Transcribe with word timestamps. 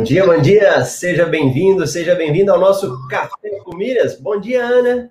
Bom 0.00 0.04
dia, 0.04 0.24
bom 0.24 0.40
dia, 0.40 0.82
seja 0.82 1.26
bem-vindo, 1.26 1.86
seja 1.86 2.14
bem-vindo 2.14 2.50
ao 2.50 2.58
nosso 2.58 3.06
Café 3.06 3.50
com 3.62 3.76
Milhas. 3.76 4.18
Bom 4.18 4.40
dia, 4.40 4.64
Ana. 4.64 5.10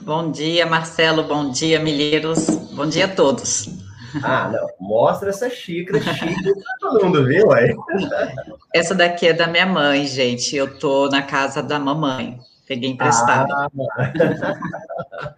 Bom 0.00 0.30
dia, 0.30 0.64
Marcelo, 0.64 1.24
bom 1.24 1.50
dia, 1.50 1.78
Milheiros, 1.78 2.48
bom 2.72 2.86
dia 2.86 3.04
a 3.04 3.08
todos. 3.08 3.68
Ah, 4.22 4.48
não, 4.50 4.66
mostra 4.80 5.28
essa 5.28 5.50
xícara 5.50 6.00
chique 6.00 6.42
pra 6.42 6.76
todo 6.80 7.04
mundo 7.04 7.22
ver, 7.26 7.44
ué. 7.44 7.74
Essa 8.72 8.94
daqui 8.94 9.28
é 9.28 9.34
da 9.34 9.46
minha 9.46 9.66
mãe, 9.66 10.06
gente, 10.06 10.56
eu 10.56 10.78
tô 10.78 11.06
na 11.10 11.20
casa 11.20 11.62
da 11.62 11.78
mamãe, 11.78 12.38
peguei 12.66 12.92
emprestado. 12.92 13.52
Ah, 13.52 13.68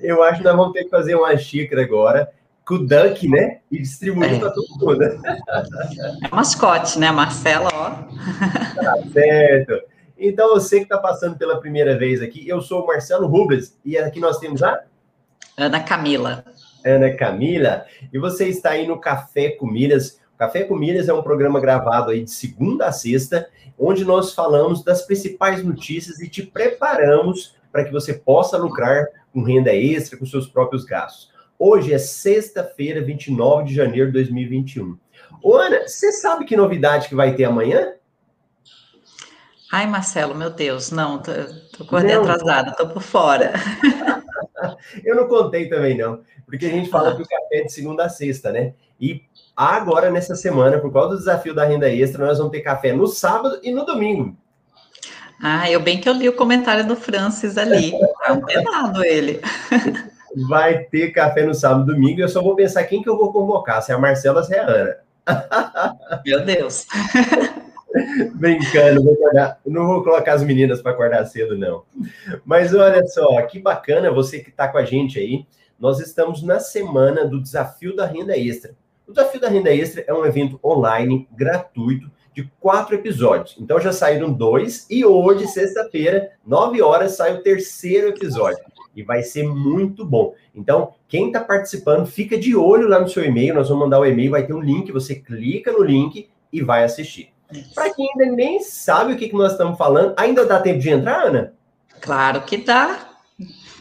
eu 0.00 0.22
acho 0.22 0.38
que 0.38 0.44
nós 0.44 0.56
vamos 0.56 0.74
ter 0.74 0.84
que 0.84 0.90
fazer 0.90 1.16
uma 1.16 1.36
xícara 1.36 1.82
agora, 1.82 2.30
com 2.68 2.74
o 2.74 2.86
Duck, 2.86 3.26
né? 3.26 3.60
E 3.72 3.78
distribuir 3.78 4.34
é. 4.34 4.38
para 4.38 4.50
todo 4.50 4.68
mundo. 4.78 5.02
É 5.02 6.28
mascote, 6.30 6.98
né, 6.98 7.10
Marcela? 7.10 7.70
Ó. 7.72 7.90
Tá 8.74 8.94
certo. 9.10 9.80
Então, 10.18 10.50
você 10.50 10.78
que 10.78 10.82
está 10.82 10.98
passando 10.98 11.38
pela 11.38 11.58
primeira 11.60 11.96
vez 11.96 12.20
aqui, 12.20 12.46
eu 12.46 12.60
sou 12.60 12.84
o 12.84 12.86
Marcelo 12.86 13.26
Rubles 13.26 13.78
e 13.82 13.96
aqui 13.96 14.20
nós 14.20 14.38
temos 14.38 14.62
a 14.62 14.82
Ana 15.56 15.80
Camila. 15.80 16.44
Ana 16.84 17.10
Camila, 17.14 17.86
e 18.12 18.18
você 18.18 18.46
está 18.48 18.70
aí 18.70 18.86
no 18.86 19.00
Café 19.00 19.50
com 19.50 19.66
Milhas. 19.66 20.20
Café 20.36 20.64
com 20.64 20.76
Milhas 20.76 21.08
é 21.08 21.14
um 21.14 21.22
programa 21.22 21.60
gravado 21.60 22.10
aí 22.10 22.22
de 22.22 22.30
segunda 22.30 22.86
a 22.86 22.92
sexta, 22.92 23.48
onde 23.78 24.04
nós 24.04 24.34
falamos 24.34 24.84
das 24.84 25.02
principais 25.02 25.64
notícias 25.64 26.20
e 26.20 26.28
te 26.28 26.42
preparamos 26.42 27.56
para 27.72 27.84
que 27.84 27.92
você 27.92 28.12
possa 28.12 28.58
lucrar 28.58 29.06
com 29.32 29.42
renda 29.42 29.74
extra, 29.74 30.18
com 30.18 30.26
seus 30.26 30.46
próprios 30.46 30.84
gastos. 30.84 31.37
Hoje 31.58 31.92
é 31.92 31.98
sexta-feira, 31.98 33.02
29 33.02 33.64
de 33.64 33.74
janeiro 33.74 34.06
de 34.06 34.12
2021. 34.12 34.96
Ô, 35.42 35.56
Ana, 35.56 35.88
você 35.88 36.12
sabe 36.12 36.44
que 36.44 36.56
novidade 36.56 37.08
que 37.08 37.16
vai 37.16 37.34
ter 37.34 37.44
amanhã? 37.44 37.94
Ai, 39.72 39.86
Marcelo, 39.86 40.36
meu 40.36 40.50
Deus, 40.50 40.92
não, 40.92 41.18
tô, 41.18 41.32
tô 41.76 41.82
acordei 41.82 42.14
atrasada, 42.14 42.76
tô 42.76 42.88
por 42.88 43.02
fora. 43.02 43.52
Eu 45.04 45.16
não 45.16 45.26
contei 45.26 45.68
também, 45.68 45.96
não, 45.96 46.20
porque 46.46 46.66
a 46.66 46.70
gente 46.70 46.88
fala 46.88 47.14
que 47.14 47.22
o 47.22 47.28
café 47.28 47.58
é 47.58 47.64
de 47.64 47.72
segunda 47.72 48.04
a 48.04 48.08
sexta, 48.08 48.52
né? 48.52 48.74
E 49.00 49.22
agora, 49.56 50.10
nessa 50.10 50.36
semana, 50.36 50.78
por 50.78 50.92
causa 50.92 51.10
do 51.10 51.18
desafio 51.18 51.54
da 51.54 51.64
renda 51.64 51.90
extra, 51.90 52.24
nós 52.24 52.38
vamos 52.38 52.52
ter 52.52 52.60
café 52.60 52.92
no 52.92 53.06
sábado 53.06 53.58
e 53.62 53.72
no 53.72 53.84
domingo. 53.84 54.36
Ah, 55.42 55.70
eu 55.70 55.80
bem 55.80 56.00
que 56.00 56.08
eu 56.08 56.14
li 56.14 56.28
o 56.28 56.36
comentário 56.36 56.86
do 56.86 56.96
Francis 56.96 57.58
ali. 57.58 57.92
Tá 58.24 58.32
um 58.32 58.40
penado 58.46 59.04
ele. 59.04 59.40
vai 60.48 60.84
ter 60.84 61.10
café 61.10 61.44
no 61.44 61.54
sábado 61.54 61.90
e 61.90 61.94
domingo. 61.94 62.20
Eu 62.20 62.28
só 62.28 62.42
vou 62.42 62.54
pensar 62.54 62.84
quem 62.84 63.02
que 63.02 63.08
eu 63.08 63.16
vou 63.16 63.32
convocar, 63.32 63.82
se 63.82 63.92
é 63.92 63.94
a 63.94 63.98
Marcela 63.98 64.40
ou 64.40 64.44
se 64.44 64.54
é 64.54 64.60
a 64.60 64.66
Ana. 64.66 64.96
Meu 66.24 66.44
Deus. 66.44 66.86
Brincando, 68.34 69.02
vou 69.02 69.14
acordar, 69.14 69.58
não 69.64 69.86
vou 69.86 70.02
colocar 70.04 70.34
as 70.34 70.42
meninas 70.42 70.82
para 70.82 70.92
acordar 70.92 71.24
cedo, 71.24 71.56
não. 71.56 71.84
Mas 72.44 72.74
olha 72.74 73.04
só, 73.06 73.40
que 73.42 73.58
bacana 73.58 74.10
você 74.10 74.40
que 74.40 74.50
está 74.50 74.68
com 74.68 74.78
a 74.78 74.84
gente 74.84 75.18
aí. 75.18 75.46
Nós 75.78 76.00
estamos 76.00 76.42
na 76.42 76.58
semana 76.58 77.24
do 77.24 77.40
Desafio 77.40 77.94
da 77.94 78.04
Renda 78.04 78.36
Extra. 78.36 78.74
O 79.06 79.12
Desafio 79.12 79.40
da 79.40 79.48
Renda 79.48 79.72
Extra 79.72 80.04
é 80.06 80.12
um 80.12 80.26
evento 80.26 80.58
online, 80.62 81.28
gratuito, 81.32 82.10
de 82.34 82.50
quatro 82.60 82.94
episódios. 82.94 83.56
Então 83.58 83.80
já 83.80 83.92
saíram 83.92 84.32
dois, 84.32 84.86
e 84.90 85.04
hoje, 85.04 85.46
sexta-feira, 85.46 86.32
nove 86.44 86.82
horas, 86.82 87.16
sai 87.16 87.34
o 87.34 87.42
terceiro 87.42 88.08
episódio 88.08 88.58
e 88.94 89.02
vai 89.02 89.22
ser 89.22 89.46
muito 89.46 90.04
bom. 90.04 90.34
Então, 90.54 90.92
quem 91.06 91.28
está 91.28 91.40
participando, 91.40 92.06
fica 92.06 92.36
de 92.36 92.56
olho 92.56 92.88
lá 92.88 93.00
no 93.00 93.08
seu 93.08 93.24
e-mail. 93.24 93.54
Nós 93.54 93.68
vamos 93.68 93.84
mandar 93.84 94.00
o 94.00 94.06
e-mail, 94.06 94.32
vai 94.32 94.46
ter 94.46 94.54
um 94.54 94.60
link, 94.60 94.90
você 94.90 95.14
clica 95.14 95.72
no 95.72 95.82
link 95.82 96.28
e 96.52 96.62
vai 96.62 96.84
assistir. 96.84 97.32
Para 97.74 97.94
quem 97.94 98.08
ainda 98.10 98.36
nem 98.36 98.60
sabe 98.60 99.12
o 99.12 99.16
que, 99.16 99.28
que 99.28 99.36
nós 99.36 99.52
estamos 99.52 99.78
falando, 99.78 100.14
ainda 100.16 100.44
dá 100.44 100.60
tempo 100.60 100.80
de 100.80 100.90
entrar, 100.90 101.26
Ana? 101.26 101.54
Claro 102.00 102.42
que 102.42 102.58
dá. 102.58 103.08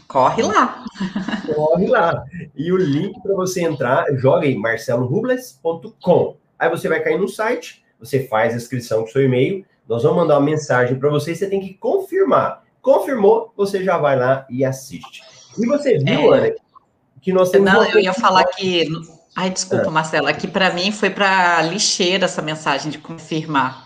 Corre 0.07 0.43
lá. 0.43 0.85
Corre 1.53 1.87
lá. 1.87 2.23
E 2.55 2.71
o 2.71 2.77
link 2.77 3.21
para 3.21 3.35
você 3.35 3.61
entrar, 3.61 4.05
joga 4.15 4.45
aí 4.45 4.55
marcelorubles.com. 4.55 6.37
Aí 6.57 6.69
você 6.69 6.87
vai 6.87 7.01
cair 7.01 7.19
no 7.19 7.27
site, 7.27 7.83
você 7.99 8.25
faz 8.25 8.53
a 8.53 8.57
inscrição 8.57 9.01
com 9.01 9.07
seu 9.07 9.23
e-mail, 9.23 9.65
nós 9.87 10.03
vamos 10.03 10.17
mandar 10.17 10.35
uma 10.35 10.45
mensagem 10.45 10.97
para 10.97 11.09
você, 11.09 11.35
você 11.35 11.49
tem 11.49 11.59
que 11.59 11.73
confirmar 11.73 12.63
Confirmou, 12.87 13.51
você 13.57 13.83
já 13.83 13.97
vai 13.97 14.17
lá 14.17 14.47
e 14.49 14.63
assiste. 14.63 15.21
E 15.59 15.65
você 15.65 15.97
viu, 15.97 16.33
é... 16.33 16.39
Ana, 16.39 16.55
que 17.21 17.33
nós 17.33 17.51
temos. 17.51 17.69
Não, 17.69 17.83
eu 17.83 17.99
ia 17.99 18.13
falar 18.13 18.45
que. 18.45 18.87
Ai, 19.35 19.49
desculpa, 19.49 19.87
ah. 19.87 19.91
Marcela, 19.91 20.31
que 20.31 20.47
para 20.47 20.71
mim 20.73 20.89
foi 20.89 21.09
para 21.09 21.61
lixeira 21.63 22.23
essa 22.23 22.41
mensagem 22.41 22.89
de 22.89 22.97
confirmar. 22.97 23.85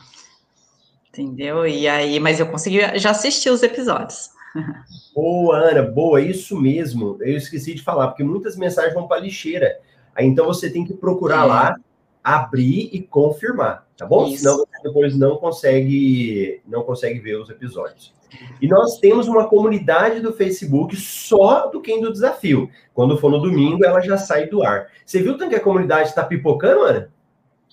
Entendeu? 1.10 1.66
E 1.66 1.88
aí, 1.88 2.20
mas 2.20 2.40
eu 2.40 2.46
consegui 2.46 2.78
já 3.00 3.10
assistir 3.10 3.50
os 3.50 3.64
episódios. 3.64 4.30
Boa, 5.16 5.58
Ana, 5.58 5.82
boa, 5.82 6.22
isso 6.22 6.56
mesmo. 6.56 7.18
Eu 7.22 7.36
esqueci 7.36 7.74
de 7.74 7.82
falar, 7.82 8.10
porque 8.10 8.24
muitas 8.24 8.56
mensagens 8.56 8.94
vão 8.94 9.08
para 9.08 9.20
lixeira. 9.20 9.80
Aí, 10.16 10.28
então 10.28 10.46
você 10.46 10.70
tem 10.70 10.86
que 10.86 10.94
procurar 10.94 11.44
é. 11.44 11.48
lá, 11.48 11.76
abrir 12.24 12.90
e 12.94 13.02
confirmar, 13.02 13.88
tá 13.98 14.06
bom? 14.06 14.28
Isso. 14.28 14.40
Senão 14.40 14.58
você 14.58 14.84
depois 14.84 15.18
não 15.18 15.38
consegue, 15.38 16.62
não 16.68 16.84
consegue 16.84 17.20
ver 17.20 17.36
os 17.36 17.50
episódios. 17.50 18.14
E 18.62 18.68
nós 18.68 18.98
temos 19.00 19.28
uma 19.28 19.48
comunidade 19.48 20.20
do 20.20 20.34
Facebook 20.34 20.96
só 20.96 21.68
do 21.68 21.82
Quem 21.82 22.02
do 22.02 22.12
Desafio. 22.12 22.70
Quando 22.94 23.18
for 23.18 23.30
no 23.30 23.40
domingo, 23.40 23.84
ela 23.84 24.00
já 24.02 24.18
sai 24.18 24.48
do 24.48 24.64
ar. 24.64 24.88
Você 25.06 25.22
viu 25.22 25.38
tanto 25.38 25.50
que 25.50 25.56
a 25.56 25.64
comunidade 25.64 26.10
está 26.10 26.24
pipocando, 26.24 26.82
Ana? 26.82 27.12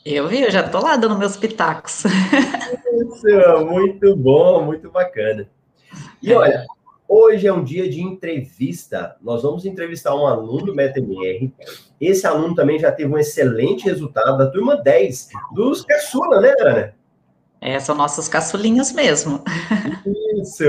Eu 0.04 0.26
vi, 0.26 0.42
eu 0.42 0.50
já 0.50 0.66
tô 0.66 0.80
lá 0.80 0.96
dando 0.96 1.18
meus 1.18 1.36
pitacos. 1.36 2.04
Isso, 2.04 3.66
muito 3.66 4.16
bom, 4.16 4.64
muito 4.64 4.90
bacana. 4.90 5.48
E 6.22 6.32
olha, 6.32 6.64
hoje 7.06 7.46
é 7.46 7.52
um 7.52 7.62
dia 7.62 7.88
de 7.88 8.00
entrevista. 8.00 9.16
Nós 9.20 9.42
vamos 9.42 9.64
entrevistar 9.64 10.14
um 10.14 10.26
aluno 10.26 10.66
do 10.66 10.74
MetaMR. 10.74 11.52
Esse 12.00 12.26
aluno 12.26 12.54
também 12.54 12.78
já 12.78 12.92
teve 12.92 13.12
um 13.12 13.18
excelente 13.18 13.84
resultado 13.84 14.38
da 14.38 14.46
turma 14.46 14.76
10 14.76 15.30
dos 15.52 15.84
Caçula, 15.84 16.40
né, 16.40 16.54
Ana? 16.60 16.94
É, 17.60 17.78
são 17.80 17.94
nossos 17.94 18.28
caçulinhos 18.28 18.92
mesmo. 18.92 19.42
Isso. 20.40 20.64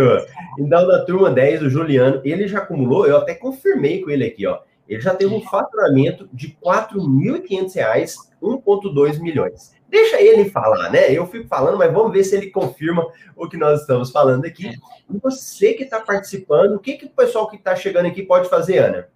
Então, 0.57 0.88
da 0.88 1.06
turma 1.06 1.29
10, 1.29 1.63
o 1.63 1.69
Juliano, 1.69 2.19
ele 2.23 2.47
já 2.47 2.59
acumulou, 2.59 3.06
eu 3.06 3.17
até 3.17 3.35
confirmei 3.35 4.01
com 4.01 4.09
ele 4.09 4.25
aqui, 4.25 4.47
ó. 4.47 4.59
Ele 4.88 5.00
já 5.00 5.13
teve 5.13 5.31
um 5.31 5.41
faturamento 5.41 6.28
de 6.34 6.47
R$ 6.47 6.57
4.500, 6.66 8.16
1,2 8.41 9.19
milhões. 9.19 9.72
Deixa 9.88 10.19
ele 10.19 10.50
falar, 10.50 10.90
né? 10.91 11.11
Eu 11.11 11.28
fico 11.28 11.47
falando, 11.47 11.78
mas 11.78 11.94
vamos 11.94 12.11
ver 12.11 12.23
se 12.23 12.35
ele 12.35 12.50
confirma 12.50 13.06
o 13.35 13.47
que 13.47 13.56
nós 13.56 13.81
estamos 13.81 14.09
falando 14.09 14.46
aqui. 14.46 14.72
E 15.09 15.17
você 15.22 15.73
que 15.73 15.84
está 15.84 16.00
participando, 16.00 16.73
o 16.73 16.79
que, 16.79 16.97
que 16.97 17.06
o 17.06 17.09
pessoal 17.09 17.47
que 17.47 17.56
está 17.56 17.75
chegando 17.75 18.07
aqui 18.07 18.23
pode 18.23 18.50
fazer, 18.50 18.79
Ana? 18.79 19.07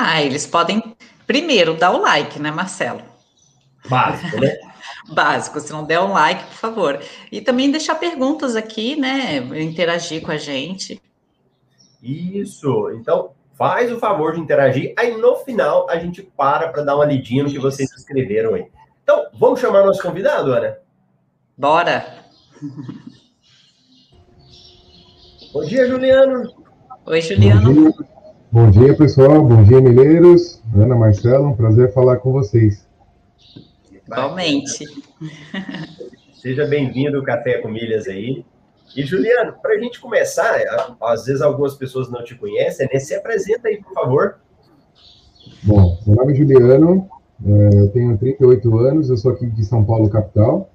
Ah, 0.00 0.22
eles 0.22 0.46
podem, 0.46 0.96
primeiro, 1.26 1.74
dar 1.74 1.90
o 1.90 2.00
like, 2.00 2.38
né, 2.38 2.52
Marcelo? 2.52 3.02
Básico, 3.88 4.40
né? 4.40 4.56
básico. 5.10 5.58
Se 5.58 5.72
não 5.72 5.82
der 5.82 5.98
um 6.00 6.12
like, 6.12 6.44
por 6.44 6.54
favor. 6.54 7.00
E 7.32 7.40
também 7.40 7.72
deixar 7.72 7.96
perguntas 7.96 8.54
aqui, 8.54 8.94
né? 8.94 9.38
Interagir 9.60 10.22
com 10.22 10.30
a 10.30 10.36
gente. 10.36 11.02
Isso. 12.00 12.92
Então, 12.92 13.32
faz 13.54 13.90
o 13.90 13.98
favor 13.98 14.34
de 14.34 14.40
interagir. 14.40 14.94
Aí 14.96 15.16
no 15.16 15.34
final 15.36 15.90
a 15.90 15.98
gente 15.98 16.22
para 16.22 16.68
para 16.68 16.84
dar 16.84 16.94
uma 16.94 17.04
lidinha 17.04 17.42
no 17.42 17.50
que 17.50 17.58
vocês 17.58 17.90
escreveram 17.90 18.54
aí. 18.54 18.66
Então, 19.02 19.26
vamos 19.34 19.58
chamar 19.58 19.84
nosso 19.84 20.00
convidado, 20.00 20.52
Ana? 20.52 20.78
Bora! 21.56 22.24
Bom 25.52 25.64
dia, 25.64 25.88
Juliano. 25.88 26.54
Oi, 27.04 27.20
Juliano. 27.20 27.92
Bom 28.50 28.70
dia, 28.70 28.96
pessoal. 28.96 29.44
Bom 29.44 29.62
dia, 29.62 29.78
Mineiros. 29.78 30.62
Ana 30.74 30.96
Marcelo, 30.96 31.48
um 31.48 31.54
prazer 31.54 31.92
falar 31.92 32.16
com 32.16 32.32
vocês. 32.32 32.88
Igualmente. 33.92 34.86
Seja 36.32 36.66
bem-vindo 36.66 37.18
ao 37.18 37.22
Café 37.22 37.58
com 37.58 37.68
Milhas 37.68 38.08
aí. 38.08 38.42
E, 38.96 39.02
Juliano, 39.02 39.52
para 39.60 39.74
a 39.74 39.78
gente 39.78 40.00
começar, 40.00 40.64
às 41.02 41.26
vezes 41.26 41.42
algumas 41.42 41.74
pessoas 41.74 42.10
não 42.10 42.24
te 42.24 42.34
conhecem, 42.36 42.88
né? 42.90 42.98
Se 42.98 43.14
apresenta 43.14 43.68
aí, 43.68 43.82
por 43.82 43.92
favor. 43.92 44.36
Bom, 45.62 45.98
meu 46.06 46.16
nome 46.16 46.32
é 46.32 46.36
Juliano, 46.36 47.06
é, 47.44 47.80
eu 47.80 47.88
tenho 47.90 48.16
38 48.16 48.78
anos, 48.78 49.10
eu 49.10 49.18
sou 49.18 49.32
aqui 49.32 49.46
de 49.46 49.62
São 49.62 49.84
Paulo, 49.84 50.08
capital. 50.08 50.70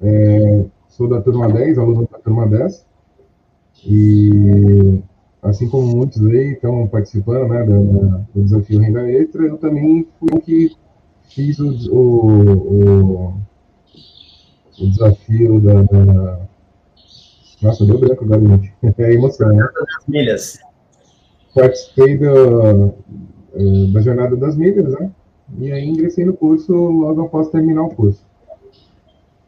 É, 0.00 0.64
sou 0.88 1.06
da 1.06 1.20
turma 1.20 1.52
10, 1.52 1.76
aluno 1.78 2.08
da 2.10 2.18
turma 2.20 2.46
10. 2.46 2.86
E, 3.84 5.02
assim 5.42 5.68
como 5.68 5.96
muitos 5.96 6.24
aí 6.26 6.52
estão 6.52 6.86
participando 6.86 7.48
né, 7.48 7.64
do, 7.64 8.26
do 8.34 8.44
desafio 8.44 8.80
Renda 8.80 9.10
Extra, 9.10 9.46
eu 9.46 9.56
também 9.58 10.06
fui 10.18 10.28
um 10.32 10.40
que 10.40 10.76
fiz 11.28 11.58
o, 11.58 11.70
o, 11.90 13.34
o, 14.80 14.88
desafio 14.90 15.60
da, 15.60 15.82
da, 15.82 16.40
Nossa, 17.62 17.86
deu 17.86 17.98
branco 17.98 18.24
agora, 18.24 18.40
gente. 18.40 18.74
É 18.98 19.12
emoção, 19.12 19.48
né? 19.48 19.68
Das 19.74 20.06
milhas. 20.06 20.58
Participei 21.54 22.18
do, 22.18 22.94
é, 23.54 23.92
da 23.92 24.00
Jornada 24.00 24.36
das 24.36 24.56
Milhas, 24.56 24.92
né? 24.92 25.10
E 25.58 25.72
aí 25.72 25.88
ingressei 25.88 26.24
no 26.24 26.34
curso 26.34 26.72
logo 26.72 27.22
após 27.22 27.48
terminar 27.48 27.82
o 27.82 27.90
curso. 27.90 28.26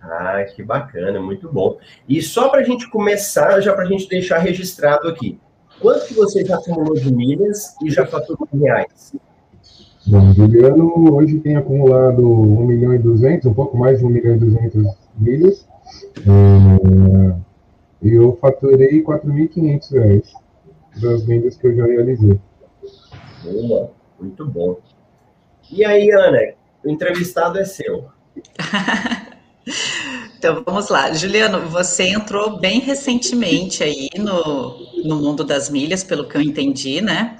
Ah, 0.00 0.42
que 0.44 0.62
bacana, 0.62 1.20
muito 1.20 1.52
bom. 1.52 1.78
E 2.08 2.22
só 2.22 2.48
para 2.48 2.60
a 2.60 2.64
gente 2.64 2.88
começar, 2.88 3.60
já 3.60 3.74
para 3.74 3.84
a 3.84 3.86
gente 3.86 4.08
deixar 4.08 4.38
registrado 4.38 5.06
aqui, 5.08 5.38
quanto 5.80 6.06
que 6.06 6.14
você 6.14 6.44
já 6.44 6.56
acumulou 6.56 6.94
de 6.94 7.12
milhas 7.12 7.74
e 7.82 7.90
já 7.90 8.06
faturou 8.06 8.46
em 8.52 8.58
reais? 8.58 9.14
Bom, 10.06 10.32
Juliano 10.32 11.14
hoje 11.14 11.38
tem 11.40 11.56
acumulado 11.56 12.22
1 12.22 12.66
milhão 12.66 12.94
e 12.94 12.98
200, 12.98 13.46
um 13.46 13.54
pouco 13.54 13.76
mais 13.76 13.98
de 13.98 14.04
1 14.04 14.08
milhão 14.08 14.34
e 14.34 14.38
200 14.38 14.86
milhas. 15.16 15.68
É, 16.18 17.36
e 18.02 18.14
eu 18.14 18.36
faturei 18.40 19.02
4.500 19.02 19.92
reais 19.92 20.32
das 21.00 21.22
vendas 21.24 21.56
que 21.56 21.66
eu 21.66 21.76
já 21.76 21.86
realizei. 21.86 22.38
Boa, 23.44 23.90
muito 24.18 24.46
bom. 24.46 24.78
E 25.70 25.84
aí, 25.84 26.10
Ana, 26.10 26.54
o 26.84 26.90
entrevistado 26.90 27.58
é 27.58 27.64
seu. 27.64 28.06
Então 30.40 30.62
vamos 30.64 30.88
lá, 30.88 31.12
Juliano, 31.12 31.68
você 31.68 32.04
entrou 32.04 32.58
bem 32.58 32.80
recentemente 32.80 33.84
aí 33.84 34.08
no, 34.16 34.74
no 35.04 35.16
mundo 35.16 35.44
das 35.44 35.68
milhas, 35.68 36.02
pelo 36.02 36.26
que 36.26 36.34
eu 36.34 36.40
entendi, 36.40 37.02
né? 37.02 37.36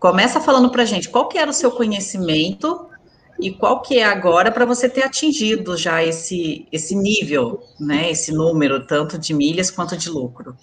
Começa 0.00 0.40
falando 0.40 0.68
para 0.68 0.84
gente 0.84 1.08
qual 1.08 1.28
que 1.28 1.38
era 1.38 1.48
o 1.48 1.54
seu 1.54 1.70
conhecimento 1.70 2.86
e 3.40 3.52
qual 3.52 3.82
que 3.82 4.00
é 4.00 4.04
agora 4.04 4.50
para 4.50 4.64
você 4.64 4.88
ter 4.88 5.04
atingido 5.04 5.76
já 5.76 6.02
esse, 6.02 6.66
esse 6.72 6.96
nível, 6.96 7.60
né? 7.78 8.10
Esse 8.10 8.32
número, 8.32 8.84
tanto 8.84 9.16
de 9.16 9.32
milhas 9.32 9.70
quanto 9.70 9.96
de 9.96 10.10
lucro. 10.10 10.56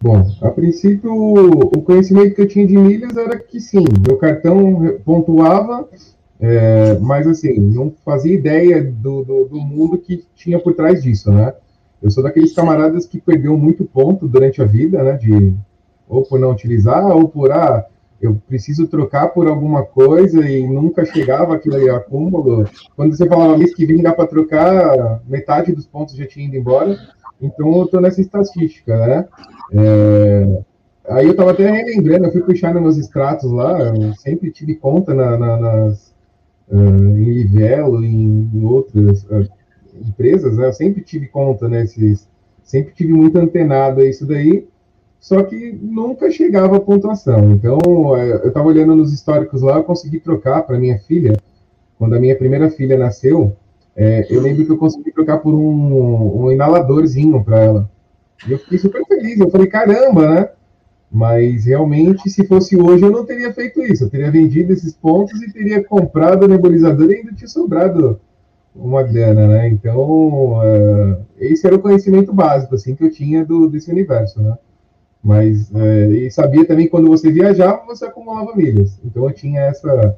Bom, 0.00 0.24
a 0.42 0.50
princípio, 0.50 1.12
o 1.12 1.82
conhecimento 1.82 2.36
que 2.36 2.42
eu 2.42 2.48
tinha 2.48 2.68
de 2.68 2.78
milhas 2.78 3.16
era 3.16 3.36
que 3.36 3.58
sim, 3.58 3.84
meu 4.06 4.16
cartão 4.16 4.96
pontuava 5.04 5.88
é, 6.46 6.98
mas, 6.98 7.26
assim, 7.26 7.58
não 7.58 7.90
fazia 8.04 8.34
ideia 8.34 8.84
do, 8.84 9.24
do, 9.24 9.44
do, 9.46 9.56
mundo 9.56 9.96
que 9.96 10.26
tinha 10.34 10.58
por 10.58 10.74
trás 10.74 11.02
disso, 11.02 11.32
né? 11.32 11.54
Eu 12.02 12.10
sou 12.10 12.22
daqueles 12.22 12.52
camaradas 12.52 13.06
que 13.06 13.18
perdeu 13.18 13.56
muito 13.56 13.86
ponto 13.86 14.28
durante 14.28 14.60
a 14.60 14.66
vida, 14.66 15.02
né? 15.02 15.12
De, 15.14 15.54
ou 16.06 16.22
por 16.22 16.38
não 16.38 16.52
utilizar, 16.52 17.16
ou 17.16 17.30
por, 17.30 17.50
ah, 17.50 17.86
eu 18.20 18.38
preciso 18.46 18.86
trocar 18.86 19.28
por 19.28 19.46
alguma 19.46 19.84
coisa 19.84 20.46
e 20.46 20.66
nunca 20.66 21.06
chegava 21.06 21.54
aquele 21.54 21.88
acúmulo. 21.88 22.68
Quando 22.94 23.16
você 23.16 23.26
falava 23.26 23.56
mês 23.56 23.74
que 23.74 23.86
vem 23.86 24.02
dá 24.02 24.12
para 24.12 24.26
trocar, 24.26 25.22
metade 25.26 25.72
dos 25.72 25.86
pontos 25.86 26.14
já 26.14 26.26
tinha 26.26 26.46
ido 26.46 26.56
embora. 26.56 26.94
Então, 27.40 27.74
eu 27.74 27.84
estou 27.84 28.02
nessa 28.02 28.20
estatística, 28.20 28.94
né? 28.98 29.26
É, 29.72 30.62
aí 31.08 31.24
eu 31.24 31.30
estava 31.32 31.52
até 31.52 31.70
relembrando, 31.70 32.26
eu 32.26 32.32
fui 32.32 32.42
puxar 32.42 32.74
nos 32.74 32.82
meus 32.82 32.98
extratos 32.98 33.50
lá, 33.50 33.78
eu 33.80 34.14
sempre 34.16 34.50
tive 34.50 34.74
conta 34.74 35.14
na, 35.14 35.38
na, 35.38 35.56
nas 35.56 36.03
uh, 36.68 36.78
em 36.78 37.24
Livelo, 37.24 38.04
em, 38.04 38.50
em 38.52 38.64
outras 38.64 39.24
uh, 39.24 39.48
empresas, 39.94 40.56
né? 40.56 40.68
Eu 40.68 40.72
sempre 40.72 41.02
tive 41.02 41.28
conta 41.28 41.68
nesses, 41.68 42.28
sempre 42.62 42.94
tive 42.94 43.12
muito 43.12 43.38
antenado 43.38 44.00
a 44.00 44.04
isso 44.08 44.26
daí, 44.26 44.66
só 45.20 45.42
que 45.42 45.72
nunca 45.80 46.30
chegava 46.30 46.76
a 46.76 46.80
pontuação. 46.80 47.52
Então, 47.52 47.78
uh, 47.84 48.16
eu 48.16 48.48
estava 48.48 48.68
olhando 48.68 48.94
nos 48.94 49.12
históricos 49.12 49.62
lá, 49.62 49.76
eu 49.76 49.84
consegui 49.84 50.20
trocar 50.20 50.62
para 50.62 50.78
minha 50.78 50.98
filha, 50.98 51.36
quando 51.98 52.14
a 52.14 52.20
minha 52.20 52.36
primeira 52.36 52.70
filha 52.70 52.98
nasceu, 52.98 53.56
é, 53.96 54.26
eu 54.28 54.40
lembro 54.40 54.66
que 54.66 54.72
eu 54.72 54.76
consegui 54.76 55.12
trocar 55.12 55.38
por 55.38 55.54
um, 55.54 56.44
um 56.44 56.50
inaladorzinho 56.50 57.42
para 57.44 57.60
ela. 57.60 57.90
E 58.46 58.52
eu 58.52 58.58
fiquei 58.58 58.78
super 58.78 59.04
feliz. 59.06 59.38
Eu 59.38 59.50
falei, 59.50 59.68
caramba, 59.68 60.34
né? 60.34 60.48
Mas 61.14 61.66
realmente, 61.66 62.28
se 62.28 62.44
fosse 62.44 62.76
hoje, 62.76 63.04
eu 63.04 63.10
não 63.12 63.24
teria 63.24 63.52
feito 63.52 63.80
isso. 63.80 64.02
Eu 64.02 64.10
teria 64.10 64.32
vendido 64.32 64.72
esses 64.72 64.92
pontos 64.92 65.40
e 65.40 65.52
teria 65.52 65.80
comprado 65.84 66.42
o 66.42 66.48
nebulizador 66.48 67.08
e 67.08 67.14
ainda 67.14 67.32
tinha 67.32 67.46
sobrado 67.46 68.18
uma 68.74 69.00
grana, 69.04 69.46
né? 69.46 69.68
Então, 69.68 70.58
uh, 70.58 71.16
esse 71.38 71.64
era 71.68 71.76
o 71.76 71.78
conhecimento 71.78 72.32
básico, 72.32 72.74
assim, 72.74 72.96
que 72.96 73.04
eu 73.04 73.12
tinha 73.12 73.44
do, 73.44 73.68
desse 73.68 73.92
universo, 73.92 74.42
né? 74.42 74.58
Mas, 75.22 75.70
uh, 75.70 76.12
e 76.12 76.28
sabia 76.32 76.66
também 76.66 76.86
que 76.86 76.90
quando 76.90 77.06
você 77.06 77.30
viajava, 77.30 77.86
você 77.86 78.06
acumulava 78.06 78.56
milhas. 78.56 78.98
Então, 79.04 79.22
eu 79.22 79.32
tinha 79.32 79.60
essa, 79.60 80.16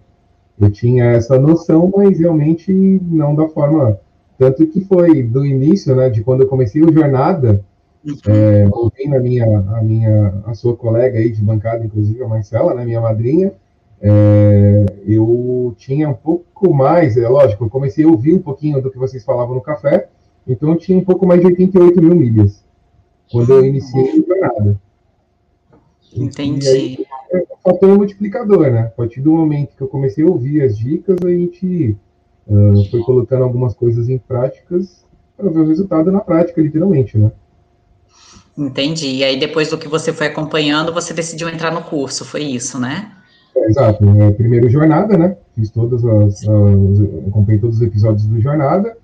eu 0.58 0.70
tinha 0.70 1.04
essa 1.10 1.38
noção, 1.38 1.93
mas 1.94 2.19
realmente 2.19 2.72
não 2.72 3.34
da 3.34 3.46
forma... 3.48 4.00
Tanto 4.38 4.66
que 4.66 4.81
foi 4.82 5.22
do 5.22 5.44
início, 5.44 5.94
né, 5.94 6.08
de 6.08 6.25
quando 6.25 6.43
eu 6.43 6.48
comecei 6.48 6.82
o 6.82 6.93
Jornada, 6.93 7.62
é, 8.29 8.69
ouvindo 8.70 9.17
a 9.17 9.20
minha, 9.20 9.44
a 9.44 9.82
minha, 9.82 10.43
a 10.47 10.55
sua 10.55 10.76
colega 10.76 11.19
aí 11.19 11.31
de 11.31 11.43
bancada, 11.43 11.85
inclusive 11.85 12.23
a 12.23 12.29
Marcela, 12.29 12.75
né, 12.75 12.85
minha 12.85 13.00
madrinha, 13.00 13.53
é, 14.00 14.87
eu 15.06 15.75
tinha 15.79 16.08
um 16.08 16.14
pouco 16.14 16.73
mais, 16.73 17.17
é 17.17 17.29
lógico, 17.29 17.64
eu 17.64 17.70
comecei 17.70 18.05
a 18.05 18.08
ouvir 18.08 18.35
um 18.35 18.43
pouquinho 18.43 18.81
do 18.81 18.91
que 18.91 18.99
vocês 18.99 19.25
falavam 19.25 19.55
no 19.55 19.61
café, 19.61 20.08
então 20.47 20.70
eu 20.70 20.76
tinha 20.76 20.99
um 20.99 21.05
pouco 21.05 21.26
mais 21.26 21.41
de 21.41 21.47
88 21.47 22.00
mil 22.00 22.14
milhas 22.14 22.64
quando 23.31 23.53
eu 23.53 23.64
iniciei 23.64 24.20
o 24.20 24.26
jornada. 24.26 24.81
Entendi. 26.14 26.69
Aí, 26.69 27.06
é 27.32 27.38
um 27.38 27.73
fator 27.73 27.97
multiplicador, 27.97 28.70
né? 28.70 28.81
A 28.82 28.91
partir 28.91 29.20
do 29.20 29.32
momento 29.32 29.76
que 29.76 29.82
eu 29.82 29.88
comecei 29.88 30.25
a 30.25 30.29
ouvir 30.29 30.62
as 30.62 30.79
dicas, 30.79 31.19
a 31.25 31.29
gente 31.29 31.97
uh, 32.47 32.91
foi 32.91 33.03
colocando 33.03 33.43
algumas 33.43 33.75
coisas 33.75 34.08
em 34.08 34.19
práticas 34.19 35.05
para 35.37 35.50
ver 35.50 35.61
o 35.61 35.67
resultado 35.67 36.11
na 36.11 36.20
prática, 36.20 36.61
literalmente, 36.61 37.19
né? 37.19 37.32
Entendi. 38.56 39.17
E 39.17 39.25
aí, 39.25 39.38
depois 39.38 39.69
do 39.69 39.76
que 39.76 39.88
você 39.88 40.12
foi 40.12 40.29
acompanhando, 40.29 40.93
você 40.93 41.12
decidiu 41.12 41.49
entrar 41.49 41.70
no 41.70 41.82
curso, 41.82 42.25
foi 42.25 42.43
isso, 42.43 42.81
né? 42.81 43.12
É, 43.55 43.67
exato. 43.67 44.03
É, 44.08 44.31
primeiro 44.32 44.69
jornada, 44.70 45.17
né? 45.17 45.37
Fiz 45.55 45.70
todas 45.70 46.05
as, 46.05 46.43
as. 46.43 46.99
Acompanhei 47.29 47.61
todos 47.61 47.76
os 47.76 47.82
episódios 47.82 48.26
do 48.26 48.41
Jornada. 48.41 48.97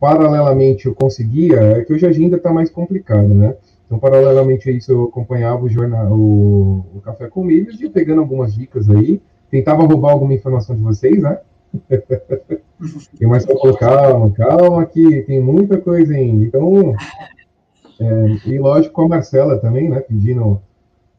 Paralelamente, 0.00 0.86
eu 0.86 0.94
conseguia. 0.94 1.60
É 1.60 1.84
que 1.84 1.92
hoje 1.92 2.06
a 2.06 2.10
agenda 2.10 2.36
está 2.36 2.52
mais 2.52 2.70
complicada, 2.70 3.28
né? 3.28 3.54
Então, 3.86 3.98
paralelamente 3.98 4.68
a 4.68 4.72
isso, 4.72 4.90
eu 4.90 5.04
acompanhava 5.04 5.64
o, 5.64 5.68
jornal, 5.68 6.10
o, 6.12 6.84
o 6.94 7.00
Café 7.00 7.28
com 7.28 7.44
Milhas 7.44 7.80
e 7.80 7.88
pegando 7.88 8.20
algumas 8.20 8.54
dicas 8.54 8.88
aí. 8.90 9.20
Tentava 9.50 9.84
roubar 9.84 10.12
alguma 10.12 10.34
informação 10.34 10.74
de 10.74 10.82
vocês, 10.82 11.22
né? 11.22 11.38
e 13.20 13.26
mais 13.26 13.44
falou, 13.44 13.76
calma, 13.76 14.30
calma, 14.32 14.86
que 14.86 15.22
tem 15.22 15.40
muita 15.40 15.78
coisa 15.78 16.14
ainda. 16.14 16.44
Então, 16.44 16.94
é, 18.00 18.48
e 18.48 18.58
lógico 18.58 18.94
com 18.94 19.02
a 19.02 19.08
Marcela 19.08 19.58
também, 19.58 19.88
né? 19.88 20.00
Pedindo 20.00 20.60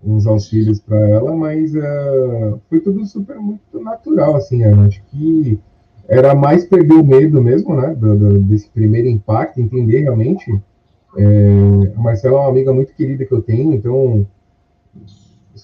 uns 0.04 0.28
auxílios 0.28 0.80
para 0.80 0.98
ela, 1.10 1.36
mas 1.36 1.76
é, 1.76 2.54
foi 2.70 2.80
tudo 2.80 3.06
super 3.06 3.38
muito 3.38 3.80
natural, 3.80 4.36
assim. 4.36 4.64
Eu 4.64 4.80
acho 4.82 5.02
que 5.06 5.60
era 6.08 6.34
mais 6.36 6.66
perder 6.66 6.94
o 6.94 7.04
medo 7.04 7.42
mesmo, 7.42 7.76
né? 7.76 7.96
Do, 7.96 8.16
do, 8.16 8.40
desse 8.40 8.70
primeiro 8.70 9.08
impacto, 9.08 9.60
entender 9.60 10.02
realmente. 10.02 10.52
É, 11.18 11.94
a 11.96 12.00
Marcela 12.00 12.38
é 12.38 12.40
uma 12.42 12.50
amiga 12.50 12.72
muito 12.72 12.94
querida 12.94 13.26
que 13.26 13.32
eu 13.32 13.42
tenho, 13.42 13.74
então 13.74 14.26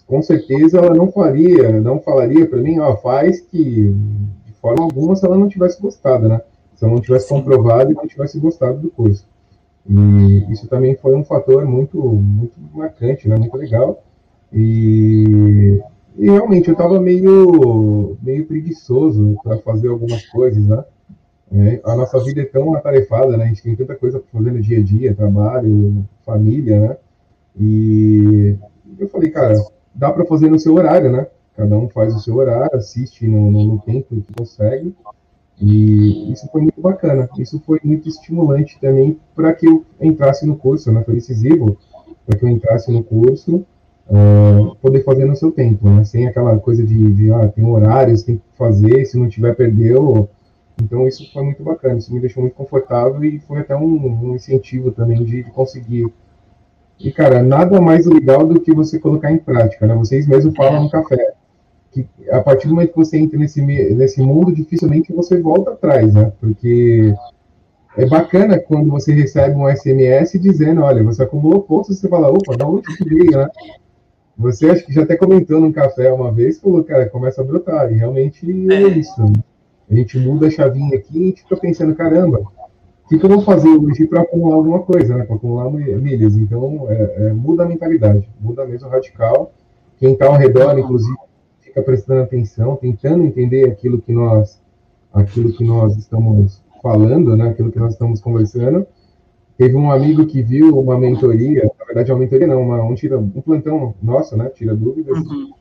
com 0.07 0.21
certeza 0.21 0.79
ela 0.79 0.93
não 0.93 1.11
faria, 1.11 1.79
não 1.79 1.99
falaria 1.99 2.47
para 2.47 2.59
mim, 2.59 2.79
ó, 2.79 2.95
faz 2.97 3.39
que 3.39 3.93
de 4.45 4.53
forma 4.59 4.83
alguma 4.83 5.15
se 5.15 5.25
ela 5.25 5.37
não 5.37 5.47
tivesse 5.47 5.79
gostado, 5.79 6.27
né? 6.27 6.41
Se 6.75 6.83
ela 6.83 6.93
não 6.93 7.01
tivesse 7.01 7.29
comprovado 7.29 7.91
e 7.91 7.93
não 7.93 8.07
tivesse 8.07 8.39
gostado 8.39 8.79
do 8.79 8.89
curso. 8.89 9.25
E 9.89 10.51
isso 10.51 10.67
também 10.67 10.95
foi 10.95 11.15
um 11.15 11.23
fator 11.23 11.65
muito, 11.65 11.97
muito 11.99 12.53
marcante, 12.73 13.27
né? 13.27 13.35
muito 13.35 13.57
legal. 13.57 14.03
E, 14.51 15.81
e 16.17 16.29
realmente 16.29 16.69
eu 16.69 16.73
estava 16.73 17.01
meio, 17.01 18.17
meio 18.21 18.45
preguiçoso 18.45 19.35
para 19.43 19.57
fazer 19.57 19.89
algumas 19.89 20.25
coisas, 20.27 20.63
né? 20.63 20.83
É, 21.55 21.81
a 21.83 21.95
nossa 21.95 22.19
vida 22.23 22.41
é 22.41 22.45
tão 22.45 22.73
atarefada, 22.73 23.37
né? 23.37 23.43
A 23.43 23.47
gente 23.47 23.61
tem 23.61 23.75
tanta 23.75 23.95
coisa 23.95 24.19
para 24.19 24.39
fazer 24.39 24.51
no 24.51 24.61
dia 24.61 24.79
a 24.79 24.81
dia, 24.81 25.13
trabalho, 25.13 26.03
família, 26.25 26.79
né? 26.79 26.97
E 27.59 28.55
eu 28.97 29.07
falei, 29.07 29.29
cara, 29.29 29.55
dá 29.93 30.11
para 30.11 30.25
fazer 30.25 30.49
no 30.49 30.57
seu 30.57 30.73
horário, 30.73 31.11
né? 31.11 31.27
Cada 31.55 31.77
um 31.77 31.87
faz 31.89 32.15
o 32.15 32.19
seu 32.19 32.37
horário, 32.37 32.75
assiste 32.75 33.27
no, 33.27 33.51
no, 33.51 33.65
no 33.65 33.79
tempo 33.79 34.15
que 34.21 34.33
consegue. 34.33 34.95
E 35.61 36.31
isso 36.31 36.47
foi 36.51 36.61
muito 36.61 36.81
bacana. 36.81 37.29
Isso 37.37 37.61
foi 37.65 37.79
muito 37.83 38.07
estimulante 38.07 38.77
também 38.79 39.19
para 39.35 39.53
que 39.53 39.67
eu 39.67 39.85
entrasse 40.01 40.45
no 40.45 40.55
curso, 40.55 40.91
né? 40.91 41.03
Foi 41.03 41.15
decisivo 41.15 41.77
para 42.25 42.37
que 42.37 42.45
eu 42.45 42.49
entrasse 42.49 42.91
no 42.91 43.03
curso, 43.03 43.65
uh, 44.07 44.75
poder 44.81 45.03
fazer 45.03 45.25
no 45.25 45.35
seu 45.35 45.51
tempo, 45.51 45.89
né? 45.89 46.03
Sem 46.03 46.27
aquela 46.27 46.57
coisa 46.57 46.83
de, 46.83 47.13
de 47.13 47.31
ah, 47.31 47.47
tem 47.47 47.65
horários, 47.65 48.23
tem 48.23 48.37
que 48.37 48.43
fazer, 48.57 49.05
se 49.05 49.17
não 49.17 49.27
tiver, 49.27 49.55
perdeu. 49.55 50.29
Então 50.81 51.07
isso 51.07 51.31
foi 51.31 51.43
muito 51.43 51.63
bacana, 51.63 51.99
isso 51.99 52.13
me 52.13 52.19
deixou 52.19 52.41
muito 52.41 52.55
confortável 52.55 53.23
e 53.23 53.39
foi 53.39 53.59
até 53.59 53.75
um, 53.75 54.29
um 54.29 54.35
incentivo 54.35 54.91
também 54.91 55.23
de, 55.23 55.43
de 55.43 55.51
conseguir. 55.51 56.11
E, 56.99 57.11
cara, 57.11 57.43
nada 57.43 57.81
mais 57.81 58.05
legal 58.05 58.45
do 58.45 58.59
que 58.59 58.73
você 58.73 58.97
colocar 58.97 59.31
em 59.31 59.37
prática, 59.37 59.85
né? 59.85 59.95
Vocês 59.95 60.27
mesmos 60.27 60.55
falam 60.55 60.83
no 60.83 60.89
café 60.89 61.33
que 61.93 62.07
a 62.31 62.41
partir 62.41 62.67
do 62.67 62.75
momento 62.75 62.91
que 62.91 62.97
você 62.97 63.17
entra 63.17 63.37
nesse, 63.37 63.61
nesse 63.61 64.21
mundo, 64.21 64.53
dificilmente 64.53 65.13
você 65.13 65.39
volta 65.39 65.71
atrás, 65.71 66.13
né? 66.13 66.31
Porque 66.39 67.13
é 67.95 68.05
bacana 68.05 68.59
quando 68.59 68.89
você 68.89 69.13
recebe 69.13 69.55
um 69.55 69.69
SMS 69.69 70.39
dizendo, 70.39 70.81
olha, 70.81 71.03
você 71.03 71.23
acumulou 71.23 71.61
pontos, 71.61 71.97
você 71.97 72.07
fala, 72.07 72.29
opa, 72.29 72.57
da 72.57 72.67
onde 72.67 72.95
que 72.97 73.07
veio, 73.07 73.31
né? 73.31 73.47
Você 74.35 74.69
acho 74.69 74.85
que 74.85 74.93
já 74.93 75.03
até 75.03 75.15
comentou 75.15 75.59
num 75.59 75.71
café 75.71 76.11
uma 76.11 76.31
vez, 76.31 76.59
falou, 76.59 76.83
cara, 76.83 77.07
começa 77.07 77.41
a 77.41 77.43
brotar, 77.43 77.91
e 77.91 77.97
realmente 77.97 78.43
é, 78.71 78.73
é 78.73 78.87
isso. 78.87 79.21
Né? 79.21 79.33
A 79.89 79.95
gente 79.95 80.17
muda 80.17 80.47
a 80.47 80.49
chavinha 80.51 80.97
aqui 80.97 81.17
e 81.17 81.23
a 81.23 81.25
gente 81.27 81.43
fica 81.43 81.55
pensando, 81.55 81.93
caramba, 81.93 82.39
o 82.39 83.09
que, 83.09 83.19
que 83.19 83.25
eu 83.25 83.29
vou 83.29 83.41
fazer 83.41 83.69
hoje 83.69 84.07
para 84.07 84.21
acumular 84.21 84.55
alguma 84.55 84.79
coisa, 84.79 85.15
né? 85.15 85.23
Para 85.25 85.35
acumular 85.35 85.69
milhas. 85.69 86.35
Então, 86.35 86.87
é, 86.89 87.27
é, 87.27 87.33
muda 87.33 87.63
a 87.63 87.67
mentalidade, 87.67 88.27
muda 88.39 88.65
mesmo 88.65 88.89
radical. 88.89 89.51
Quem 89.99 90.13
está 90.13 90.25
ao 90.25 90.37
redor, 90.37 90.79
inclusive, 90.79 91.15
fica 91.73 91.81
prestando 91.81 92.21
atenção, 92.21 92.75
tentando 92.75 93.23
entender 93.23 93.65
aquilo 93.65 94.01
que 94.01 94.11
nós, 94.11 94.61
aquilo 95.13 95.53
que 95.53 95.63
nós 95.63 95.97
estamos 95.97 96.61
falando, 96.81 97.35
né? 97.35 97.49
Aquilo 97.49 97.71
que 97.71 97.79
nós 97.79 97.93
estamos 97.93 98.21
conversando. 98.21 98.85
Teve 99.57 99.75
um 99.75 99.91
amigo 99.91 100.25
que 100.25 100.41
viu 100.41 100.77
uma 100.77 100.97
mentoria, 100.97 101.71
na 101.79 101.85
verdade, 101.85 102.11
uma 102.11 102.19
mentoria 102.19 102.47
não, 102.47 102.61
uma, 102.61 102.83
um, 102.83 102.95
tira, 102.95 103.17
um 103.17 103.29
plantão 103.41 103.93
nosso, 104.01 104.35
né? 104.35 104.49
Tira 104.49 104.75
dúvidas. 104.75 105.17
Uhum. 105.17 105.51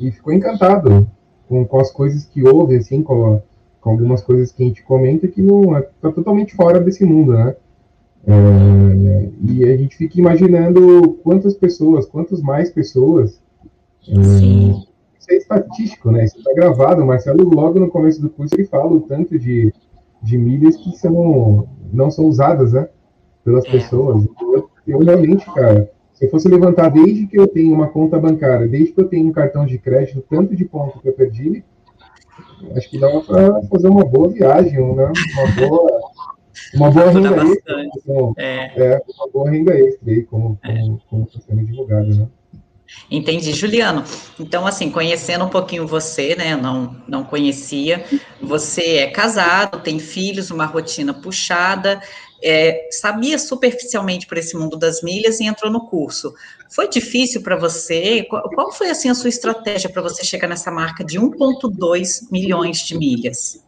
E 0.00 0.10
ficou 0.10 0.32
encantado 0.32 1.06
com, 1.48 1.64
com 1.64 1.80
as 1.80 1.90
coisas 1.90 2.24
que 2.24 2.42
houve, 2.42 2.76
assim, 2.76 3.02
com 3.02 3.40
com 3.84 3.90
algumas 3.90 4.22
coisas 4.22 4.50
que 4.50 4.62
a 4.62 4.66
gente 4.66 4.82
comenta 4.82 5.28
que 5.28 5.42
não 5.42 5.78
está 5.78 6.08
é, 6.08 6.12
totalmente 6.12 6.54
fora 6.54 6.80
desse 6.80 7.04
mundo, 7.04 7.34
né? 7.34 7.54
É, 8.26 9.28
e 9.42 9.62
a 9.66 9.76
gente 9.76 9.94
fica 9.94 10.18
imaginando 10.18 11.18
quantas 11.22 11.52
pessoas, 11.52 12.06
quantas 12.06 12.40
mais 12.40 12.70
pessoas. 12.70 13.38
É, 14.08 14.14
isso 15.24 15.32
é 15.32 15.36
estatístico, 15.36 16.10
né? 16.10 16.24
Isso 16.24 16.38
está 16.38 16.52
gravado. 16.54 17.04
Marcelo, 17.04 17.48
logo 17.48 17.80
no 17.80 17.88
começo 17.88 18.20
do 18.20 18.30
curso, 18.30 18.54
ele 18.54 18.66
fala 18.66 18.92
o 18.92 19.00
tanto 19.00 19.38
de, 19.38 19.72
de 20.22 20.38
milhas 20.38 20.76
que 20.76 20.96
são, 20.96 21.68
não 21.92 22.10
são 22.10 22.26
usadas, 22.26 22.72
né? 22.72 22.88
Pelas 23.44 23.64
é. 23.66 23.70
pessoas. 23.70 24.26
Eu, 24.40 24.70
eu 24.86 24.98
realmente, 24.98 25.46
cara, 25.54 25.90
se 26.12 26.26
eu 26.26 26.30
fosse 26.30 26.48
levantar 26.48 26.90
desde 26.90 27.26
que 27.26 27.38
eu 27.38 27.46
tenho 27.46 27.72
uma 27.72 27.88
conta 27.88 28.18
bancária, 28.18 28.68
desde 28.68 28.92
que 28.92 29.00
eu 29.00 29.08
tenho 29.08 29.28
um 29.28 29.32
cartão 29.32 29.64
de 29.64 29.78
crédito, 29.78 30.24
tanto 30.28 30.54
de 30.54 30.64
ponto 30.64 31.00
que 31.00 31.08
eu 31.08 31.12
perdi, 31.12 31.64
acho 32.76 32.90
que 32.90 32.98
dava 32.98 33.20
para 33.22 33.62
fazer 33.62 33.88
uma 33.88 34.04
boa 34.04 34.28
viagem, 34.28 34.94
né? 34.94 35.12
Uma 35.34 35.68
boa, 35.68 36.00
uma 36.74 36.90
boa 36.90 37.10
renda 37.10 37.44
extra. 37.44 37.84
Então, 37.84 38.34
é. 38.36 38.94
é. 38.94 39.02
uma 39.16 39.28
boa 39.32 39.50
renda 39.50 39.78
extra 39.78 40.10
aí, 40.10 40.22
como, 40.24 40.58
como, 40.64 41.02
como 41.08 41.24
está 41.24 41.40
sendo 41.40 41.64
divulgado, 41.64 42.14
né? 42.14 42.28
Entendi, 43.10 43.52
Juliano. 43.52 44.04
Então, 44.38 44.66
assim, 44.66 44.90
conhecendo 44.90 45.44
um 45.44 45.48
pouquinho 45.48 45.86
você, 45.86 46.34
né? 46.34 46.56
Não, 46.56 46.96
não 47.06 47.24
conhecia. 47.24 48.04
Você 48.40 48.96
é 48.98 49.10
casado, 49.10 49.80
tem 49.80 49.98
filhos, 49.98 50.50
uma 50.50 50.66
rotina 50.66 51.12
puxada, 51.12 52.00
é, 52.42 52.88
sabia 52.90 53.38
superficialmente 53.38 54.26
por 54.26 54.36
esse 54.36 54.56
mundo 54.56 54.76
das 54.76 55.02
milhas 55.02 55.40
e 55.40 55.44
entrou 55.44 55.72
no 55.72 55.86
curso. 55.86 56.34
Foi 56.70 56.88
difícil 56.88 57.42
para 57.42 57.56
você? 57.56 58.24
Qual, 58.24 58.42
qual, 58.50 58.72
foi 58.72 58.90
assim 58.90 59.08
a 59.08 59.14
sua 59.14 59.28
estratégia 59.28 59.88
para 59.88 60.02
você 60.02 60.24
chegar 60.24 60.48
nessa 60.48 60.70
marca 60.70 61.02
de 61.02 61.18
1,2 61.18 62.30
milhões 62.30 62.78
de 62.78 62.98
milhas? 62.98 63.64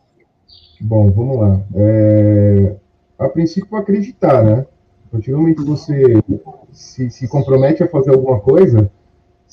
Bom, 0.81 1.11
vamos 1.11 1.39
lá. 1.39 1.61
É, 1.75 2.77
a 3.19 3.29
princípio, 3.29 3.77
acreditar, 3.77 4.43
né? 4.43 4.67
A 5.07 5.13
partir 5.13 5.31
do 5.31 5.39
momento 5.39 5.63
que 5.63 5.71
você 5.71 6.23
se, 6.73 7.11
se 7.11 7.29
compromete 7.29 7.83
a 7.83 7.89
fazer 7.89 8.11
alguma 8.11 8.41
coisa, 8.41 8.91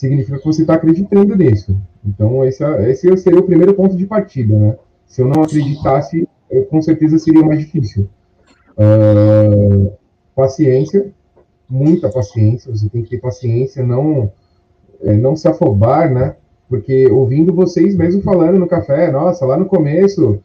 significa 0.03 0.37
que 0.37 0.45
você 0.45 0.61
está 0.61 0.75
acreditando 0.75 1.35
nisso. 1.35 1.75
Então, 2.05 2.43
esse, 2.43 2.63
é, 2.63 2.91
esse 2.91 3.17
seria 3.17 3.39
o 3.39 3.43
primeiro 3.43 3.73
ponto 3.73 3.95
de 3.95 4.05
partida, 4.05 4.57
né? 4.57 4.75
Se 5.05 5.21
eu 5.21 5.27
não 5.27 5.43
acreditasse, 5.43 6.27
eu, 6.49 6.65
com 6.65 6.81
certeza 6.81 7.17
seria 7.17 7.43
mais 7.43 7.59
difícil. 7.59 8.09
Uh, 8.77 9.91
paciência, 10.35 11.11
muita 11.69 12.09
paciência, 12.09 12.71
você 12.71 12.89
tem 12.89 13.03
que 13.03 13.09
ter 13.11 13.19
paciência, 13.19 13.85
não, 13.85 14.31
é, 15.01 15.13
não 15.13 15.35
se 15.35 15.47
afobar, 15.47 16.11
né? 16.11 16.35
Porque 16.67 17.07
ouvindo 17.07 17.53
vocês 17.53 17.95
mesmo 17.95 18.21
falando 18.21 18.59
no 18.59 18.67
café, 18.67 19.11
nossa, 19.11 19.45
lá 19.45 19.57
no 19.57 19.65
começo 19.65 20.41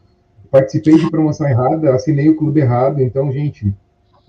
participei 0.51 0.97
de 0.97 1.09
promoção 1.09 1.47
errada, 1.47 1.93
assinei 1.93 2.29
o 2.29 2.35
clube 2.35 2.59
errado, 2.59 3.01
então, 3.01 3.31
gente, 3.31 3.73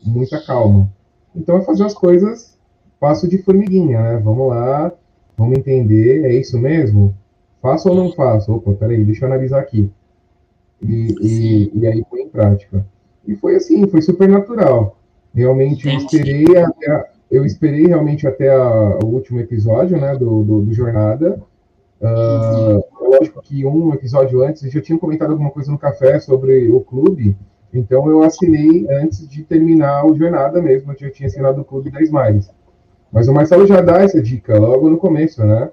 muita 0.04 0.40
calma. 0.44 0.90
Então 1.34 1.58
é 1.58 1.62
fazer 1.62 1.84
as 1.84 1.94
coisas 1.94 2.58
passo 3.00 3.26
de 3.26 3.38
formiguinha, 3.38 4.00
né? 4.00 4.20
Vamos 4.22 4.49
lá, 4.49 4.92
vamos 5.40 5.56
entender, 5.56 6.26
é 6.26 6.35
isso 6.35 6.59
mesmo? 6.59 7.14
Faço 7.62 7.88
ou 7.88 7.94
não 7.94 8.12
faço? 8.12 8.52
Opa, 8.52 8.73
peraí, 8.75 9.02
deixa 9.02 9.25
eu 9.25 9.28
analisar 9.28 9.59
aqui. 9.59 9.90
E, 10.82 11.14
e, 11.23 11.73
e 11.78 11.87
aí 11.87 12.04
põe 12.04 12.20
em 12.20 12.28
prática. 12.28 12.85
E 13.26 13.35
foi 13.35 13.56
assim, 13.56 13.87
foi 13.87 14.02
super 14.02 14.28
natural. 14.28 14.99
Realmente 15.35 15.88
eu 15.88 15.94
esperei 15.94 16.44
até, 16.59 17.11
eu 17.30 17.44
esperei 17.47 17.87
realmente 17.87 18.26
até 18.26 18.54
a, 18.54 18.99
o 19.02 19.06
último 19.06 19.40
episódio, 19.40 19.99
né, 19.99 20.14
do, 20.14 20.42
do, 20.42 20.61
do 20.61 20.75
Jornada. 20.75 21.40
Uh, 22.02 22.82
lógico 23.11 23.40
que 23.42 23.64
um 23.64 23.94
episódio 23.94 24.42
antes 24.42 24.62
eu 24.62 24.70
já 24.70 24.80
tinha 24.82 24.99
comentado 24.99 25.30
alguma 25.30 25.50
coisa 25.50 25.70
no 25.70 25.78
café 25.78 26.20
sobre 26.20 26.70
o 26.70 26.80
clube, 26.80 27.37
então 27.73 28.09
eu 28.11 28.23
assinei 28.23 28.87
antes 28.90 29.28
de 29.28 29.42
terminar 29.42 30.06
o 30.06 30.16
Jornada 30.16 30.61
mesmo, 30.62 30.92
eu 30.92 30.99
já 30.99 31.11
tinha 31.11 31.26
assinado 31.26 31.61
o 31.61 31.64
clube 31.64 31.90
da 31.90 32.00
Smiles. 32.02 32.50
Mas 33.12 33.29
o 33.29 33.33
Marcelo 33.33 33.67
já 33.67 33.81
dá 33.81 34.02
essa 34.02 34.23
dica 34.23 34.59
logo 34.59 34.88
no 34.88 34.97
começo, 34.97 35.45
né? 35.45 35.71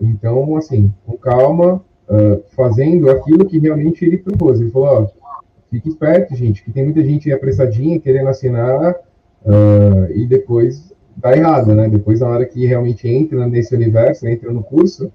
Então, 0.00 0.56
assim, 0.56 0.92
com 1.06 1.16
calma, 1.16 1.82
uh, 2.08 2.42
fazendo 2.56 3.10
aquilo 3.10 3.44
que 3.44 3.58
realmente 3.58 4.04
ele 4.04 4.18
propôs. 4.18 4.60
Ele 4.60 4.70
falou, 4.70 4.88
ó, 4.88 5.06
fique 5.70 5.88
esperto, 5.88 6.34
gente, 6.34 6.62
que 6.62 6.72
tem 6.72 6.84
muita 6.84 7.02
gente 7.02 7.32
apressadinha 7.32 8.00
querendo 8.00 8.28
assinar 8.28 8.94
uh, 9.44 10.12
e 10.12 10.26
depois 10.26 10.92
dá 11.16 11.36
errado, 11.36 11.74
né? 11.74 11.88
Depois, 11.88 12.20
na 12.20 12.28
hora 12.28 12.46
que 12.46 12.66
realmente 12.66 13.08
entra 13.08 13.46
nesse 13.46 13.74
universo, 13.74 14.26
entra 14.26 14.50
no 14.52 14.62
curso, 14.62 15.12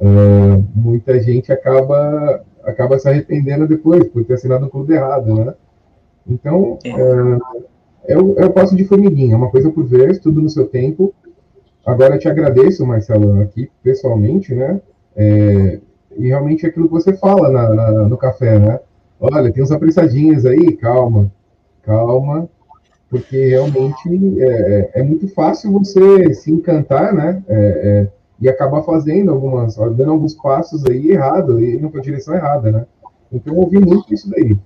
uh, 0.00 0.64
muita 0.74 1.20
gente 1.20 1.52
acaba 1.52 2.42
acaba 2.62 2.98
se 2.98 3.08
arrependendo 3.08 3.66
depois 3.66 4.06
por 4.08 4.24
ter 4.24 4.34
assinado 4.34 4.66
o 4.66 4.70
clube 4.70 4.94
errado, 4.94 5.34
né? 5.34 5.54
Então, 6.26 6.78
é, 6.84 7.60
é 8.06 8.44
o 8.46 8.52
passo 8.52 8.74
de 8.74 8.84
formiguinha, 8.84 9.36
uma 9.36 9.50
coisa 9.50 9.70
por 9.70 9.84
vez, 9.84 10.18
tudo 10.18 10.40
no 10.40 10.48
seu 10.48 10.66
tempo. 10.66 11.14
Agora, 11.84 12.14
eu 12.14 12.18
te 12.18 12.28
agradeço, 12.28 12.86
Marcelo, 12.86 13.40
aqui 13.40 13.70
pessoalmente, 13.82 14.54
né? 14.54 14.80
É, 15.16 15.80
e 16.16 16.28
realmente 16.28 16.66
aquilo 16.66 16.86
que 16.86 16.94
você 16.94 17.12
fala 17.14 17.50
na, 17.50 17.74
na, 17.74 18.08
no 18.08 18.16
café, 18.16 18.58
né? 18.58 18.80
olha, 19.20 19.52
tem 19.52 19.62
uns 19.62 19.70
apressadinhos 19.70 20.46
aí, 20.46 20.72
calma, 20.76 21.30
calma, 21.82 22.48
porque 23.10 23.48
realmente 23.48 24.40
é, 24.40 24.90
é, 24.94 25.00
é 25.00 25.02
muito 25.02 25.28
fácil 25.28 25.72
você 25.72 26.32
se 26.32 26.50
encantar, 26.50 27.12
né? 27.12 27.42
É, 27.48 27.56
é, 27.56 28.08
e 28.40 28.48
acabar 28.48 28.82
fazendo 28.82 29.30
algumas, 29.30 29.76
dando 29.76 30.12
alguns 30.12 30.32
passos 30.32 30.86
aí 30.86 31.10
errado, 31.10 31.60
e 31.60 31.74
indo 31.74 31.90
para 31.90 32.00
a 32.00 32.02
direção 32.02 32.34
errada, 32.34 32.72
né? 32.72 32.86
Então 33.30 33.54
eu 33.54 33.60
ouvi 33.60 33.78
muito 33.78 34.12
isso 34.14 34.30
daí. 34.30 34.56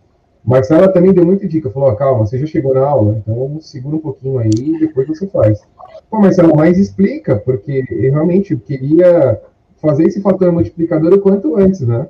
Marcela 0.44 0.88
também 0.88 1.12
deu 1.12 1.24
muita 1.24 1.48
dica, 1.48 1.70
falou, 1.70 1.90
oh, 1.90 1.96
calma, 1.96 2.26
você 2.26 2.38
já 2.38 2.46
chegou 2.46 2.74
na 2.74 2.86
aula, 2.86 3.16
então 3.16 3.58
segura 3.60 3.96
um 3.96 4.00
pouquinho 4.00 4.38
aí 4.38 4.50
e 4.54 4.78
depois 4.78 5.08
você 5.08 5.26
faz. 5.26 5.62
Pô, 6.10 6.20
Marcela, 6.20 6.54
mas 6.54 6.78
explica, 6.78 7.36
porque 7.36 7.84
eu 7.90 8.12
realmente 8.12 8.54
queria 8.56 9.40
fazer 9.80 10.04
esse 10.04 10.20
fator 10.20 10.52
multiplicador 10.52 11.14
o 11.14 11.20
quanto 11.20 11.56
antes, 11.56 11.80
né? 11.80 12.08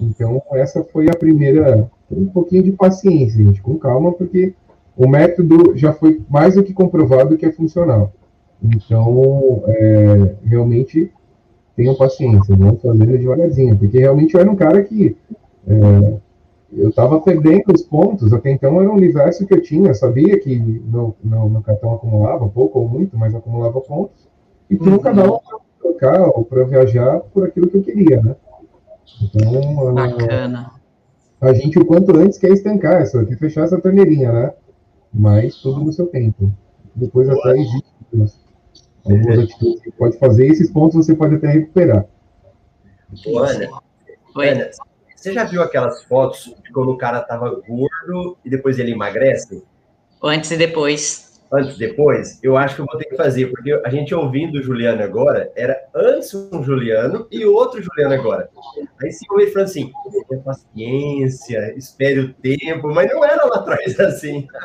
Então, 0.00 0.42
essa 0.52 0.84
foi 0.84 1.08
a 1.08 1.16
primeira. 1.16 1.90
Um 2.10 2.26
pouquinho 2.26 2.62
de 2.62 2.72
paciência, 2.72 3.42
gente, 3.42 3.60
com 3.60 3.78
calma, 3.78 4.12
porque 4.12 4.54
o 4.96 5.06
método 5.06 5.76
já 5.76 5.92
foi 5.92 6.20
mais 6.28 6.54
do 6.54 6.62
que 6.62 6.72
comprovado 6.72 7.36
que 7.36 7.46
é 7.46 7.52
funcional. 7.52 8.12
Então, 8.62 9.62
é, 9.66 10.34
realmente, 10.44 11.12
tenham 11.76 11.94
paciência, 11.94 12.56
vamos 12.56 12.82
fazendo 12.82 13.18
devagarzinho, 13.18 13.78
porque 13.78 13.98
realmente 13.98 14.34
eu 14.34 14.40
era 14.40 14.50
um 14.50 14.56
cara 14.56 14.82
que. 14.82 15.16
É, 15.66 16.27
eu 16.72 16.90
estava 16.90 17.20
perdendo 17.20 17.72
os 17.74 17.82
pontos, 17.82 18.32
até 18.32 18.50
então 18.50 18.80
era 18.80 18.90
um 18.90 18.96
universo 18.96 19.46
que 19.46 19.54
eu 19.54 19.62
tinha, 19.62 19.94
sabia 19.94 20.38
que 20.38 20.58
no, 20.58 21.14
no, 21.22 21.48
no 21.48 21.62
cartão 21.62 21.94
acumulava 21.94 22.48
pouco 22.48 22.80
ou 22.80 22.88
muito, 22.88 23.16
mas 23.16 23.34
acumulava 23.34 23.80
pontos, 23.80 24.28
e 24.68 24.76
que 24.76 24.84
uhum. 24.84 24.90
nunca 24.90 25.12
dava 25.12 25.40
para 25.40 25.58
trocar 25.80 26.28
ou 26.28 26.44
para 26.44 26.64
viajar 26.64 27.20
por 27.20 27.46
aquilo 27.46 27.68
que 27.68 27.78
eu 27.78 27.82
queria, 27.82 28.22
né? 28.22 28.36
Então, 29.22 29.94
Bacana. 29.94 30.70
A, 31.40 31.46
a 31.46 31.54
gente, 31.54 31.78
o 31.78 31.86
quanto 31.86 32.14
antes, 32.16 32.38
quer 32.38 32.50
estancar 32.50 33.00
essa, 33.00 33.24
quer 33.24 33.38
fechar 33.38 33.64
essa 33.64 33.80
torneirinha, 33.80 34.30
né? 34.30 34.52
Mas 35.12 35.56
tudo 35.56 35.82
no 35.82 35.92
seu 35.92 36.06
tempo. 36.06 36.52
Depois 36.94 37.28
até 37.30 37.56
existe 37.56 37.84
algumas 39.04 39.38
atitudes 39.38 39.82
que 39.82 39.90
pode 39.92 40.18
fazer, 40.18 40.48
e 40.48 40.50
esses 40.50 40.70
pontos 40.70 40.96
você 40.96 41.14
pode 41.14 41.36
até 41.36 41.48
recuperar. 41.48 42.04
Ana, 43.34 43.68
Ana, 44.36 44.70
você 45.18 45.32
já 45.32 45.44
viu 45.44 45.62
aquelas 45.62 46.04
fotos 46.04 46.54
de 46.62 46.72
quando 46.72 46.90
o 46.90 46.96
cara 46.96 47.20
tava 47.20 47.50
gordo 47.50 48.38
e 48.44 48.50
depois 48.50 48.78
ele 48.78 48.92
emagrece? 48.92 49.64
Antes 50.22 50.50
e 50.50 50.56
depois 50.56 51.28
antes 51.50 51.76
e 51.76 51.78
depois, 51.78 52.38
eu 52.42 52.56
acho 52.56 52.76
que 52.76 52.82
eu 52.82 52.86
vou 52.86 52.96
ter 52.98 53.06
que 53.06 53.16
fazer, 53.16 53.46
porque 53.46 53.72
a 53.84 53.88
gente 53.88 54.14
ouvindo 54.14 54.58
o 54.58 54.62
Juliano 54.62 55.02
agora, 55.02 55.50
era 55.56 55.80
antes 55.94 56.34
um 56.34 56.62
Juliano 56.62 57.26
e 57.30 57.44
outro 57.44 57.82
Juliano 57.82 58.14
agora. 58.14 58.48
Aí 59.02 59.10
se 59.10 59.24
eu 59.30 59.52
falando 59.52 59.68
assim, 59.68 59.90
tenha 60.28 60.42
paciência, 60.42 61.74
espere 61.76 62.20
o 62.20 62.34
tempo, 62.34 62.88
mas 62.92 63.10
não 63.10 63.24
era 63.24 63.44
lá 63.44 63.56
atrás 63.56 63.98
assim. 63.98 64.46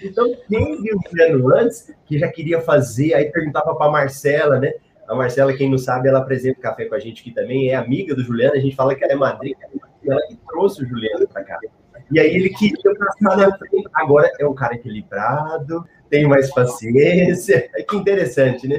Então, 0.00 0.34
quem 0.48 0.80
viu 0.80 0.96
o 0.96 1.10
Juliano 1.10 1.54
antes, 1.54 1.94
que 2.06 2.18
já 2.18 2.26
queria 2.26 2.62
fazer, 2.62 3.12
aí 3.12 3.30
perguntava 3.30 3.74
para 3.74 3.90
Marcela, 3.90 4.58
né? 4.58 4.72
A 5.08 5.14
Marcela, 5.14 5.52
quem 5.52 5.70
não 5.70 5.78
sabe, 5.78 6.08
ela 6.08 6.20
apresenta 6.20 6.58
o 6.58 6.62
café 6.62 6.84
com 6.84 6.94
a 6.94 6.98
gente 6.98 7.20
aqui 7.20 7.32
também, 7.32 7.70
é 7.70 7.74
amiga 7.74 8.14
do 8.14 8.22
Juliano, 8.22 8.54
a 8.54 8.60
gente 8.60 8.76
fala 8.76 8.94
que 8.94 9.04
ela 9.04 9.12
é 9.12 9.16
madrinha, 9.16 9.56
ela 10.06 10.26
que 10.28 10.36
trouxe 10.48 10.82
o 10.82 10.88
Juliano 10.88 11.26
para 11.28 11.44
cá. 11.44 11.58
E 12.10 12.20
aí 12.20 12.34
ele 12.34 12.50
queria 12.50 12.94
passar 12.94 13.36
na 13.38 13.56
frente. 13.56 13.88
Agora 13.94 14.30
é 14.38 14.46
um 14.46 14.54
cara 14.54 14.74
equilibrado, 14.74 15.84
tem 16.10 16.28
mais 16.28 16.52
paciência. 16.52 17.70
É 17.74 17.82
que 17.82 17.96
interessante, 17.96 18.68
né? 18.68 18.78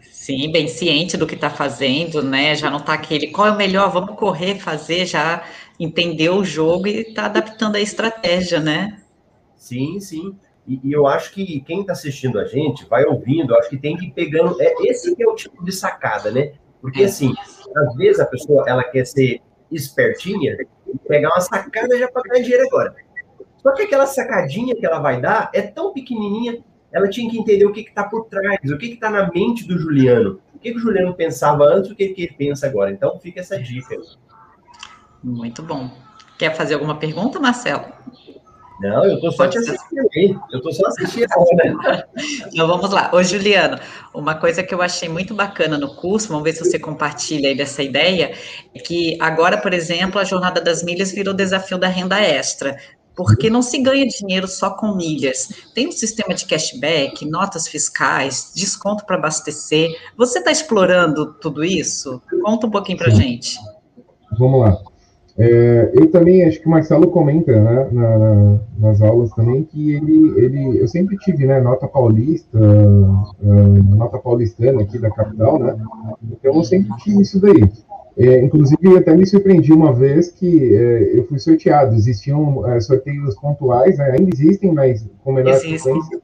Sim, 0.00 0.50
bem 0.52 0.68
ciente 0.68 1.16
do 1.16 1.26
que 1.26 1.34
está 1.34 1.50
fazendo, 1.50 2.22
né? 2.22 2.54
Já 2.54 2.70
não 2.70 2.78
está 2.78 2.94
aquele 2.94 3.26
qual 3.26 3.48
é 3.48 3.50
o 3.50 3.56
melhor, 3.56 3.90
vamos 3.90 4.16
correr, 4.16 4.58
fazer, 4.58 5.04
já 5.04 5.44
entendeu 5.78 6.36
o 6.36 6.44
jogo 6.44 6.86
e 6.86 7.00
está 7.00 7.26
adaptando 7.26 7.76
a 7.76 7.80
estratégia, 7.80 8.60
né? 8.60 9.00
Sim, 9.56 9.98
sim. 10.00 10.36
E, 10.66 10.80
e, 10.82 10.92
eu 10.92 11.06
acho 11.06 11.32
que 11.32 11.60
quem 11.60 11.82
está 11.82 11.92
assistindo 11.92 12.38
a 12.38 12.44
gente 12.44 12.86
vai 12.86 13.04
ouvindo, 13.04 13.54
acho 13.56 13.68
que 13.68 13.76
tem 13.76 13.96
que 13.96 14.06
ir 14.06 14.12
pegando. 14.12 14.60
É, 14.60 14.74
esse 14.88 15.14
que 15.14 15.22
é 15.22 15.28
o 15.28 15.34
tipo 15.34 15.64
de 15.64 15.72
sacada, 15.72 16.30
né? 16.30 16.52
Porque 16.80 17.02
é. 17.02 17.06
assim, 17.06 17.34
às 17.76 17.94
vezes 17.96 18.20
a 18.20 18.26
pessoa 18.26 18.64
ela 18.66 18.84
quer 18.84 19.06
ser 19.06 19.40
espertinha 19.70 20.56
e 20.86 20.98
pegar 21.08 21.30
uma 21.30 21.40
sacada 21.40 21.98
já 21.98 22.08
para 22.10 22.22
ganhar 22.22 22.42
dinheiro 22.42 22.66
agora. 22.66 22.94
Só 23.62 23.72
que 23.72 23.82
aquela 23.82 24.06
sacadinha 24.06 24.74
que 24.74 24.84
ela 24.84 25.00
vai 25.00 25.20
dar 25.20 25.50
é 25.54 25.62
tão 25.62 25.92
pequenininha, 25.92 26.62
ela 26.92 27.08
tinha 27.08 27.30
que 27.30 27.38
entender 27.38 27.64
o 27.64 27.72
que 27.72 27.80
está 27.80 28.04
por 28.04 28.26
trás, 28.26 28.58
o 28.70 28.78
que 28.78 28.86
está 28.86 29.10
na 29.10 29.30
mente 29.32 29.66
do 29.66 29.78
Juliano. 29.78 30.40
O 30.54 30.58
que, 30.58 30.70
que 30.70 30.76
o 30.76 30.80
Juliano 30.80 31.14
pensava 31.14 31.64
antes, 31.64 31.90
o 31.90 31.96
que, 31.96 32.08
que 32.08 32.22
ele 32.22 32.34
pensa 32.34 32.66
agora. 32.66 32.90
Então 32.90 33.18
fica 33.18 33.40
essa 33.40 33.58
dica. 33.58 33.96
Muito 35.22 35.62
bom. 35.62 35.90
Quer 36.38 36.54
fazer 36.54 36.74
alguma 36.74 36.98
pergunta, 36.98 37.40
Marcelo? 37.40 37.86
Não, 38.84 39.02
eu 39.06 39.18
tô 39.18 39.32
só 39.32 39.48
te 39.48 39.56
assistindo. 39.56 40.42
Eu 40.52 40.60
tô 40.60 40.70
só 40.70 40.86
assistindo 40.88 41.24
então 42.52 42.68
vamos 42.68 42.90
lá. 42.90 43.10
Ô, 43.14 43.22
Juliano, 43.22 43.78
uma 44.12 44.34
coisa 44.34 44.62
que 44.62 44.74
eu 44.74 44.82
achei 44.82 45.08
muito 45.08 45.34
bacana 45.34 45.78
no 45.78 45.94
curso, 45.94 46.28
vamos 46.28 46.44
ver 46.44 46.52
se 46.52 46.62
você 46.62 46.78
compartilha 46.78 47.48
aí 47.48 47.56
dessa 47.56 47.82
ideia, 47.82 48.34
é 48.74 48.78
que 48.78 49.16
agora, 49.22 49.56
por 49.56 49.72
exemplo, 49.72 50.20
a 50.20 50.24
Jornada 50.24 50.60
das 50.60 50.82
Milhas 50.82 51.12
virou 51.12 51.32
desafio 51.32 51.78
da 51.78 51.88
renda 51.88 52.20
extra. 52.20 52.76
Porque 53.16 53.48
não 53.48 53.62
se 53.62 53.78
ganha 53.80 54.04
dinheiro 54.06 54.46
só 54.46 54.70
com 54.70 54.94
milhas. 54.94 55.48
Tem 55.72 55.88
um 55.88 55.92
sistema 55.92 56.34
de 56.34 56.44
cashback, 56.44 57.24
notas 57.24 57.66
fiscais, 57.66 58.52
desconto 58.54 59.06
para 59.06 59.16
abastecer. 59.16 59.88
Você 60.16 60.40
está 60.40 60.50
explorando 60.50 61.32
tudo 61.34 61.64
isso? 61.64 62.20
Conta 62.42 62.66
um 62.66 62.70
pouquinho 62.70 62.98
para 62.98 63.10
gente. 63.10 63.56
Vamos 64.36 64.60
lá. 64.60 64.93
É, 65.36 65.90
eu 65.94 66.08
também, 66.12 66.44
acho 66.44 66.60
que 66.60 66.66
o 66.66 66.70
Marcelo 66.70 67.08
comenta 67.08 67.52
né, 67.60 67.88
na, 67.90 68.18
na, 68.18 68.60
nas 68.78 69.02
aulas 69.02 69.32
também 69.32 69.64
que 69.64 69.92
ele, 69.94 70.32
ele, 70.36 70.80
eu 70.80 70.86
sempre 70.86 71.16
tive 71.18 71.44
né, 71.44 71.60
nota 71.60 71.88
paulista, 71.88 72.56
uh, 72.56 73.96
nota 73.96 74.18
paulistana 74.18 74.82
aqui 74.82 74.96
da 74.96 75.10
capital, 75.10 75.58
né? 75.58 75.76
Então 76.30 76.54
eu 76.54 76.62
sempre 76.62 76.96
tive 76.98 77.22
isso 77.22 77.40
daí. 77.40 77.68
É, 78.16 78.40
inclusive, 78.44 78.96
até 78.96 79.12
me 79.16 79.26
surpreendi 79.26 79.72
uma 79.72 79.92
vez 79.92 80.30
que 80.30 80.72
é, 80.72 81.18
eu 81.18 81.26
fui 81.26 81.40
sorteado. 81.40 81.96
Existiam 81.96 82.64
é, 82.68 82.78
sorteios 82.78 83.34
pontuais, 83.34 83.98
né, 83.98 84.12
ainda 84.16 84.30
existem, 84.32 84.72
mas 84.72 85.04
com 85.24 85.32
menor 85.32 85.54
frequência. 85.54 86.20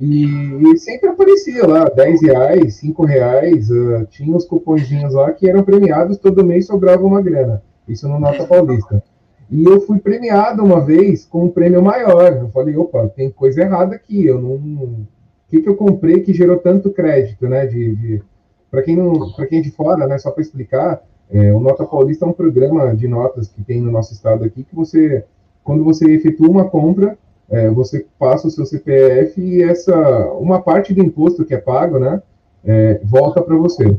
E, 0.00 0.24
e, 0.24 0.78
sempre 0.78 1.10
aparecia 1.10 1.64
lá, 1.66 1.84
10 1.84 2.22
reais, 2.22 2.74
5 2.76 3.04
reais, 3.04 3.70
uh, 3.70 4.06
tinha 4.08 4.34
os 4.34 4.46
cupomzinhos 4.46 5.12
lá 5.12 5.30
que 5.30 5.48
eram 5.48 5.62
premiados, 5.62 6.16
todo 6.16 6.44
mês 6.44 6.66
sobrava 6.66 7.04
uma 7.04 7.20
grana. 7.20 7.62
Isso 7.90 8.08
no 8.08 8.18
Nota 8.18 8.46
Paulista. 8.46 9.02
E 9.50 9.64
eu 9.64 9.80
fui 9.80 9.98
premiado 9.98 10.62
uma 10.62 10.80
vez 10.80 11.24
com 11.24 11.44
um 11.44 11.50
prêmio 11.50 11.82
maior. 11.82 12.32
Eu 12.32 12.48
falei, 12.50 12.76
opa, 12.76 13.08
tem 13.08 13.30
coisa 13.30 13.62
errada 13.62 13.96
aqui. 13.96 14.24
Eu 14.24 14.40
não. 14.40 14.54
O 14.54 15.06
que, 15.48 15.60
que 15.60 15.68
eu 15.68 15.74
comprei 15.74 16.20
que 16.20 16.32
gerou 16.32 16.58
tanto 16.58 16.92
crédito, 16.92 17.48
né? 17.48 17.66
De, 17.66 17.96
de... 17.96 18.22
Para 18.70 18.82
quem 18.82 18.94
não, 18.94 19.32
para 19.32 19.46
quem 19.46 19.58
é 19.58 19.62
de 19.62 19.72
fora, 19.72 20.06
né? 20.06 20.16
Só 20.18 20.30
para 20.30 20.42
explicar, 20.42 21.02
é, 21.28 21.52
o 21.52 21.58
Nota 21.58 21.84
Paulista 21.84 22.24
é 22.24 22.28
um 22.28 22.32
programa 22.32 22.94
de 22.94 23.08
notas 23.08 23.48
que 23.48 23.62
tem 23.62 23.80
no 23.80 23.90
nosso 23.90 24.12
estado 24.12 24.44
aqui 24.44 24.62
que 24.62 24.74
você, 24.74 25.24
quando 25.64 25.82
você 25.82 26.08
efetua 26.12 26.48
uma 26.48 26.68
compra, 26.68 27.18
é, 27.48 27.68
você 27.68 28.06
passa 28.16 28.46
o 28.46 28.50
seu 28.50 28.64
CPF 28.64 29.40
e 29.40 29.60
essa 29.62 29.96
uma 30.34 30.62
parte 30.62 30.94
do 30.94 31.02
imposto 31.02 31.44
que 31.44 31.54
é 31.54 31.58
pago, 31.58 31.98
né? 31.98 32.22
É, 32.64 33.00
volta 33.02 33.42
para 33.42 33.56
você. 33.56 33.98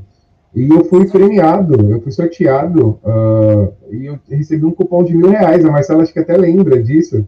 E 0.53 0.69
eu 0.69 0.83
fui 0.83 1.09
premiado, 1.09 1.89
eu 1.89 2.01
fui 2.01 2.11
sorteado, 2.11 2.99
uh, 3.05 3.73
e 3.89 4.05
eu 4.05 4.19
recebi 4.29 4.65
um 4.65 4.71
cupom 4.71 5.01
de 5.01 5.15
mil 5.15 5.29
reais. 5.29 5.63
A 5.63 5.71
Marcela 5.71 6.03
acho 6.03 6.11
que 6.11 6.19
até 6.19 6.35
lembra 6.35 6.81
disso. 6.81 7.25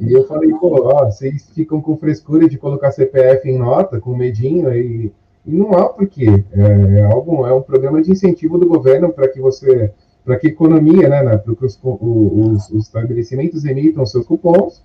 E 0.00 0.12
eu 0.12 0.26
falei, 0.26 0.52
pô, 0.54 0.88
ó, 0.88 1.04
vocês 1.04 1.50
ficam 1.54 1.80
com 1.82 1.96
frescura 1.96 2.48
de 2.48 2.56
colocar 2.56 2.90
CPF 2.90 3.48
em 3.48 3.58
nota, 3.58 4.00
com 4.00 4.16
medinho, 4.16 4.74
e, 4.74 5.12
e 5.46 5.52
não 5.52 5.72
há 5.72 5.88
porquê. 5.88 6.44
É, 6.52 7.00
é, 7.00 7.04
algo, 7.04 7.46
é 7.46 7.52
um 7.52 7.62
programa 7.62 8.00
de 8.00 8.10
incentivo 8.10 8.56
do 8.56 8.66
governo 8.66 9.12
para 9.12 9.28
que 9.28 9.40
você, 9.40 9.92
para 10.24 10.38
que 10.38 10.48
economia, 10.48 11.08
né, 11.08 11.22
né 11.22 11.36
para 11.36 11.54
que 11.54 11.64
os, 11.64 11.78
os, 11.82 12.70
os 12.70 12.86
estabelecimentos 12.86 13.66
emitam 13.66 14.06
seus 14.06 14.26
cupons, 14.26 14.82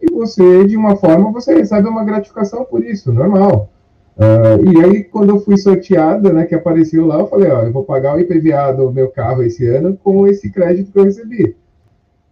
e 0.00 0.12
você, 0.12 0.64
de 0.64 0.76
uma 0.76 0.94
forma, 0.96 1.32
você 1.32 1.54
recebe 1.54 1.88
uma 1.88 2.04
gratificação 2.04 2.64
por 2.64 2.84
isso, 2.84 3.12
normal. 3.12 3.68
Uh, 4.16 4.72
e 4.72 4.82
aí, 4.82 5.04
quando 5.04 5.28
eu 5.28 5.40
fui 5.40 5.58
sorteada, 5.58 6.32
né, 6.32 6.46
que 6.46 6.54
apareceu 6.54 7.04
lá, 7.04 7.18
eu 7.18 7.26
falei, 7.26 7.50
ó, 7.50 7.62
eu 7.62 7.72
vou 7.72 7.84
pagar 7.84 8.16
o 8.16 8.20
IPVA 8.20 8.72
do 8.72 8.90
meu 8.90 9.08
carro 9.08 9.42
esse 9.42 9.66
ano 9.66 9.98
com 10.02 10.26
esse 10.26 10.50
crédito 10.50 10.90
que 10.90 10.98
eu 10.98 11.04
recebi. 11.04 11.54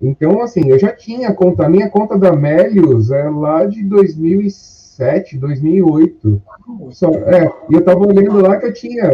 Então, 0.00 0.42
assim, 0.42 0.70
eu 0.70 0.78
já 0.78 0.92
tinha 0.92 1.32
conta, 1.34 1.66
a 1.66 1.68
minha 1.68 1.90
conta 1.90 2.18
da 2.18 2.32
Melius 2.32 3.10
é 3.10 3.28
lá 3.28 3.66
de 3.66 3.84
2007, 3.84 5.36
2008. 5.36 6.42
Só, 6.90 7.10
é, 7.10 7.52
e 7.70 7.74
eu 7.74 7.84
tava 7.84 8.00
olhando 8.00 8.40
lá 8.40 8.56
que 8.56 8.66
eu 8.66 8.72
tinha, 8.72 9.04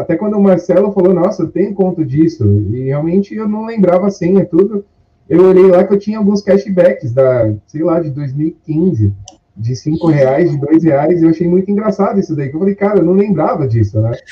até 0.00 0.16
quando 0.16 0.36
o 0.36 0.42
Marcelo 0.42 0.92
falou, 0.92 1.14
nossa, 1.14 1.46
tenho 1.46 1.74
conta 1.74 2.04
disso, 2.04 2.44
e 2.44 2.86
realmente 2.86 3.34
eu 3.36 3.48
não 3.48 3.66
lembrava 3.66 4.08
a 4.08 4.10
senha, 4.10 4.44
tudo. 4.44 4.84
Eu 5.28 5.44
olhei 5.44 5.68
lá 5.68 5.84
que 5.84 5.94
eu 5.94 5.98
tinha 5.98 6.18
alguns 6.18 6.42
cashbacks 6.42 7.12
da, 7.12 7.54
sei 7.68 7.84
lá, 7.84 8.00
de 8.00 8.10
2015 8.10 9.14
de 9.60 9.76
cinco 9.76 10.06
reais, 10.06 10.50
de 10.50 10.58
dois 10.58 10.82
reais, 10.82 11.20
e 11.20 11.24
eu 11.24 11.30
achei 11.30 11.46
muito 11.46 11.70
engraçado 11.70 12.18
isso 12.18 12.34
daí, 12.34 12.48
que 12.48 12.56
eu 12.56 12.60
falei, 12.60 12.74
cara, 12.74 12.98
eu 12.98 13.04
não 13.04 13.12
lembrava 13.12 13.68
disso, 13.68 14.00
né? 14.00 14.12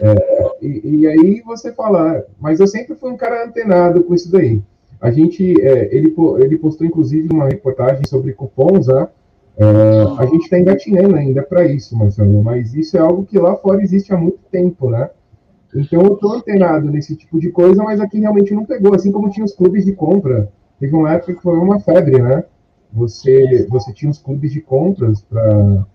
É, 0.00 0.50
e, 0.62 1.00
e, 1.00 1.08
aí 1.08 1.42
você 1.44 1.72
fala, 1.72 2.24
mas 2.38 2.60
eu 2.60 2.68
sempre 2.68 2.94
fui 2.94 3.10
um 3.10 3.16
cara 3.16 3.44
antenado 3.44 4.04
com 4.04 4.14
isso 4.14 4.30
daí. 4.30 4.62
A 5.00 5.10
gente, 5.10 5.60
é, 5.60 5.88
ele, 5.92 6.14
ele 6.38 6.58
postou 6.58 6.86
inclusive 6.86 7.28
uma 7.32 7.48
reportagem 7.48 8.06
sobre 8.06 8.32
cupons, 8.32 8.86
né? 8.86 9.08
É, 9.56 10.22
a 10.22 10.26
gente 10.26 10.44
está 10.44 10.58
engatinhando 10.58 11.16
ainda 11.16 11.42
para 11.42 11.64
isso, 11.64 11.96
Marcelo, 11.96 12.44
mas 12.44 12.74
isso 12.74 12.96
é 12.96 13.00
algo 13.00 13.24
que 13.24 13.38
lá 13.38 13.56
fora 13.56 13.82
existe 13.82 14.12
há 14.12 14.16
muito 14.16 14.38
tempo, 14.52 14.88
né? 14.88 15.10
Então 15.74 16.02
eu 16.02 16.14
estou 16.14 16.34
antenado 16.34 16.88
nesse 16.90 17.16
tipo 17.16 17.40
de 17.40 17.50
coisa, 17.50 17.82
mas 17.82 18.00
aqui 18.00 18.20
realmente 18.20 18.54
não 18.54 18.64
pegou, 18.64 18.94
assim 18.94 19.10
como 19.10 19.30
tinha 19.30 19.44
os 19.44 19.54
clubes 19.54 19.84
de 19.84 19.92
compra. 19.92 20.48
Teve 20.78 20.94
uma 20.94 21.12
época 21.12 21.34
que 21.34 21.42
foi 21.42 21.58
uma 21.58 21.80
febre, 21.80 22.22
né? 22.22 22.44
Você, 22.92 23.66
você 23.68 23.92
tinha 23.92 24.10
os 24.10 24.18
clubes 24.18 24.52
de 24.52 24.60
compras 24.60 25.20
para 25.22 25.86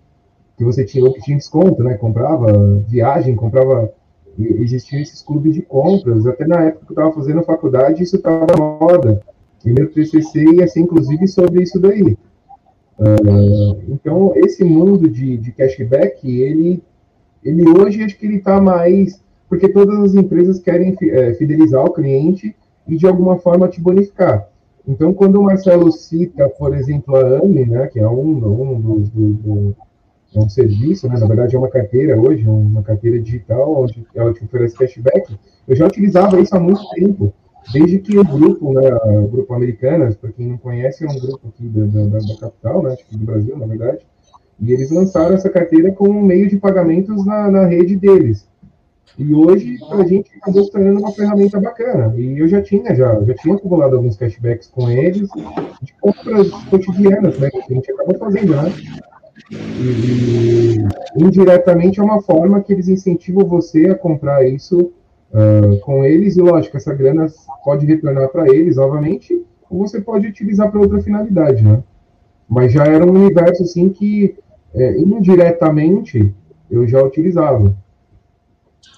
que 0.56 0.64
você 0.64 0.84
tinha, 0.84 1.10
tinha 1.12 1.36
desconto, 1.36 1.82
né? 1.82 1.94
Comprava 1.94 2.52
viagem, 2.88 3.34
comprava. 3.34 3.92
Existiam 4.38 5.00
esses 5.00 5.22
clubes 5.22 5.54
de 5.54 5.62
compras. 5.62 6.26
Até 6.26 6.46
na 6.46 6.64
época 6.64 6.86
que 6.86 6.92
eu 6.92 6.94
estava 6.94 7.12
fazendo 7.12 7.40
a 7.40 7.44
faculdade, 7.44 8.02
isso 8.02 8.16
estava 8.16 8.56
moda. 8.56 9.22
E 9.64 9.72
meu 9.72 9.90
TCC 9.90 10.44
ia 10.44 10.66
ser, 10.66 10.80
inclusive, 10.80 11.26
sobre 11.28 11.62
isso 11.62 11.80
daí. 11.80 12.16
Uh, 12.98 13.82
então, 13.88 14.32
esse 14.36 14.62
mundo 14.64 15.08
de, 15.08 15.36
de 15.36 15.52
cashback, 15.52 16.28
ele, 16.28 16.82
ele 17.42 17.68
hoje, 17.68 18.02
acho 18.02 18.18
que 18.18 18.26
ele 18.26 18.36
está 18.36 18.60
mais... 18.60 19.22
Porque 19.48 19.68
todas 19.68 19.98
as 20.00 20.14
empresas 20.14 20.58
querem 20.58 20.96
é, 21.00 21.34
fidelizar 21.34 21.84
o 21.84 21.92
cliente 21.92 22.54
e, 22.88 22.96
de 22.96 23.06
alguma 23.06 23.38
forma, 23.38 23.68
te 23.68 23.80
bonificar. 23.80 24.48
Então, 24.86 25.14
quando 25.14 25.40
o 25.40 25.42
Marcelo 25.44 25.90
cita, 25.90 26.48
por 26.48 26.76
exemplo, 26.76 27.16
a 27.16 27.38
AME, 27.38 27.64
né, 27.64 27.86
que 27.86 27.98
é 27.98 28.06
um, 28.06 28.72
um 28.72 28.80
dos, 28.80 29.08
do, 29.08 29.32
do, 29.34 29.76
é 30.34 30.38
um 30.38 30.48
serviço, 30.48 31.08
né, 31.08 31.18
na 31.18 31.26
verdade 31.26 31.56
é 31.56 31.58
uma 31.58 31.70
carteira 31.70 32.20
hoje, 32.20 32.46
uma 32.46 32.82
carteira 32.82 33.18
digital, 33.18 33.82
onde 33.82 34.06
ela 34.14 34.32
te 34.32 34.44
oferece 34.44 34.76
cashback, 34.76 35.38
eu 35.66 35.74
já 35.74 35.86
utilizava 35.86 36.38
isso 36.38 36.54
há 36.54 36.60
muito 36.60 36.82
tempo, 36.90 37.32
desde 37.72 37.98
que 37.98 38.18
o 38.18 38.24
grupo, 38.24 38.74
né, 38.74 38.94
o 38.94 39.26
grupo 39.26 39.54
Americanas, 39.54 40.16
para 40.16 40.32
quem 40.32 40.48
não 40.48 40.58
conhece, 40.58 41.04
é 41.04 41.08
um 41.08 41.18
grupo 41.18 41.48
aqui 41.48 41.66
da, 41.66 41.86
da, 41.86 42.18
da 42.18 42.36
capital, 42.38 42.82
né, 42.82 42.92
acho 42.92 43.06
que 43.06 43.16
do 43.16 43.24
Brasil, 43.24 43.56
na 43.56 43.66
verdade, 43.66 44.00
e 44.60 44.70
eles 44.70 44.90
lançaram 44.90 45.34
essa 45.34 45.48
carteira 45.48 45.92
como 45.92 46.18
um 46.18 46.22
meio 46.22 46.48
de 46.48 46.58
pagamentos 46.58 47.24
na, 47.24 47.50
na 47.50 47.66
rede 47.66 47.96
deles. 47.96 48.46
E 49.16 49.32
hoje 49.32 49.78
a 49.90 50.04
gente 50.04 50.30
acabou 50.36 50.64
se 50.64 50.72
tornando 50.72 50.98
uma 50.98 51.12
ferramenta 51.12 51.60
bacana. 51.60 52.12
E 52.16 52.38
eu 52.38 52.48
já 52.48 52.60
tinha, 52.60 52.94
já, 52.94 53.22
já 53.22 53.34
tinha 53.34 53.54
acumulado 53.54 53.94
alguns 53.94 54.16
cashbacks 54.16 54.68
com 54.68 54.90
eles 54.90 55.28
de 55.82 55.92
compras 56.00 56.50
cotidianas, 56.68 57.38
né? 57.38 57.48
Que 57.50 57.58
a 57.58 57.74
gente 57.74 57.92
acabou 57.92 58.18
fazendo, 58.18 58.56
né? 58.56 58.72
E, 59.50 60.78
indiretamente 61.16 62.00
é 62.00 62.02
uma 62.02 62.20
forma 62.22 62.60
que 62.60 62.72
eles 62.72 62.88
incentivam 62.88 63.44
você 63.44 63.90
a 63.90 63.94
comprar 63.94 64.46
isso 64.46 64.92
uh, 65.32 65.78
com 65.80 66.04
eles, 66.04 66.36
e 66.36 66.40
lógico, 66.40 66.76
essa 66.76 66.94
grana 66.94 67.26
pode 67.64 67.86
retornar 67.86 68.28
para 68.30 68.48
eles 68.52 68.76
novamente, 68.76 69.44
ou 69.70 69.86
você 69.86 70.00
pode 70.00 70.26
utilizar 70.26 70.70
para 70.70 70.80
outra 70.80 71.00
finalidade, 71.00 71.62
né? 71.62 71.82
Mas 72.48 72.72
já 72.72 72.84
era 72.84 73.04
um 73.04 73.10
universo 73.10 73.62
assim 73.62 73.88
que 73.88 74.36
é, 74.74 74.98
indiretamente 74.98 76.34
eu 76.70 76.86
já 76.86 77.02
utilizava. 77.02 77.76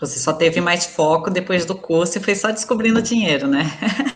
Você 0.01 0.19
só 0.19 0.33
teve 0.33 0.61
mais 0.61 0.85
foco 0.87 1.31
depois 1.31 1.65
do 1.65 1.75
curso 1.75 2.19
e 2.19 2.21
foi 2.21 2.35
só 2.35 2.51
descobrindo 2.51 3.01
dinheiro, 3.01 3.47
né? 3.47 3.65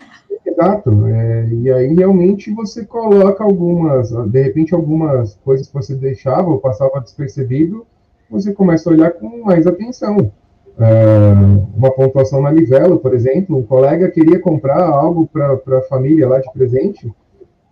Exato. 0.45 1.07
É, 1.07 1.49
e 1.49 1.71
aí 1.71 1.95
realmente 1.95 2.53
você 2.53 2.85
coloca 2.85 3.43
algumas, 3.43 4.11
de 4.11 4.43
repente 4.43 4.75
algumas 4.75 5.35
coisas 5.37 5.69
que 5.69 5.75
você 5.75 5.95
deixava 5.95 6.51
ou 6.51 6.59
passava 6.59 7.01
despercebido, 7.01 7.87
você 8.31 8.53
começa 8.53 8.89
a 8.89 8.93
olhar 8.93 9.13
com 9.13 9.45
mais 9.45 9.67
atenção. 9.67 10.33
É, 10.79 11.33
uma 11.77 11.91
pontuação 11.91 12.43
na 12.43 12.51
Livelo, 12.51 12.99
por 12.99 13.15
exemplo, 13.15 13.57
um 13.57 13.63
colega 13.63 14.11
queria 14.11 14.39
comprar 14.39 14.83
algo 14.83 15.27
para 15.27 15.79
a 15.79 15.83
família 15.83 16.29
lá 16.29 16.39
de 16.39 16.51
presente, 16.53 17.13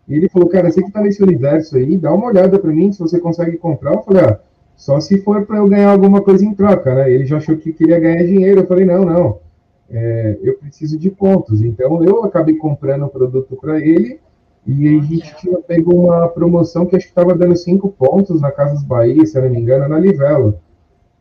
e 0.08 0.14
ele 0.14 0.28
falou, 0.28 0.48
cara, 0.48 0.70
você 0.70 0.80
que 0.80 0.88
está 0.88 1.02
nesse 1.02 1.22
universo 1.22 1.76
aí, 1.76 1.96
dá 1.96 2.12
uma 2.12 2.26
olhada 2.26 2.58
para 2.58 2.72
mim 2.72 2.90
se 2.90 2.98
você 2.98 3.20
consegue 3.20 3.58
comprar. 3.58 3.92
Eu 3.92 4.02
falei, 4.02 4.24
ah, 4.24 4.40
só 4.78 4.98
se 4.98 5.18
for 5.18 5.44
para 5.44 5.58
eu 5.58 5.68
ganhar 5.68 5.90
alguma 5.90 6.22
coisa 6.22 6.42
em 6.42 6.54
troca, 6.54 6.94
né? 6.94 7.12
Ele 7.12 7.26
já 7.26 7.36
achou 7.36 7.58
que 7.58 7.74
queria 7.74 8.00
ganhar 8.00 8.24
dinheiro. 8.24 8.60
Eu 8.60 8.66
falei, 8.66 8.86
não, 8.86 9.04
não 9.04 9.48
é, 9.90 10.38
eu 10.42 10.58
preciso 10.58 10.98
de 10.98 11.10
pontos. 11.10 11.62
Então, 11.62 12.02
eu 12.04 12.24
acabei 12.24 12.56
comprando 12.56 13.04
o 13.04 13.08
produto 13.08 13.56
para 13.56 13.80
ele 13.80 14.20
e 14.66 14.88
a 14.88 15.02
gente 15.02 15.34
tinha 15.36 15.58
pego 15.58 15.94
uma 15.94 16.28
promoção 16.28 16.84
que 16.84 16.94
acho 16.94 17.06
que 17.06 17.12
estava 17.12 17.34
dando 17.34 17.56
cinco 17.56 17.88
pontos 17.88 18.40
na 18.40 18.50
Casas 18.50 18.82
Bahia, 18.82 19.24
se 19.24 19.38
eu 19.38 19.42
não 19.42 19.50
me 19.50 19.60
engano, 19.60 19.88
na 19.88 19.98
Livelo. 19.98 20.60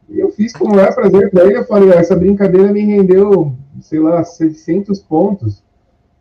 E 0.10 0.20
eu 0.20 0.30
fiz 0.30 0.54
com 0.54 0.78
é 0.80 0.92
prazer 0.92 1.32
para 1.32 1.46
ele. 1.46 1.58
Eu 1.58 1.66
falei, 1.66 1.90
essa 1.92 2.16
brincadeira 2.16 2.72
me 2.72 2.82
rendeu, 2.82 3.54
sei 3.82 4.00
lá, 4.00 4.24
700 4.24 5.00
pontos. 5.00 5.64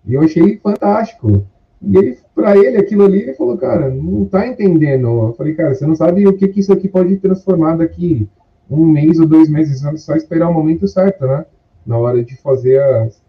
E 0.04 0.14
eu 0.14 0.22
achei 0.22 0.56
fantástico. 0.58 1.44
E 1.82 1.96
ele, 1.96 2.18
para 2.34 2.56
ele, 2.56 2.78
aquilo 2.78 3.04
ali, 3.04 3.22
ele 3.22 3.34
falou, 3.34 3.56
cara, 3.58 3.90
não 3.90 4.24
tá 4.24 4.46
entendendo. 4.46 5.06
Eu 5.06 5.34
falei, 5.34 5.54
cara, 5.54 5.74
você 5.74 5.86
não 5.86 5.94
sabe 5.94 6.26
o 6.26 6.36
que, 6.36 6.48
que 6.48 6.60
isso 6.60 6.72
aqui 6.72 6.88
pode 6.88 7.16
transformar 7.16 7.76
daqui 7.76 8.28
um 8.68 8.84
mês 8.84 9.20
ou 9.20 9.26
dois 9.26 9.48
meses, 9.48 9.82
só 10.02 10.14
esperar 10.14 10.48
o 10.48 10.54
momento 10.54 10.88
certo, 10.88 11.26
né? 11.26 11.44
na 11.86 11.96
hora 11.96 12.22
de 12.22 12.36
fazer 12.36 12.82
as. 12.82 13.22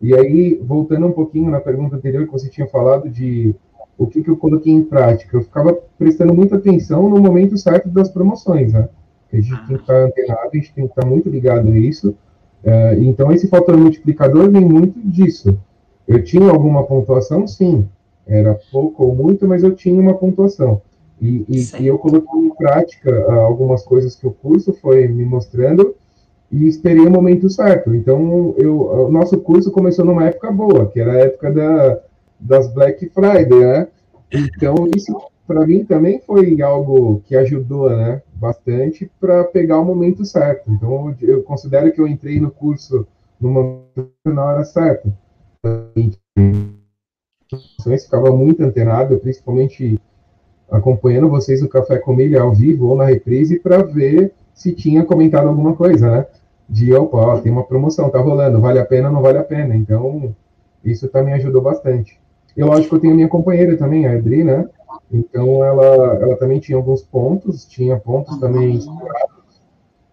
E 0.00 0.14
aí, 0.14 0.54
voltando 0.62 1.06
um 1.06 1.12
pouquinho 1.12 1.50
na 1.50 1.60
pergunta 1.60 1.96
anterior 1.96 2.24
que 2.24 2.32
você 2.32 2.48
tinha 2.48 2.68
falado 2.68 3.10
de 3.10 3.54
o 3.98 4.06
que, 4.06 4.22
que 4.22 4.30
eu 4.30 4.36
coloquei 4.36 4.72
em 4.72 4.84
prática, 4.84 5.36
eu 5.36 5.42
ficava 5.42 5.76
prestando 5.98 6.32
muita 6.32 6.54
atenção 6.54 7.08
no 7.08 7.18
momento 7.18 7.58
certo 7.58 7.88
das 7.88 8.08
promoções, 8.08 8.72
né? 8.72 8.88
A 9.32 9.36
gente 9.36 9.66
tem 9.66 9.76
que 9.76 9.82
estar 9.82 10.04
antenado, 10.04 10.50
a 10.52 10.56
gente 10.56 10.72
tem 10.72 10.86
que 10.86 10.92
estar 10.92 11.04
muito 11.04 11.28
ligado 11.28 11.68
a 11.68 11.76
isso. 11.76 12.16
É, 12.62 12.94
então, 13.00 13.32
esse 13.32 13.48
fator 13.48 13.76
multiplicador 13.76 14.48
vem 14.50 14.64
muito 14.64 15.00
disso. 15.00 15.58
Eu 16.08 16.24
tinha 16.24 16.50
alguma 16.50 16.84
pontuação, 16.84 17.46
sim. 17.46 17.86
Era 18.26 18.58
pouco 18.72 19.04
ou 19.04 19.14
muito, 19.14 19.46
mas 19.46 19.62
eu 19.62 19.74
tinha 19.74 20.00
uma 20.00 20.14
pontuação. 20.14 20.80
E, 21.20 21.44
e, 21.48 21.82
e 21.82 21.86
eu 21.86 21.98
coloquei 21.98 22.40
em 22.40 22.54
prática 22.54 23.30
algumas 23.32 23.82
coisas 23.84 24.14
que 24.14 24.26
o 24.26 24.30
curso 24.30 24.72
foi 24.72 25.06
me 25.06 25.24
mostrando 25.24 25.94
e 26.50 26.66
esperei 26.66 27.04
o 27.04 27.10
momento 27.10 27.50
certo. 27.50 27.94
Então, 27.94 28.54
eu, 28.56 28.80
o 28.80 29.10
nosso 29.10 29.38
curso 29.38 29.70
começou 29.70 30.04
numa 30.04 30.26
época 30.26 30.50
boa, 30.50 30.86
que 30.86 30.98
era 30.98 31.12
a 31.12 31.18
época 31.18 31.52
da, 31.52 32.00
das 32.40 32.72
Black 32.72 33.10
Friday, 33.10 33.60
né? 33.60 33.88
Então, 34.32 34.88
isso 34.96 35.14
para 35.46 35.66
mim 35.66 35.84
também 35.84 36.20
foi 36.20 36.60
algo 36.60 37.22
que 37.24 37.34
ajudou, 37.34 37.88
né, 37.88 38.22
bastante 38.34 39.10
para 39.18 39.44
pegar 39.44 39.80
o 39.80 39.84
momento 39.84 40.24
certo. 40.24 40.70
Então, 40.70 41.14
eu 41.22 41.42
considero 41.42 41.90
que 41.90 42.00
eu 42.00 42.06
entrei 42.06 42.38
no 42.38 42.50
curso 42.50 43.06
numa 43.40 43.80
na 44.24 44.44
hora 44.44 44.64
certa. 44.64 45.10
Ficava 48.00 48.30
muito 48.30 48.62
antenado, 48.62 49.18
principalmente 49.18 50.00
acompanhando 50.70 51.28
vocês 51.28 51.62
no 51.62 51.68
Café 51.68 51.98
com 51.98 52.14
Milha 52.14 52.42
ao 52.42 52.54
vivo 52.54 52.88
ou 52.88 52.96
na 52.96 53.04
reprise 53.04 53.58
para 53.58 53.82
ver 53.82 54.34
se 54.54 54.72
tinha 54.72 55.04
comentado 55.04 55.48
alguma 55.48 55.74
coisa, 55.74 56.10
né? 56.10 56.26
de, 56.68 56.92
opa, 56.92 57.40
tem 57.40 57.50
uma 57.50 57.64
promoção, 57.64 58.10
tá 58.10 58.20
rolando, 58.20 58.60
vale 58.60 58.78
a 58.78 58.84
pena 58.84 59.10
não 59.10 59.22
vale 59.22 59.38
a 59.38 59.44
pena. 59.44 59.74
Então, 59.74 60.34
isso 60.84 61.08
também 61.08 61.34
ajudou 61.34 61.62
bastante. 61.62 62.20
E 62.56 62.62
lógico, 62.62 62.96
eu 62.96 63.00
tenho 63.00 63.14
minha 63.14 63.28
companheira 63.28 63.76
também, 63.76 64.06
a 64.06 64.12
Adri, 64.12 64.44
né? 64.44 64.68
Então, 65.10 65.64
ela, 65.64 66.18
ela 66.20 66.36
também 66.36 66.60
tinha 66.60 66.76
alguns 66.76 67.02
pontos, 67.02 67.64
tinha 67.64 67.96
pontos 67.96 68.36
também 68.38 68.78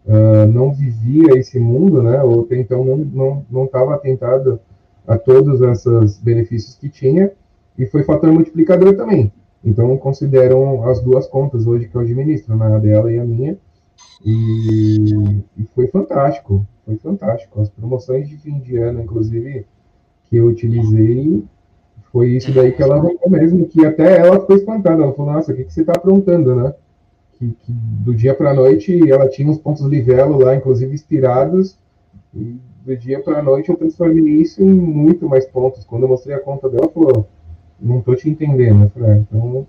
uh, 0.05 0.45
não 0.47 0.71
vivia 0.71 1.37
esse 1.37 1.59
mundo, 1.59 2.01
né? 2.01 2.23
Ou 2.23 2.47
então 2.51 2.85
não 2.85 2.97
não 2.97 3.45
não 3.49 3.65
estava 3.65 3.95
atentado 3.95 4.59
a 5.07 5.17
todos 5.17 5.61
esses 5.61 6.19
benefícios 6.19 6.75
que 6.75 6.89
tinha 6.89 7.31
e 7.77 7.85
foi 7.85 8.03
fator 8.03 8.31
multiplicador 8.31 8.95
também. 8.95 9.31
Então 9.63 9.97
consideram 9.97 10.87
as 10.87 11.01
duas 11.01 11.27
contas 11.27 11.65
hoje 11.65 11.87
que 11.87 11.95
eu 11.95 12.01
administro, 12.01 12.55
né? 12.55 12.75
a 12.75 12.79
dela 12.79 13.11
e 13.11 13.19
a 13.19 13.25
minha, 13.25 13.57
e, 14.23 15.43
e, 15.57 15.65
foi 15.73 15.87
fantástico, 15.87 16.65
foi 16.85 16.97
fantástico. 16.97 17.61
As 17.61 17.69
promoções 17.69 18.27
de 18.27 18.37
fim 18.37 18.59
de 18.59 18.77
ano, 18.77 19.01
inclusive, 19.01 19.65
que 20.25 20.37
eu 20.37 20.47
utilizei, 20.47 21.43
foi 22.11 22.31
isso 22.31 22.51
daí 22.51 22.71
que 22.71 22.81
ela 22.81 22.95
arrumou 22.95 23.29
mesmo, 23.29 23.67
que 23.67 23.85
até 23.85 24.19
ela 24.19 24.39
ficou 24.39 24.55
espantada. 24.55 25.03
Ela 25.03 25.13
falou, 25.13 25.33
nossa, 25.33 25.51
o 25.51 25.55
que, 25.55 25.63
que 25.63 25.73
você 25.73 25.81
está 25.81 25.93
aprontando, 25.93 26.55
né? 26.55 26.73
Que, 27.33 27.49
que 27.49 27.71
do 27.71 28.15
dia 28.15 28.33
para 28.33 28.53
noite 28.53 29.11
ela 29.11 29.27
tinha 29.27 29.49
uns 29.49 29.57
pontos 29.57 29.85
livelo 29.85 30.37
lá, 30.39 30.55
inclusive 30.55 30.93
inspirados, 30.93 31.77
e 32.35 32.59
do 32.85 32.95
dia 32.97 33.19
para 33.21 33.39
a 33.39 33.43
noite 33.43 33.69
eu 33.69 33.77
transformei 33.77 34.23
isso 34.25 34.61
em 34.61 34.69
muito 34.69 35.27
mais 35.27 35.45
pontos. 35.45 35.85
Quando 35.85 36.03
eu 36.03 36.09
mostrei 36.09 36.35
a 36.35 36.39
conta 36.39 36.69
dela, 36.69 36.83
ela 36.83 36.91
falou, 36.91 37.27
não 37.79 38.01
tô 38.01 38.15
te 38.15 38.29
entendendo. 38.29 38.83
Eu 38.83 38.89
falei, 38.89 39.11
ah, 39.11 39.17
então 39.17 39.67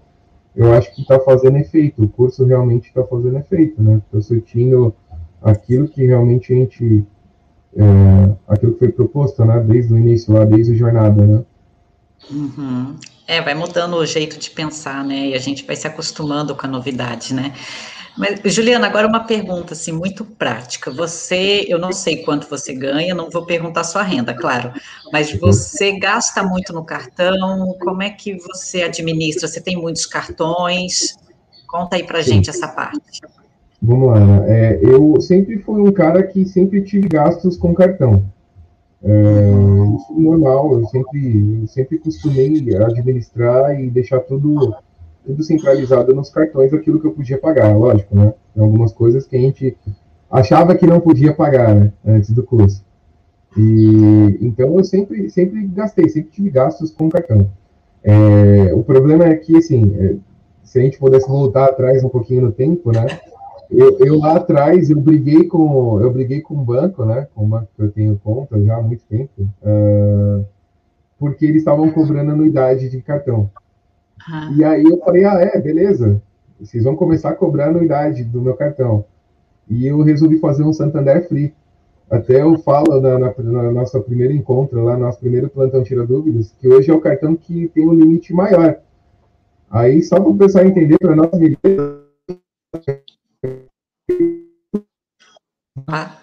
eu 0.55 0.73
acho 0.73 0.95
que 0.95 1.03
está 1.03 1.21
fazendo 1.21 1.59
efeito, 1.59 2.03
o 2.03 2.09
curso 2.09 2.45
realmente 2.45 2.89
está 2.89 3.05
fazendo 3.05 3.39
efeito, 3.39 3.83
né? 3.83 4.01
Estou 4.05 4.23
surtindo 4.23 4.95
aquilo 5.43 5.87
que 5.87 6.05
realmente 6.05 6.53
a 6.53 6.57
gente, 6.57 7.05
é, 7.77 8.37
aquilo 8.49 8.73
que 8.73 8.79
foi 8.81 8.89
proposto, 8.91 9.45
né? 9.45 9.61
Desde 9.61 9.93
o 9.93 9.99
início 9.99 10.33
lá, 10.33 10.45
desde 10.45 10.73
a 10.73 10.77
jornada, 10.77 11.27
né? 11.27 11.45
Uhum. 12.31 12.97
É, 13.29 13.43
vai 13.43 13.55
mudando 13.55 13.95
o 13.95 14.07
jeito 14.07 14.39
de 14.39 14.51
pensar, 14.51 15.05
né? 15.05 15.29
E 15.29 15.35
a 15.35 15.39
gente 15.39 15.67
vai 15.67 15.77
se 15.77 15.87
acostumando 15.87 16.55
com 16.55 16.67
a 16.67 16.71
novidade, 16.71 17.35
né? 17.35 17.53
Mas, 18.17 18.41
Juliana, 18.45 18.87
agora 18.87 19.07
uma 19.07 19.25
pergunta 19.25 19.75
assim 19.75 19.93
muito 19.93 20.25
prática. 20.25 20.91
Você, 20.91 21.67
eu 21.69 21.79
não 21.79 21.93
sei 21.93 22.25
quanto 22.25 22.49
você 22.49 22.73
ganha, 22.73 23.15
não 23.15 23.31
vou 23.31 23.45
perguntar 23.45 23.85
sua 23.85 24.03
renda, 24.03 24.33
claro, 24.33 24.73
mas 25.13 25.33
você 25.33 25.99
gasta 25.99 26.43
muito 26.43 26.73
no 26.73 26.85
cartão? 26.85 27.77
Como 27.81 28.03
é 28.03 28.11
que 28.11 28.35
você 28.39 28.83
administra? 28.83 29.47
Você 29.47 29.61
tem 29.61 29.77
muitos 29.77 30.07
cartões? 30.07 31.17
Conta 31.67 31.97
aí 31.97 32.05
para 32.05 32.23
gente 32.23 32.49
essa 32.49 32.69
parte. 32.69 33.21
Vamos 33.83 34.09
lá, 34.09 34.21
né? 34.21 34.47
é, 34.49 34.81
eu 34.83 35.21
sempre 35.21 35.59
fui 35.59 35.81
um 35.81 35.93
cara 35.93 36.23
que 36.23 36.47
sempre 36.47 36.83
tive 36.83 37.09
gastos 37.09 37.59
com 37.59 37.75
cartão. 37.75 38.25
É, 39.05 39.51
isso 39.97 40.15
é 40.17 40.21
normal, 40.21 40.73
eu 40.81 40.87
sempre, 40.87 41.61
eu 41.63 41.69
sempre 41.69 41.99
costumei 41.99 42.75
administrar 42.77 43.79
e 43.79 43.91
deixar 43.91 44.21
tudo 44.21 44.75
tudo 45.27 45.43
centralizado 45.43 46.15
nos 46.15 46.31
cartões, 46.31 46.73
aquilo 46.73 47.01
que 47.01 47.07
eu 47.07 47.13
podia 47.13 47.37
pagar, 47.37 47.77
lógico, 47.77 48.15
né? 48.15 48.33
Tem 48.55 48.63
algumas 48.63 48.93
coisas 48.93 49.27
que 49.27 49.37
a 49.37 49.41
gente 49.41 49.77
achava 50.31 50.75
que 50.77 50.87
não 50.87 51.01
podia 51.01 51.35
pagar, 51.35 51.75
né? 51.75 51.93
Antes 52.07 52.31
do 52.31 52.45
curso. 52.45 52.85
E 53.57 54.39
então 54.41 54.79
eu 54.79 54.85
sempre, 54.85 55.29
sempre 55.29 55.67
gastei, 55.67 56.09
sempre 56.09 56.31
tive 56.31 56.51
gastos 56.51 56.91
com 56.91 57.09
cartão. 57.09 57.51
É, 58.05 58.73
o 58.73 58.85
problema 58.85 59.25
é 59.25 59.35
que, 59.35 59.57
assim, 59.57 59.97
é, 59.99 60.15
se 60.63 60.79
a 60.79 60.83
gente 60.83 60.99
pudesse 60.99 61.29
voltar 61.29 61.65
atrás 61.65 62.05
um 62.05 62.09
pouquinho 62.09 62.43
no 62.43 62.53
tempo, 62.53 62.93
né? 62.93 63.07
Eu, 63.69 63.99
eu, 63.99 64.19
lá 64.21 64.37
atrás 64.37 64.91
eu 64.91 65.01
briguei 65.01 65.45
com 65.45 66.01
eu 66.01 66.13
briguei 66.13 66.41
com 66.41 66.55
o 66.55 66.65
banco, 66.65 67.05
né? 67.05 67.27
Com 67.35 67.45
o 67.45 67.49
banco 67.49 67.69
que 67.75 67.83
eu 67.83 67.91
tenho 67.91 68.21
conta 68.23 68.63
já 68.63 68.77
há 68.77 68.83
muito 68.83 69.03
tempo, 69.09 69.33
uh, 69.41 70.45
porque 71.19 71.47
eles 71.47 71.63
estavam 71.63 71.91
cobrando 71.91 72.31
anuidade 72.31 72.89
de 72.89 73.03
cartão. 73.03 73.51
E 74.57 74.65
aí 74.65 74.85
eu 74.85 74.99
falei, 74.99 75.25
ah, 75.25 75.41
é, 75.41 75.61
beleza. 75.61 76.21
Vocês 76.59 76.85
vão 76.85 76.97
começar 76.97 77.31
a 77.31 77.35
cobrar 77.35 77.67
a 77.67 77.69
anuidade 77.69 78.25
do 78.25 78.41
meu 78.41 78.55
cartão. 78.55 79.05
E 79.69 79.87
eu 79.87 80.03
resolvi 80.03 80.39
fazer 80.39 80.63
um 80.65 80.73
Santander 80.73 81.29
Free. 81.29 81.55
Até 82.11 82.43
eu 82.43 82.57
falo 82.59 83.01
na, 83.01 83.19
na, 83.19 83.35
na 83.39 83.73
nossa 83.73 84.01
primeira 84.01 84.33
encontro, 84.33 84.83
lá 84.85 84.95
no 84.95 85.07
nosso 85.07 85.19
primeiro 85.19 85.49
plantão 85.49 85.83
Tira 85.83 86.07
Dúvidas, 86.07 86.53
que 86.61 86.69
hoje 86.69 86.91
é 86.91 86.95
o 86.95 87.01
cartão 87.01 87.35
que 87.35 87.69
tem 87.69 87.87
um 87.87 87.93
limite 87.93 88.33
maior. 88.33 88.79
Aí, 89.69 90.03
só 90.03 90.21
para 90.21 90.29
o 90.29 90.37
pessoal 90.37 90.65
entender, 90.65 90.97
para 90.99 91.17
nós 91.17 91.29
ah. 95.89 96.19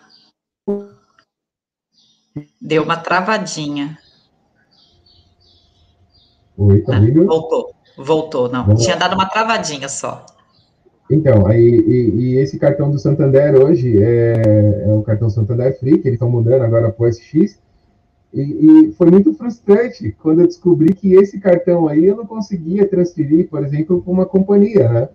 Deu 2.62 2.84
uma 2.84 2.98
travadinha. 2.98 3.98
Oi, 6.58 6.82
tá 6.82 6.98
ah, 6.98 7.26
Voltou. 7.26 7.76
Voltou, 7.97 8.49
não. 8.49 8.65
Vamos 8.65 8.84
Tinha 8.84 8.95
lá. 8.95 9.01
dado 9.01 9.15
uma 9.15 9.27
travadinha 9.27 9.88
só. 9.88 10.25
Então, 11.10 11.45
aí, 11.45 11.62
e, 11.62 12.10
e, 12.15 12.36
esse 12.38 12.58
cartão 12.58 12.89
do 12.89 12.97
Santander 12.97 13.56
hoje 13.56 14.01
é, 14.01 14.86
é 14.88 14.93
o 14.93 15.03
cartão 15.03 15.29
Santander 15.29 15.77
Free, 15.77 15.99
que 15.99 16.08
eles 16.08 16.13
estão 16.13 16.29
mudando 16.29 16.63
agora 16.63 16.89
para 16.91 17.06
o 17.06 17.12
SX. 17.12 17.60
E, 18.34 18.41
e, 18.41 18.93
foi 18.93 19.12
muito 19.12 19.34
frustrante 19.34 20.15
quando 20.21 20.41
eu 20.41 20.47
descobri 20.47 20.93
que 20.93 21.13
esse 21.13 21.39
cartão 21.39 21.88
aí 21.88 22.06
eu 22.06 22.15
não 22.15 22.25
conseguia 22.25 22.88
transferir, 22.88 23.47
por 23.47 23.63
exemplo, 23.63 24.01
para 24.01 24.12
uma 24.12 24.25
companhia, 24.25 24.89
né? 24.89 25.10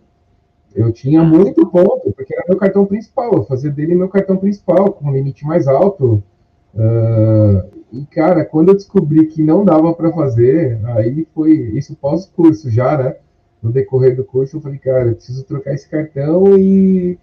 Eu 0.74 0.92
tinha 0.92 1.24
muito 1.24 1.66
ponto, 1.66 2.12
porque 2.12 2.34
era 2.34 2.44
meu 2.46 2.56
cartão 2.56 2.84
principal, 2.84 3.32
eu 3.32 3.44
fazia 3.44 3.70
dele 3.70 3.94
meu 3.94 4.08
cartão 4.08 4.36
principal, 4.36 4.92
com 4.92 5.08
um 5.08 5.12
limite 5.12 5.44
mais 5.44 5.66
alto. 5.66 6.22
Uh, 6.74 7.77
e, 7.92 8.04
cara, 8.04 8.44
quando 8.44 8.68
eu 8.68 8.74
descobri 8.74 9.26
que 9.26 9.42
não 9.42 9.64
dava 9.64 9.94
para 9.94 10.12
fazer, 10.12 10.78
aí 10.84 11.26
foi 11.34 11.52
isso 11.52 11.96
pós-curso 11.96 12.70
já, 12.70 12.98
né? 12.98 13.16
No 13.62 13.72
decorrer 13.72 14.14
do 14.14 14.24
curso, 14.24 14.56
eu 14.56 14.60
falei, 14.60 14.78
cara, 14.78 15.08
eu 15.08 15.14
preciso 15.14 15.44
trocar 15.44 15.74
esse 15.74 15.88
cartão 15.88 16.58
e. 16.58 17.18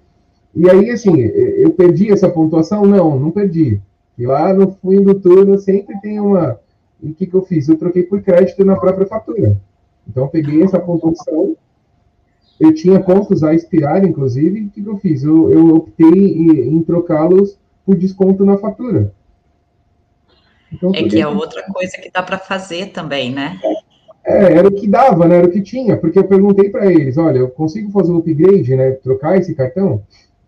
E 0.53 0.69
aí, 0.69 0.89
assim, 0.89 1.19
eu 1.19 1.71
perdi 1.71 2.11
essa 2.11 2.29
pontuação? 2.29 2.85
Não, 2.85 3.19
não 3.19 3.29
perdi. 3.29 3.79
E 4.17 4.25
lá 4.25 4.53
no 4.53 4.71
fim 4.71 5.03
do 5.03 5.13
turno 5.13 5.57
sempre 5.59 5.99
tem 5.99 6.19
uma. 6.19 6.59
E 7.01 7.09
o 7.09 7.13
que, 7.13 7.27
que 7.27 7.33
eu 7.33 7.41
fiz? 7.43 7.67
Eu 7.67 7.77
troquei 7.77 8.03
por 8.03 8.21
crédito 8.21 8.63
na 8.63 8.75
própria 8.75 9.05
fatura. 9.05 9.61
Então, 10.07 10.23
eu 10.23 10.29
peguei 10.29 10.63
essa 10.63 10.79
pontuação. 10.79 11.55
Eu 12.57 12.73
tinha 12.73 13.01
pontos 13.01 13.43
a 13.43 13.53
expirar, 13.53 14.05
inclusive. 14.05 14.61
O 14.61 14.69
que, 14.69 14.81
que 14.81 14.89
eu 14.89 14.97
fiz? 14.97 15.23
Eu, 15.23 15.51
eu 15.51 15.75
optei 15.75 16.07
em, 16.07 16.75
em 16.75 16.81
trocá-los 16.83 17.57
por 17.85 17.97
desconto 17.97 18.45
na 18.45 18.57
fatura. 18.57 19.13
Então, 20.75 20.91
é 20.93 21.03
que 21.03 21.19
é 21.19 21.27
outra 21.27 21.63
coisa 21.63 21.97
que 21.97 22.11
dá 22.11 22.21
para 22.21 22.37
fazer 22.37 22.87
também, 22.87 23.31
né? 23.31 23.59
É, 24.25 24.53
era 24.53 24.67
o 24.67 24.71
que 24.71 24.87
dava, 24.87 25.27
né? 25.27 25.37
Era 25.37 25.47
o 25.47 25.51
que 25.51 25.61
tinha, 25.61 25.95
porque 25.95 26.19
eu 26.19 26.27
perguntei 26.27 26.69
para 26.69 26.91
eles, 26.91 27.17
olha, 27.17 27.37
eu 27.37 27.49
consigo 27.49 27.91
fazer 27.91 28.11
um 28.11 28.17
upgrade, 28.17 28.75
né? 28.75 28.91
Trocar 28.91 29.37
esse 29.37 29.53
cartão? 29.53 30.03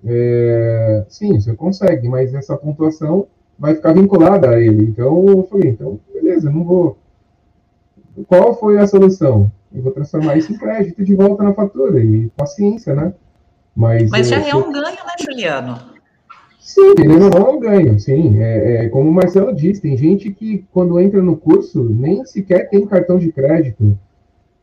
É, 0.06 1.06
sim, 1.10 1.40
você 1.40 1.56
consegue, 1.56 2.08
mas 2.08 2.34
essa 2.34 2.58
pontuação 2.58 3.28
vai 3.58 3.76
ficar 3.76 3.94
vinculada 3.94 4.50
a 4.50 4.60
ele. 4.60 4.84
Então, 4.84 5.26
eu 5.28 5.48
falei, 5.50 5.70
então, 5.70 6.00
beleza, 6.14 6.50
não 6.50 6.64
vou. 6.64 6.98
Qual 8.28 8.54
foi 8.56 8.80
a 8.80 8.88
solução? 8.88 9.52
Eu 9.74 9.82
vou 9.82 9.92
transformar 9.92 10.38
isso 10.38 10.52
em 10.52 10.58
crédito 10.58 11.04
de 11.04 11.16
volta 11.16 11.44
na 11.44 11.54
fatura, 11.54 12.04
e 12.04 12.30
paciência, 12.36 12.96
né? 12.96 13.14
Mas, 13.76 14.10
mas 14.10 14.28
já 14.28 14.42
é, 14.42 14.50
é 14.50 14.56
um 14.56 14.72
ganho, 14.72 14.86
né, 14.86 15.14
Juliano? 15.20 15.97
Sim, 16.68 16.96
ele 17.00 17.16
não 17.16 17.30
é 17.30 17.50
um 17.50 17.60
ganho, 17.62 17.98
sim. 17.98 18.44
É, 18.44 18.76
é, 18.76 18.90
como 18.90 19.10
o 19.10 19.14
Marcelo 19.14 19.56
disse, 19.56 19.82
tem 19.82 19.96
gente 19.96 20.32
que 20.32 20.66
quando 20.74 21.00
entra 21.00 21.22
no 21.22 21.38
curso 21.38 21.82
nem 21.82 22.26
sequer 22.26 22.70
tem 22.70 22.86
cartão 22.86 23.18
de 23.18 23.32
crédito. 23.32 23.98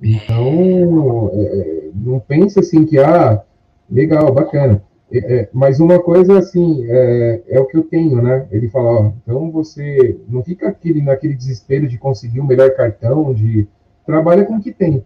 Então, 0.03 1.31
é, 1.33 1.41
é 1.41 1.91
não 1.95 2.21
pensa 2.21 2.61
assim 2.61 2.85
que, 2.85 2.99
ah, 2.99 3.43
legal, 3.91 4.31
bacana. 4.35 4.83
É, 5.11 5.19
é, 5.19 5.49
mas 5.51 5.81
uma 5.81 5.99
coisa 5.99 6.39
assim, 6.39 6.85
é, 6.91 7.43
é, 7.49 7.59
o 7.59 7.65
que 7.65 7.79
eu 7.79 7.85
tenho, 7.85 8.21
né? 8.21 8.47
Ele 8.51 8.69
fala, 8.69 9.01
ó, 9.01 9.13
então 9.23 9.51
você 9.51 10.21
não 10.29 10.45
fica 10.45 10.69
aquele, 10.69 11.01
naquele 11.01 11.33
desespero 11.33 11.89
de 11.89 11.97
conseguir 11.97 12.41
o 12.41 12.45
melhor 12.45 12.71
cartão, 12.73 13.33
de 13.33 13.67
trabalha 14.05 14.45
com 14.45 14.57
o 14.57 14.61
que 14.61 14.73
tem. 14.73 15.03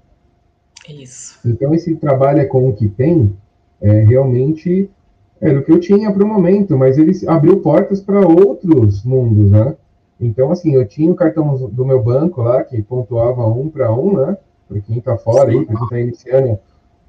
Isso. 0.89 1.39
Então, 1.47 1.73
esse 1.73 1.95
trabalha 1.95 2.45
com 2.45 2.69
o 2.69 2.73
que 2.73 2.89
tem, 2.89 3.37
é, 3.81 4.01
realmente 4.01 4.91
era 5.41 5.59
o 5.59 5.63
que 5.63 5.73
eu 5.73 5.81
tinha 5.81 6.13
para 6.13 6.25
o 6.25 6.27
momento, 6.27 6.77
mas 6.77 6.99
ele 6.99 7.13
abriu 7.27 7.61
portas 7.61 8.01
para 8.01 8.21
outros 8.21 9.05
mundos, 9.05 9.51
né? 9.51 9.77
Então, 10.21 10.51
assim, 10.51 10.75
eu 10.75 10.87
tinha 10.87 11.13
o 11.13 11.15
cartão 11.15 11.57
do 11.69 11.87
meu 11.87 12.03
banco 12.03 12.43
lá, 12.43 12.65
que 12.65 12.83
pontuava 12.83 13.47
um 13.47 13.69
para 13.69 13.93
um, 13.93 14.17
né? 14.17 14.37
Para 14.69 14.81
quem 14.81 14.99
está 14.99 15.17
fora 15.17 15.51
aí, 15.51 15.65
para 15.65 15.77
quem 15.77 15.85
está 15.85 16.01
iniciando, 16.01 16.59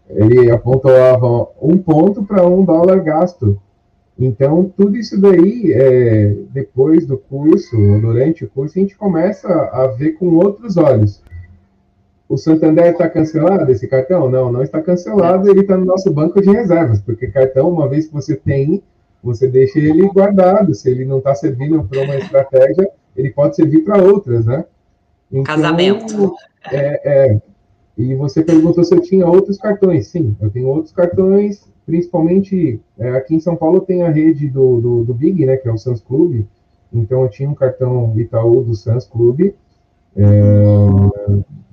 ele 0.10 0.52
apontava 0.52 1.48
um 1.62 1.78
ponto 1.78 2.24
para 2.24 2.46
um 2.46 2.64
dólar 2.64 3.00
gasto. 3.02 3.60
Então, 4.18 4.72
tudo 4.76 4.98
isso 4.98 5.20
daí, 5.20 5.72
é, 5.74 6.36
depois 6.52 7.06
do 7.06 7.18
curso, 7.18 7.78
durante 8.00 8.44
o 8.44 8.50
curso, 8.50 8.78
a 8.78 8.82
gente 8.82 8.98
começa 8.98 9.48
a 9.48 9.88
ver 9.88 10.14
com 10.14 10.36
outros 10.36 10.78
olhos. 10.78 11.24
O 12.30 12.38
Santander 12.38 12.92
está 12.92 13.10
cancelado, 13.10 13.72
esse 13.72 13.88
cartão? 13.88 14.30
Não, 14.30 14.52
não 14.52 14.62
está 14.62 14.80
cancelado, 14.80 15.50
ele 15.50 15.62
está 15.62 15.76
no 15.76 15.84
nosso 15.84 16.14
banco 16.14 16.40
de 16.40 16.52
reservas, 16.52 17.02
porque 17.02 17.26
cartão, 17.26 17.72
uma 17.72 17.90
vez 17.90 18.06
que 18.06 18.14
você 18.14 18.36
tem, 18.36 18.84
você 19.24 19.48
deixa 19.48 19.80
ele 19.80 20.08
guardado. 20.10 20.76
Se 20.76 20.92
ele 20.92 21.06
não 21.06 21.18
está 21.18 21.34
servindo 21.34 21.84
para 21.84 22.04
uma 22.04 22.16
estratégia, 22.18 22.88
ele 23.18 23.32
pode 23.32 23.56
servir 23.56 23.80
para 23.80 24.04
outras, 24.04 24.46
né? 24.46 24.64
Então, 25.32 25.44
Casamento. 25.44 26.36
É, 26.72 27.02
é, 27.04 27.42
e 27.98 28.14
você 28.14 28.44
perguntou 28.44 28.84
se 28.84 28.94
eu 28.94 29.02
tinha 29.02 29.26
outros 29.26 29.58
cartões. 29.58 30.08
Sim, 30.08 30.36
eu 30.40 30.52
tenho 30.52 30.68
outros 30.68 30.94
cartões, 30.94 31.68
principalmente 31.84 32.80
é, 33.00 33.10
aqui 33.12 33.36
em 33.36 33.40
São 33.40 33.56
Paulo 33.56 33.82
tem 33.82 34.04
a 34.04 34.10
rede 34.10 34.48
do, 34.48 34.80
do, 34.80 35.04
do, 35.04 35.14
Big, 35.16 35.46
né, 35.48 35.58
que 35.58 35.68
é 35.68 35.72
o 35.72 35.78
Sans 35.80 36.00
Clube. 36.00 36.48
Então 36.94 37.24
eu 37.24 37.30
tinha 37.30 37.50
um 37.50 37.56
cartão 37.56 38.14
Itaú 38.16 38.62
do 38.62 38.76
Sans 38.76 39.06
Clube 39.06 39.56
é, 40.16 40.88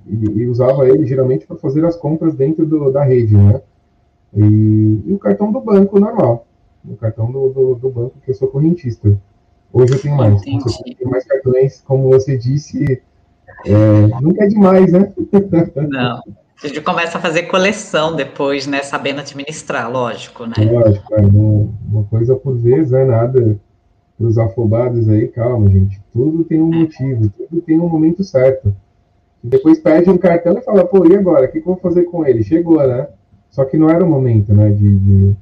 e, 0.07 0.41
e, 0.41 0.47
usava 0.47 0.87
ele 0.87 1.05
geralmente 1.05 1.45
para 1.45 1.57
fazer 1.57 1.85
as 1.85 1.95
compras 1.95 2.35
dentro 2.35 2.65
do, 2.65 2.91
da 2.91 3.03
rede, 3.03 3.35
né? 3.35 3.61
E, 4.33 5.01
e, 5.05 5.13
o 5.13 5.19
cartão 5.19 5.51
do 5.51 5.59
banco 5.59 5.99
normal, 5.99 6.45
o 6.87 6.95
cartão 6.95 7.31
do, 7.31 7.49
do, 7.49 7.75
do, 7.75 7.89
banco 7.89 8.15
que 8.23 8.31
eu 8.31 8.35
sou 8.35 8.47
correntista. 8.47 9.17
Hoje 9.73 9.93
eu 9.93 10.01
tenho 10.01 10.15
mais. 10.15 10.35
Eu 10.45 10.95
tenho 10.97 11.09
mais 11.09 11.25
cartões, 11.25 11.81
como 11.85 12.09
você 12.09 12.37
disse, 12.37 13.01
é, 13.65 14.07
nunca 14.21 14.45
é 14.45 14.47
demais, 14.47 14.91
né? 14.91 15.11
Não. 15.89 16.21
A 16.63 16.67
gente 16.67 16.81
começa 16.81 17.19
a 17.19 17.21
fazer 17.21 17.43
coleção 17.43 18.15
depois, 18.15 18.65
né? 18.65 18.81
Sabendo 18.81 19.19
administrar, 19.19 19.91
lógico, 19.91 20.45
né? 20.45 20.53
Lógico, 20.71 21.13
é 21.13 21.21
uma, 21.21 21.69
uma 21.91 22.03
coisa 22.05 22.35
por 22.35 22.57
vez, 22.57 22.89
né? 22.91 23.05
Nada 23.05 23.59
para 24.17 24.27
os 24.27 24.37
afobados 24.37 25.07
aí, 25.07 25.27
calma, 25.27 25.69
gente. 25.69 26.01
Tudo 26.11 26.43
tem 26.43 26.59
um 26.59 26.71
motivo, 26.71 27.29
tudo 27.29 27.61
tem 27.61 27.79
um 27.79 27.87
momento 27.87 28.23
certo. 28.23 28.73
E 29.43 29.47
depois 29.47 29.79
pede 29.79 30.09
um 30.09 30.17
cartão 30.17 30.57
e 30.57 30.61
fala, 30.61 30.85
pô, 30.85 31.05
e 31.05 31.15
agora? 31.15 31.45
O 31.45 31.51
que, 31.51 31.61
que 31.61 31.67
eu 31.67 31.73
vou 31.73 31.77
fazer 31.77 32.03
com 32.05 32.25
ele? 32.25 32.43
Chegou, 32.43 32.85
né? 32.85 33.07
Só 33.51 33.63
que 33.63 33.77
não 33.77 33.89
era 33.89 34.03
o 34.03 34.09
momento, 34.09 34.53
né? 34.53 34.71
De, 34.71 34.97
de... 34.97 35.35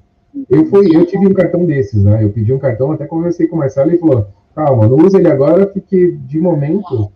Eu 0.50 0.66
fui, 0.66 0.96
eu 0.96 1.06
tive 1.06 1.26
um 1.26 1.34
cartão 1.34 1.66
desses, 1.66 2.04
né? 2.04 2.24
Eu 2.24 2.30
pedi 2.32 2.52
um 2.52 2.60
cartão, 2.60 2.92
até 2.92 3.06
conversei 3.06 3.48
com 3.48 3.56
o 3.56 3.60
Marcelo 3.60 3.94
e 3.94 3.98
falou, 3.98 4.28
calma, 4.54 4.88
não 4.88 4.98
usa 4.98 5.18
ele 5.18 5.30
agora, 5.30 5.66
porque 5.66 6.18
de 6.26 6.40
momento 6.40 7.10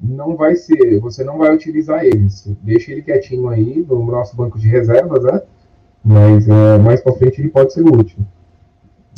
não 0.00 0.36
vai 0.36 0.54
ser, 0.54 1.00
você 1.00 1.24
não 1.24 1.38
vai 1.38 1.54
utilizar 1.54 2.04
eles. 2.04 2.46
Deixa 2.62 2.92
ele 2.92 3.02
quietinho 3.02 3.48
aí 3.48 3.84
no 3.88 4.04
nosso 4.04 4.36
banco 4.36 4.58
de 4.58 4.68
reservas, 4.68 5.24
né? 5.24 5.40
Mas 6.04 6.46
é, 6.48 6.78
mais 6.78 7.00
para 7.00 7.14
frente 7.14 7.40
ele 7.40 7.48
pode 7.48 7.72
ser 7.72 7.82
útil. 7.82 8.18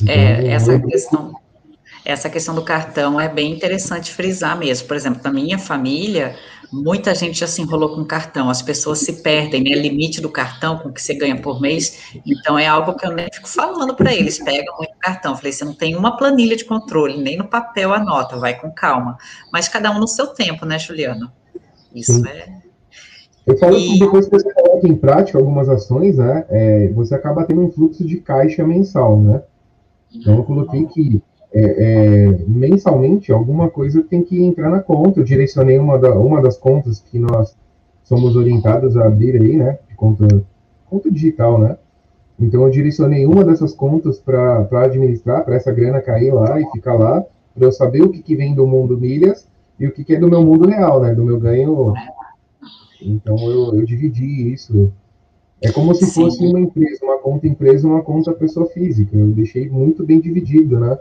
É, 0.06 0.32
então, 0.32 0.46
é, 0.46 0.48
essa 0.52 0.72
eu... 0.72 0.82
questão 0.82 1.34
essa 2.04 2.30
questão 2.30 2.54
do 2.54 2.62
cartão 2.62 3.20
é 3.20 3.28
bem 3.28 3.52
interessante 3.52 4.12
frisar 4.12 4.58
mesmo. 4.58 4.88
Por 4.88 4.96
exemplo, 4.96 5.20
na 5.22 5.32
minha 5.32 5.58
família, 5.58 6.34
muita 6.72 7.14
gente 7.14 7.38
já 7.38 7.46
se 7.46 7.60
enrolou 7.60 7.94
com 7.94 8.04
cartão, 8.04 8.48
as 8.48 8.62
pessoas 8.62 9.00
se 9.00 9.22
perdem, 9.22 9.62
né? 9.62 9.70
Limite 9.70 10.20
do 10.20 10.28
cartão 10.28 10.78
com 10.78 10.92
que 10.92 11.02
você 11.02 11.14
ganha 11.14 11.36
por 11.40 11.60
mês. 11.60 12.20
Então, 12.26 12.58
é 12.58 12.66
algo 12.66 12.94
que 12.94 13.06
eu 13.06 13.12
nem 13.12 13.28
fico 13.32 13.48
falando 13.48 13.94
para 13.94 14.14
eles: 14.14 14.38
pega 14.38 14.72
muito 14.76 14.94
cartão. 14.98 15.36
Falei, 15.36 15.52
você 15.52 15.64
não 15.64 15.74
tem 15.74 15.96
uma 15.96 16.16
planilha 16.16 16.56
de 16.56 16.64
controle, 16.64 17.20
nem 17.20 17.36
no 17.36 17.44
papel 17.44 17.92
anota, 17.92 18.38
vai 18.38 18.58
com 18.58 18.70
calma. 18.70 19.18
Mas 19.52 19.68
cada 19.68 19.90
um 19.90 19.98
no 19.98 20.08
seu 20.08 20.28
tempo, 20.28 20.64
né, 20.64 20.78
Juliano? 20.78 21.30
Isso 21.94 22.14
Sim. 22.14 22.28
é. 22.28 22.60
Eu 23.46 23.58
falo 23.58 23.76
e... 23.78 23.88
que 23.88 23.98
depois 23.98 24.26
que 24.26 24.32
você 24.32 24.52
coloca 24.52 24.86
em 24.86 24.94
prática 24.94 25.38
algumas 25.38 25.68
ações, 25.68 26.18
né, 26.18 26.44
é, 26.48 26.88
você 26.88 27.14
acaba 27.14 27.44
tendo 27.44 27.62
um 27.62 27.72
fluxo 27.72 28.04
de 28.04 28.18
caixa 28.18 28.64
mensal, 28.64 29.18
né? 29.20 29.42
Então, 30.12 30.36
eu 30.36 30.44
coloquei 30.44 30.86
que 30.86 31.22
é, 31.52 31.62
é, 31.62 32.38
mensalmente 32.46 33.32
alguma 33.32 33.68
coisa 33.68 34.02
tem 34.02 34.22
que 34.22 34.42
entrar 34.42 34.70
na 34.70 34.80
conta. 34.80 35.20
Eu 35.20 35.24
direcionei 35.24 35.78
uma, 35.78 35.98
da, 35.98 36.14
uma 36.14 36.40
das 36.40 36.56
contas 36.56 37.00
que 37.00 37.18
nós 37.18 37.56
somos 38.04 38.36
orientados 38.36 38.96
a 38.96 39.06
abrir 39.06 39.40
aí, 39.40 39.56
né? 39.56 39.78
De 39.88 39.94
conta, 39.94 40.26
conta 40.88 41.10
digital, 41.10 41.58
né? 41.58 41.76
Então 42.38 42.62
eu 42.62 42.70
direcionei 42.70 43.26
uma 43.26 43.44
dessas 43.44 43.74
contas 43.74 44.18
para 44.18 44.66
administrar, 44.84 45.44
para 45.44 45.56
essa 45.56 45.72
grana 45.72 46.00
cair 46.00 46.32
lá 46.32 46.60
e 46.60 46.70
ficar 46.70 46.94
lá, 46.94 47.24
para 47.54 47.66
eu 47.66 47.72
saber 47.72 48.02
o 48.02 48.08
que, 48.08 48.22
que 48.22 48.36
vem 48.36 48.54
do 48.54 48.66
mundo 48.66 48.96
milhas 48.96 49.46
e 49.78 49.86
o 49.86 49.92
que, 49.92 50.04
que 50.04 50.14
é 50.14 50.18
do 50.18 50.28
meu 50.28 50.42
mundo 50.42 50.68
real, 50.68 51.00
né? 51.00 51.14
Do 51.14 51.24
meu 51.24 51.38
ganho. 51.38 51.92
Então 53.02 53.36
eu, 53.38 53.74
eu 53.74 53.84
dividi 53.84 54.52
isso. 54.52 54.92
É 55.60 55.70
como 55.70 55.94
se 55.94 56.06
Sim. 56.06 56.22
fosse 56.22 56.46
uma 56.46 56.60
empresa, 56.60 57.04
uma 57.04 57.18
conta 57.18 57.46
empresa, 57.46 57.86
uma 57.86 58.02
conta 58.02 58.32
pessoa 58.32 58.66
física. 58.66 59.14
Eu 59.16 59.26
deixei 59.28 59.68
muito 59.68 60.04
bem 60.04 60.20
dividido, 60.20 60.78
né? 60.80 60.98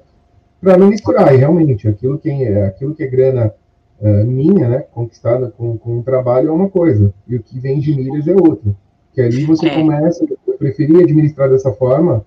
Para 0.61 0.77
não 0.77 0.87
misturar. 0.87 1.33
E 1.33 1.37
realmente, 1.37 1.87
aquilo 1.87 2.17
que 2.17 2.29
é, 2.29 2.65
aquilo 2.65 2.93
que 2.93 3.03
é 3.03 3.07
grana 3.07 3.53
uh, 3.99 4.25
minha, 4.25 4.67
né, 4.67 4.79
conquistada 4.93 5.53
com, 5.57 5.77
com 5.77 5.99
o 5.99 6.03
trabalho 6.03 6.49
é 6.49 6.51
uma 6.51 6.69
coisa, 6.69 7.13
e 7.27 7.35
o 7.35 7.43
que 7.43 7.59
vem 7.59 7.79
de 7.79 7.95
milhas 7.95 8.27
é 8.27 8.33
outra. 8.33 8.75
Que 9.13 9.21
ali 9.21 9.45
você 9.45 9.67
é. 9.67 9.75
começa, 9.75 10.25
eu 10.47 10.53
preferi 10.57 11.01
administrar 11.01 11.49
dessa 11.49 11.71
forma 11.71 12.25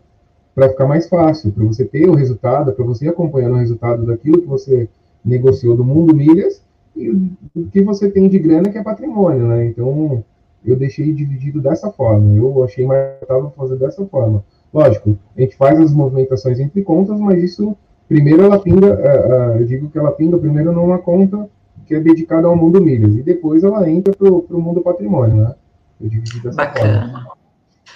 para 0.54 0.68
ficar 0.68 0.86
mais 0.86 1.08
fácil, 1.08 1.52
para 1.52 1.64
você 1.64 1.84
ter 1.84 2.08
o 2.08 2.14
resultado, 2.14 2.72
para 2.72 2.84
você 2.84 3.08
acompanhar 3.08 3.50
o 3.50 3.56
resultado 3.56 4.04
daquilo 4.04 4.42
que 4.42 4.46
você 4.46 4.88
negociou 5.24 5.76
do 5.76 5.84
mundo 5.84 6.14
milhas 6.14 6.62
e 6.94 7.10
o 7.10 7.66
que 7.70 7.80
você 7.82 8.10
tem 8.10 8.28
de 8.28 8.38
grana 8.38 8.68
que 8.68 8.76
é 8.76 8.82
patrimônio, 8.82 9.46
né? 9.46 9.66
Então, 9.66 10.22
eu 10.64 10.76
deixei 10.76 11.12
dividido 11.12 11.60
dessa 11.60 11.90
forma. 11.90 12.34
Eu 12.34 12.62
achei 12.62 12.86
mais 12.86 13.18
fácil 13.26 13.52
fazer 13.56 13.76
dessa 13.76 14.04
forma. 14.06 14.44
Lógico, 14.72 15.16
a 15.36 15.40
gente 15.40 15.56
faz 15.56 15.78
as 15.80 15.92
movimentações 15.92 16.58
entre 16.60 16.82
contas, 16.82 17.18
mas 17.18 17.42
isso 17.42 17.76
primeiro 18.12 18.42
ela 18.42 18.58
pinga, 18.58 18.88
uh, 18.88 19.54
uh, 19.54 19.60
eu 19.60 19.66
digo 19.66 19.88
que 19.88 19.98
ela 19.98 20.12
pinga 20.12 20.36
primeiro 20.36 20.70
numa 20.70 20.98
conta 20.98 21.48
que 21.86 21.94
é 21.94 22.00
dedicada 22.00 22.46
ao 22.46 22.54
mundo 22.54 22.80
milhas, 22.80 23.16
e 23.16 23.22
depois 23.22 23.64
ela 23.64 23.88
entra 23.88 24.14
para 24.14 24.28
o 24.28 24.60
mundo 24.60 24.82
patrimônio, 24.82 25.36
né? 25.36 25.54
Eu 26.00 26.10
dessa 26.42 26.56
Bacana. 26.56 27.10
Forma. 27.10 27.32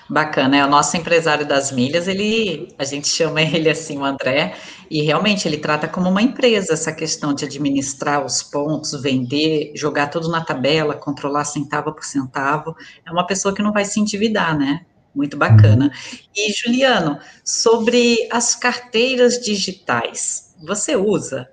Bacana, 0.09 0.57
é 0.57 0.65
o 0.65 0.69
nosso 0.69 0.97
empresário 0.97 1.47
das 1.47 1.73
milhas, 1.73 2.07
ele, 2.09 2.69
a 2.79 2.85
gente 2.85 3.09
chama 3.09 3.43
ele 3.43 3.69
assim, 3.69 3.99
o 3.99 4.05
André, 4.05 4.55
e 4.91 5.03
realmente 5.03 5.47
ele 5.47 5.59
trata 5.59 5.87
como 5.87 6.09
uma 6.09 6.23
empresa 6.23 6.73
essa 6.73 6.93
questão 6.93 7.35
de 7.35 7.45
administrar 7.45 8.25
os 8.25 8.43
pontos, 8.43 8.93
vender, 9.03 9.73
jogar 9.75 10.09
tudo 10.09 10.29
na 10.29 10.41
tabela, 10.41 10.95
controlar 10.95 11.45
centavo 11.45 11.93
por 11.93 12.05
centavo. 12.05 12.75
É 13.05 13.11
uma 13.11 13.27
pessoa 13.27 13.55
que 13.55 13.63
não 13.63 13.73
vai 13.73 13.85
se 13.85 14.01
endividar, 14.01 14.57
né? 14.57 14.81
Muito 15.17 15.39
bacana. 15.39 15.87
Uhum. 15.87 16.19
E 16.37 16.53
Juliano, 16.53 17.19
sobre 17.43 18.29
as 18.31 18.55
carteiras 18.55 19.41
digitais, 19.41 20.55
você 20.63 20.95
usa? 20.95 21.49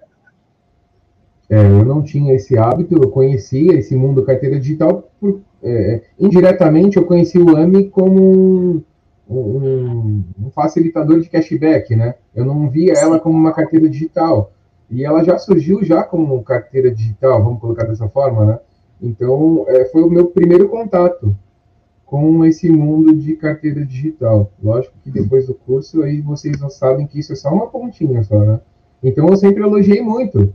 É, 1.49 1.55
eu 1.55 1.85
não 1.85 2.03
tinha 2.03 2.33
esse 2.33 2.57
hábito, 2.57 3.01
eu 3.01 3.09
conhecia 3.09 3.73
esse 3.73 3.95
mundo 3.95 4.25
carteira 4.25 4.59
digital 4.59 5.09
por, 5.17 5.39
é, 5.63 6.01
indiretamente 6.19 6.97
eu 6.97 7.05
conheci 7.05 7.37
o 7.37 7.55
AMI 7.55 7.89
como 7.89 8.21
um, 8.21 8.83
um, 9.29 10.23
um, 10.41 10.51
facilitador 10.51 11.21
de 11.21 11.29
cashback, 11.29 11.95
né? 11.95 12.15
Eu 12.35 12.43
não 12.43 12.69
via 12.69 12.93
ela 12.93 13.17
como 13.17 13.37
uma 13.37 13.53
carteira 13.53 13.87
digital. 13.87 14.51
E 14.91 15.05
ela 15.05 15.23
já 15.23 15.37
surgiu 15.37 15.81
já 15.85 16.03
como 16.03 16.43
carteira 16.43 16.91
digital, 16.91 17.41
vamos 17.41 17.61
colocar 17.61 17.85
dessa 17.85 18.09
forma, 18.09 18.45
né? 18.45 18.59
Então, 19.01 19.63
é, 19.69 19.85
foi 19.85 20.03
o 20.03 20.09
meu 20.09 20.27
primeiro 20.27 20.67
contato 20.67 21.33
com 22.13 22.45
esse 22.45 22.71
mundo 22.71 23.15
de 23.15 23.35
carteira 23.35 23.83
digital. 23.83 24.51
Lógico 24.63 24.93
que 25.03 25.09
depois 25.09 25.47
do 25.47 25.55
curso, 25.55 26.03
aí 26.03 26.21
vocês 26.21 26.61
não 26.61 26.69
sabem 26.69 27.07
que 27.07 27.17
isso 27.17 27.33
é 27.33 27.35
só 27.35 27.49
uma 27.49 27.65
pontinha 27.65 28.21
só, 28.21 28.37
né? 28.37 28.59
Então, 29.01 29.27
eu 29.27 29.35
sempre 29.35 29.63
elogiei 29.63 29.99
muito 29.99 30.53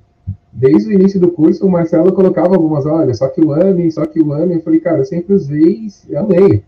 desde 0.53 0.89
o 0.89 0.93
início 0.93 1.19
do 1.19 1.33
curso, 1.33 1.67
o 1.67 1.69
Marcelo 1.69 2.13
colocava 2.13 2.55
algumas, 2.55 2.87
olha, 2.87 3.13
só 3.13 3.27
que 3.27 3.41
o 3.41 3.53
AMI, 3.53 3.91
só 3.91 4.07
que 4.07 4.21
o 4.21 4.33
AMI. 4.33 4.55
Eu 4.55 4.63
falei, 4.63 4.79
cara, 4.79 4.99
eu 4.99 5.05
sempre 5.05 5.35
usei 5.35 5.89
e 6.09 6.15
amei. 6.15 6.63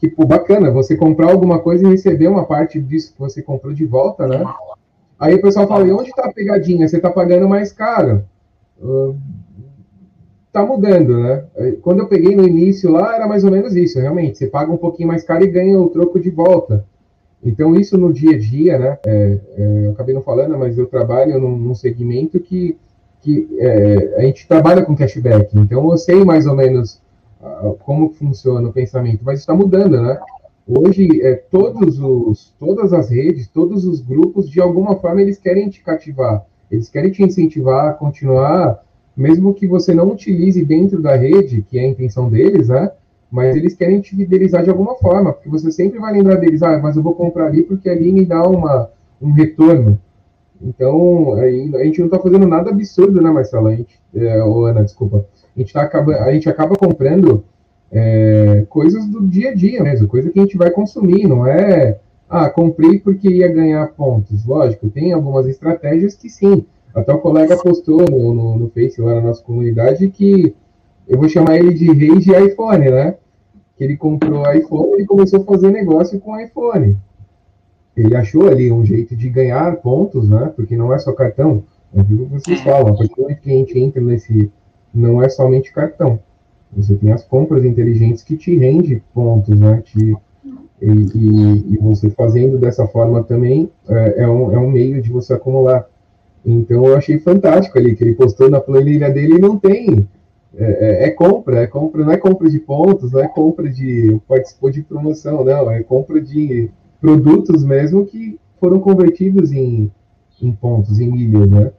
Tipo, 0.00 0.26
bacana, 0.26 0.72
você 0.72 0.96
comprar 0.96 1.30
alguma 1.30 1.60
coisa 1.60 1.86
e 1.86 1.90
receber 1.90 2.26
uma 2.26 2.44
parte 2.44 2.80
disso 2.80 3.12
que 3.12 3.20
você 3.20 3.42
comprou 3.42 3.72
de 3.72 3.84
volta, 3.84 4.26
né? 4.26 4.44
Aí 5.20 5.36
o 5.36 5.40
pessoal 5.40 5.68
fala, 5.68 5.86
e 5.86 5.92
onde 5.92 6.10
está 6.10 6.24
a 6.24 6.32
pegadinha? 6.32 6.88
Você 6.88 6.96
está 6.96 7.10
pagando 7.10 7.48
mais 7.48 7.70
caro. 7.70 8.24
Uh, 8.80 9.14
tá 10.52 10.64
mudando, 10.64 11.18
né? 11.18 11.44
Quando 11.80 12.00
eu 12.00 12.08
peguei 12.08 12.36
no 12.36 12.46
início 12.46 12.90
lá, 12.90 13.16
era 13.16 13.26
mais 13.26 13.42
ou 13.42 13.50
menos 13.50 13.74
isso, 13.74 13.98
realmente. 13.98 14.38
Você 14.38 14.46
paga 14.46 14.70
um 14.70 14.76
pouquinho 14.76 15.08
mais 15.08 15.24
caro 15.24 15.44
e 15.44 15.48
ganha 15.48 15.78
o 15.78 15.88
troco 15.88 16.20
de 16.20 16.30
volta. 16.30 16.84
Então, 17.42 17.74
isso 17.74 17.96
no 17.96 18.12
dia 18.12 18.36
a 18.36 18.38
dia, 18.38 18.78
né? 18.78 18.98
É, 19.04 19.38
é, 19.56 19.86
eu 19.86 19.92
acabei 19.92 20.14
não 20.14 20.22
falando, 20.22 20.56
mas 20.58 20.76
eu 20.78 20.86
trabalho 20.86 21.40
num, 21.40 21.56
num 21.56 21.74
segmento 21.74 22.38
que 22.38 22.76
que 23.22 23.48
é, 23.58 24.16
a 24.18 24.22
gente 24.22 24.46
trabalha 24.46 24.84
com 24.84 24.96
cashback, 24.96 25.56
então 25.56 25.90
eu 25.90 25.96
sei 25.96 26.24
mais 26.24 26.44
ou 26.44 26.56
menos 26.56 27.00
uh, 27.40 27.78
como 27.84 28.10
funciona 28.10 28.68
o 28.68 28.72
pensamento, 28.72 29.20
mas 29.24 29.38
está 29.38 29.54
mudando, 29.54 30.02
né? 30.02 30.18
Hoje, 30.66 31.22
é, 31.22 31.34
todos 31.34 32.00
os, 32.00 32.52
todas 32.58 32.92
as 32.92 33.10
redes, 33.10 33.48
todos 33.48 33.84
os 33.84 34.00
grupos, 34.00 34.50
de 34.50 34.60
alguma 34.60 34.96
forma, 34.96 35.22
eles 35.22 35.38
querem 35.38 35.68
te 35.68 35.82
cativar, 35.82 36.44
eles 36.70 36.88
querem 36.88 37.10
te 37.10 37.22
incentivar 37.22 37.90
a 37.90 37.92
continuar, 37.92 38.84
mesmo 39.16 39.54
que 39.54 39.66
você 39.66 39.94
não 39.94 40.12
utilize 40.12 40.64
dentro 40.64 41.00
da 41.00 41.16
rede, 41.16 41.62
que 41.62 41.78
é 41.78 41.82
a 41.82 41.88
intenção 41.88 42.28
deles, 42.28 42.68
né? 42.68 42.90
Mas 43.30 43.56
eles 43.56 43.74
querem 43.74 44.00
te 44.00 44.14
fidelizar 44.14 44.62
de 44.62 44.70
alguma 44.70 44.94
forma, 44.96 45.32
porque 45.32 45.48
você 45.48 45.70
sempre 45.70 45.98
vai 45.98 46.12
lembrar 46.12 46.36
deles, 46.36 46.62
ah, 46.62 46.78
mas 46.78 46.96
eu 46.96 47.02
vou 47.02 47.14
comprar 47.14 47.46
ali 47.46 47.62
porque 47.62 47.88
ali 47.88 48.12
me 48.12 48.26
dá 48.26 48.42
uma, 48.46 48.90
um 49.20 49.32
retorno. 49.32 49.98
Então, 50.60 51.34
a 51.34 51.84
gente 51.84 51.98
não 51.98 52.06
está 52.06 52.18
fazendo 52.18 52.46
nada 52.46 52.70
absurdo, 52.70 53.20
né, 53.20 53.30
Marcelo? 53.30 53.68
A 53.68 53.74
gente, 53.74 53.98
é, 54.14 54.40
Ana, 54.40 54.84
desculpa. 54.84 55.24
A 55.56 55.58
gente, 55.58 55.72
tá 55.72 55.82
acaba, 55.82 56.14
a 56.16 56.32
gente 56.32 56.48
acaba 56.48 56.76
comprando 56.76 57.42
é, 57.90 58.64
coisas 58.68 59.06
do 59.06 59.26
dia 59.26 59.50
a 59.50 59.54
dia 59.54 59.82
mesmo, 59.82 60.08
coisa 60.08 60.30
que 60.30 60.38
a 60.38 60.42
gente 60.42 60.56
vai 60.56 60.70
consumir, 60.70 61.26
não 61.26 61.46
é, 61.46 61.98
ah, 62.28 62.48
comprei 62.48 62.98
porque 62.98 63.28
ia 63.28 63.48
ganhar 63.48 63.86
pontos. 63.88 64.46
Lógico, 64.46 64.88
tem 64.88 65.12
algumas 65.12 65.46
estratégias 65.46 66.14
que 66.14 66.30
sim. 66.30 66.64
Até 66.94 67.12
o 67.12 67.18
colega 67.18 67.56
postou 67.56 68.02
no, 68.10 68.34
no, 68.34 68.58
no 68.58 68.70
Face 68.70 69.00
lá 69.00 69.14
na 69.14 69.20
nossa 69.20 69.42
comunidade 69.42 70.08
que 70.08 70.54
eu 71.08 71.18
vou 71.18 71.28
chamar 71.28 71.58
ele 71.58 71.74
de 71.74 71.92
rei 71.92 72.18
de 72.18 72.32
iPhone, 72.32 72.90
né? 72.90 73.16
Que 73.76 73.84
ele 73.84 73.96
comprou 73.96 74.50
iPhone 74.52 75.02
e 75.02 75.06
começou 75.06 75.40
a 75.40 75.44
fazer 75.44 75.70
negócio 75.70 76.20
com 76.20 76.38
iPhone 76.38 76.96
ele 77.96 78.16
achou 78.16 78.48
ali 78.48 78.72
um 78.72 78.84
jeito 78.84 79.14
de 79.14 79.28
ganhar 79.28 79.76
pontos, 79.76 80.28
né? 80.28 80.52
Porque 80.56 80.76
não 80.76 80.92
é 80.92 80.98
só 80.98 81.12
cartão. 81.12 81.62
É 81.94 82.00
aquilo 82.00 82.26
que 82.26 82.32
vocês 82.32 82.60
é. 82.60 82.64
falam, 82.64 82.94
a 82.94 82.96
partir 82.96 83.14
do 83.14 83.22
momento 83.22 83.40
que 83.40 83.50
a 83.50 83.54
gente 83.54 83.78
entra 83.78 84.00
nesse. 84.00 84.50
Não 84.94 85.22
é 85.22 85.28
somente 85.28 85.72
cartão. 85.72 86.18
Você 86.74 86.94
tem 86.94 87.12
as 87.12 87.24
compras 87.24 87.64
inteligentes 87.64 88.22
que 88.22 88.36
te 88.36 88.56
rende 88.56 89.02
pontos, 89.14 89.58
né? 89.58 89.82
Te, 89.84 90.16
e, 90.80 90.86
e, 90.86 91.74
e, 91.74 91.78
você 91.78 92.10
fazendo 92.10 92.58
dessa 92.58 92.86
forma 92.88 93.22
também 93.22 93.70
é, 93.88 94.22
é, 94.24 94.28
um, 94.28 94.52
é 94.52 94.58
um 94.58 94.70
meio 94.70 95.00
de 95.00 95.10
você 95.10 95.34
acumular. 95.34 95.86
Então 96.44 96.86
eu 96.86 96.96
achei 96.96 97.18
fantástico 97.18 97.78
ali 97.78 97.94
que 97.94 98.02
ele 98.02 98.14
postou 98.14 98.50
na 98.50 98.60
planilha 98.60 99.10
dele 99.10 99.36
e 99.36 99.40
não 99.40 99.56
tem. 99.56 100.08
É, 100.54 100.64
é, 100.64 101.04
é, 101.06 101.10
compra, 101.10 101.60
é 101.60 101.66
compra, 101.66 102.04
não 102.04 102.12
é 102.12 102.16
compra 102.18 102.50
de 102.50 102.58
pontos, 102.58 103.12
não 103.12 103.20
é 103.20 103.28
compra 103.28 103.70
de 103.70 104.20
participou 104.28 104.70
de 104.70 104.82
promoção, 104.82 105.42
não, 105.44 105.70
é 105.70 105.82
compra 105.82 106.20
de 106.20 106.68
produtos 107.00 107.64
mesmo 107.64 108.04
que 108.04 108.38
foram 108.60 108.78
convertidos 108.78 109.50
em, 109.50 109.90
em 110.42 110.52
pontos, 110.52 111.00
em 111.00 111.10
milhas, 111.10 111.48
né? 111.48 111.72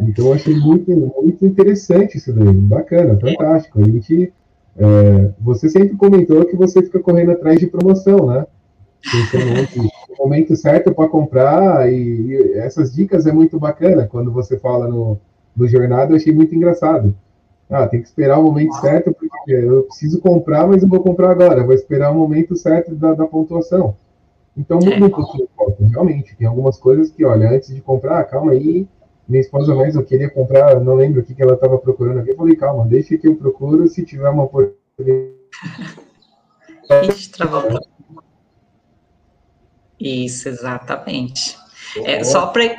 Então 0.00 0.26
eu 0.26 0.34
achei 0.34 0.54
muito, 0.54 0.90
muito 0.90 1.46
interessante 1.46 2.18
isso 2.18 2.32
daí, 2.32 2.52
bacana, 2.52 3.18
fantástico. 3.18 3.80
A 3.80 3.84
gente, 3.84 4.32
é, 4.76 5.30
você 5.40 5.68
sempre 5.68 5.96
comentou 5.96 6.44
que 6.44 6.56
você 6.56 6.82
fica 6.82 7.00
correndo 7.00 7.32
atrás 7.32 7.58
de 7.58 7.66
promoção, 7.66 8.26
né? 8.26 8.46
Pensando 9.02 9.88
o 10.10 10.22
momento 10.22 10.54
certo 10.56 10.94
para 10.94 11.08
comprar 11.08 11.90
e, 11.90 11.96
e, 11.96 12.52
essas 12.58 12.92
dicas 12.92 13.26
é 13.26 13.32
muito 13.32 13.58
bacana 13.58 14.06
quando 14.06 14.30
você 14.30 14.58
fala 14.58 14.86
no, 14.86 15.18
no 15.56 15.66
jornada, 15.66 16.12
eu 16.12 16.16
achei 16.16 16.32
muito 16.32 16.54
engraçado. 16.54 17.14
Ah, 17.68 17.86
tem 17.86 18.02
que 18.02 18.08
esperar 18.08 18.38
o 18.38 18.42
momento 18.42 18.74
certo, 18.74 19.14
porque 19.14 19.52
eu 19.52 19.84
preciso 19.84 20.20
comprar, 20.20 20.66
mas 20.66 20.82
eu 20.82 20.88
vou 20.88 21.00
comprar 21.00 21.30
agora, 21.30 21.64
vou 21.64 21.72
esperar 21.72 22.10
o 22.10 22.16
momento 22.16 22.56
certo 22.56 22.94
da, 22.94 23.14
da 23.14 23.26
pontuação. 23.26 23.94
Então 24.56 24.78
muda 24.78 24.96
é. 24.96 25.04
um 25.04 25.10
pouquinho 25.10 25.44
o 25.44 25.48
foco, 25.56 25.84
realmente. 25.84 26.36
Tem 26.36 26.48
algumas 26.48 26.76
coisas 26.76 27.10
que, 27.10 27.24
olha, 27.24 27.48
antes 27.50 27.72
de 27.72 27.80
comprar, 27.80 28.24
calma 28.24 28.52
aí. 28.52 28.88
Minha 29.28 29.40
esposa 29.40 29.72
mesmo, 29.76 30.00
eu 30.00 30.04
queria 30.04 30.28
comprar, 30.28 30.80
não 30.80 30.96
lembro 30.96 31.20
o 31.20 31.24
que, 31.24 31.34
que 31.34 31.42
ela 31.42 31.54
estava 31.54 31.78
procurando 31.78 32.18
aqui. 32.18 32.30
Eu 32.30 32.36
falei, 32.36 32.56
calma, 32.56 32.84
deixa 32.84 33.16
que 33.16 33.28
eu 33.28 33.36
procuro, 33.36 33.86
se 33.86 34.04
tiver 34.04 34.28
uma 34.28 34.42
oportunidade. 34.42 35.30
Isso, 40.00 40.48
exatamente. 40.48 41.56
É, 42.04 42.24
só 42.24 42.46
para. 42.46 42.74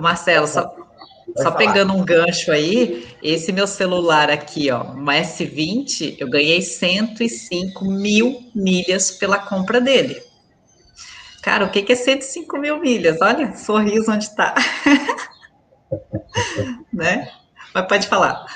Marcelo, 0.00 0.46
só, 0.46 0.74
só 1.36 1.50
pegando 1.52 1.92
um 1.92 2.02
gancho 2.02 2.50
aí, 2.50 3.06
esse 3.22 3.52
meu 3.52 3.66
celular 3.66 4.30
aqui, 4.30 4.70
ó, 4.70 4.82
uma 4.82 5.14
S20, 5.14 6.16
eu 6.18 6.28
ganhei 6.28 6.62
105 6.62 7.84
mil 7.84 8.50
milhas 8.54 9.10
pela 9.10 9.38
compra 9.38 9.80
dele. 9.80 10.20
Cara, 11.42 11.66
o 11.66 11.70
que 11.70 11.92
é 11.92 11.94
105 11.94 12.58
mil 12.58 12.80
milhas? 12.80 13.20
Olha, 13.20 13.54
sorriso 13.54 14.10
onde 14.10 14.24
está. 14.24 14.54
né? 16.92 17.30
Mas 17.74 17.86
pode 17.86 18.08
falar. 18.08 18.46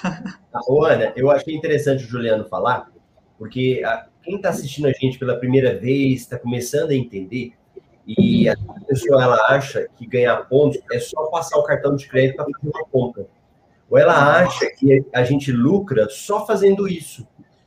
Ô, 0.66 0.84
Ana, 0.84 1.12
eu 1.16 1.30
achei 1.30 1.54
interessante 1.54 2.04
o 2.04 2.08
Juliano 2.08 2.46
falar, 2.46 2.90
porque 3.38 3.82
a, 3.84 4.06
quem 4.24 4.37
está 4.37 4.48
assistindo 4.48 4.87
a 4.87 4.92
gente 4.92 5.18
pela 5.18 5.37
primeira 5.37 5.76
vez, 5.76 6.22
está 6.22 6.38
começando 6.38 6.90
a 6.90 6.94
entender, 6.94 7.52
e 8.06 8.48
a 8.48 8.56
pessoa 8.87 9.22
ela 9.22 9.37
acha 9.48 9.88
que 9.96 10.06
ganhar 10.06 10.37
pontos 10.48 10.79
é 10.92 10.98
só 10.98 11.27
passar 11.27 11.58
o 11.58 11.62
cartão 11.62 11.96
de 11.96 12.06
crédito 12.06 12.37
para 12.37 12.44
fazer 12.44 12.68
uma 12.68 12.85
compra. 12.87 13.27
Ou 13.88 13.98
ela 13.98 14.42
acha 14.42 14.66
que 14.70 15.04
a 15.12 15.25
gente 15.25 15.50
lucra 15.52 16.08
só 16.10 16.46
fazendo 16.46 16.88
isso. 16.88 17.27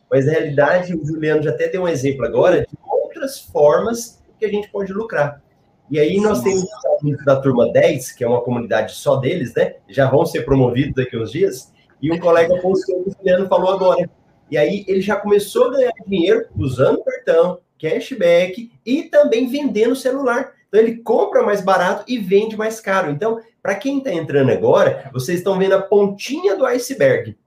Mas 0.10 0.26
na 0.26 0.34
realidade, 0.34 0.96
o 0.96 1.06
Juliano 1.06 1.42
já 1.42 1.52
até 1.52 1.68
deu 1.68 1.84
um 1.84 1.88
exemplo 1.88 2.26
agora 2.26 2.62
de 2.62 2.78
outras 2.84 3.40
formas 3.40 4.22
que 4.40 4.46
a 4.46 4.50
gente 4.50 4.70
pode 4.70 4.94
lucrar. 4.94 5.42
E 5.90 6.00
aí 6.00 6.20
nós 6.20 6.42
temos 6.42 6.64
o 6.64 7.26
da 7.26 7.38
turma 7.38 7.72
10, 7.72 8.12
que 8.12 8.24
é 8.24 8.28
uma 8.28 8.42
comunidade 8.42 8.94
só 8.94 9.16
deles, 9.16 9.54
né? 9.56 9.76
Já 9.88 10.10
vão 10.10 10.26
ser 10.26 10.44
promovidos 10.44 10.94
daqui 10.96 11.16
a 11.16 11.20
uns 11.20 11.32
dias. 11.32 11.74
E 12.02 12.12
um 12.12 12.20
colega 12.20 12.56
postou, 12.62 13.04
o 13.08 13.12
Juliano 13.12 13.48
falou 13.48 13.74
agora. 13.74 14.10
E 14.50 14.58
aí 14.58 14.86
ele 14.88 15.02
já 15.02 15.16
começou 15.16 15.66
a 15.66 15.72
ganhar 15.72 15.94
dinheiro 16.06 16.46
usando 16.58 17.04
cartão, 17.04 17.60
cashback 17.80 18.72
e 18.86 19.04
também 19.04 19.48
vendendo 19.48 19.96
celular. 19.96 20.54
Então 20.68 20.80
ele 20.80 20.98
compra 20.98 21.44
mais 21.44 21.62
barato 21.62 22.04
e 22.08 22.18
vende 22.18 22.58
mais 22.58 22.80
caro. 22.80 23.12
Então, 23.12 23.40
para 23.62 23.76
quem 23.76 24.00
está 24.00 24.12
entrando 24.14 24.52
agora, 24.52 25.10
vocês 25.14 25.40
estão 25.40 25.58
vendo 25.58 25.74
a 25.74 25.82
pontinha 25.82 26.56
do 26.56 26.66
iceberg. 26.66 27.38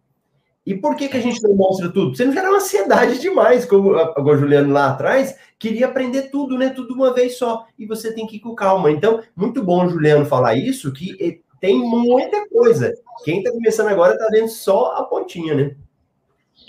E 0.64 0.74
por 0.74 0.94
que, 0.94 1.08
que 1.08 1.16
a 1.16 1.20
gente 1.20 1.42
não 1.42 1.54
mostra 1.54 1.90
tudo? 1.90 2.14
Você 2.14 2.24
não 2.24 2.32
gera 2.32 2.48
uma 2.48 2.58
ansiedade 2.58 3.18
demais, 3.18 3.64
como 3.64 3.92
o 3.92 4.36
Juliano 4.36 4.72
lá 4.72 4.90
atrás 4.90 5.36
queria 5.58 5.86
aprender 5.86 6.30
tudo, 6.30 6.56
né? 6.56 6.70
Tudo 6.70 6.94
uma 6.94 7.12
vez 7.12 7.36
só. 7.38 7.66
E 7.78 7.86
você 7.86 8.12
tem 8.14 8.26
que 8.26 8.36
ir 8.36 8.40
com 8.40 8.54
calma. 8.54 8.90
Então, 8.90 9.22
muito 9.34 9.62
bom, 9.62 9.88
Juliano, 9.88 10.26
falar 10.26 10.54
isso, 10.54 10.92
que 10.92 11.42
tem 11.60 11.78
muita 11.78 12.48
coisa. 12.48 12.94
Quem 13.24 13.38
está 13.38 13.50
começando 13.50 13.88
agora 13.88 14.14
está 14.14 14.26
vendo 14.30 14.48
só 14.48 14.96
a 14.96 15.04
pontinha, 15.04 15.54
né? 15.54 15.76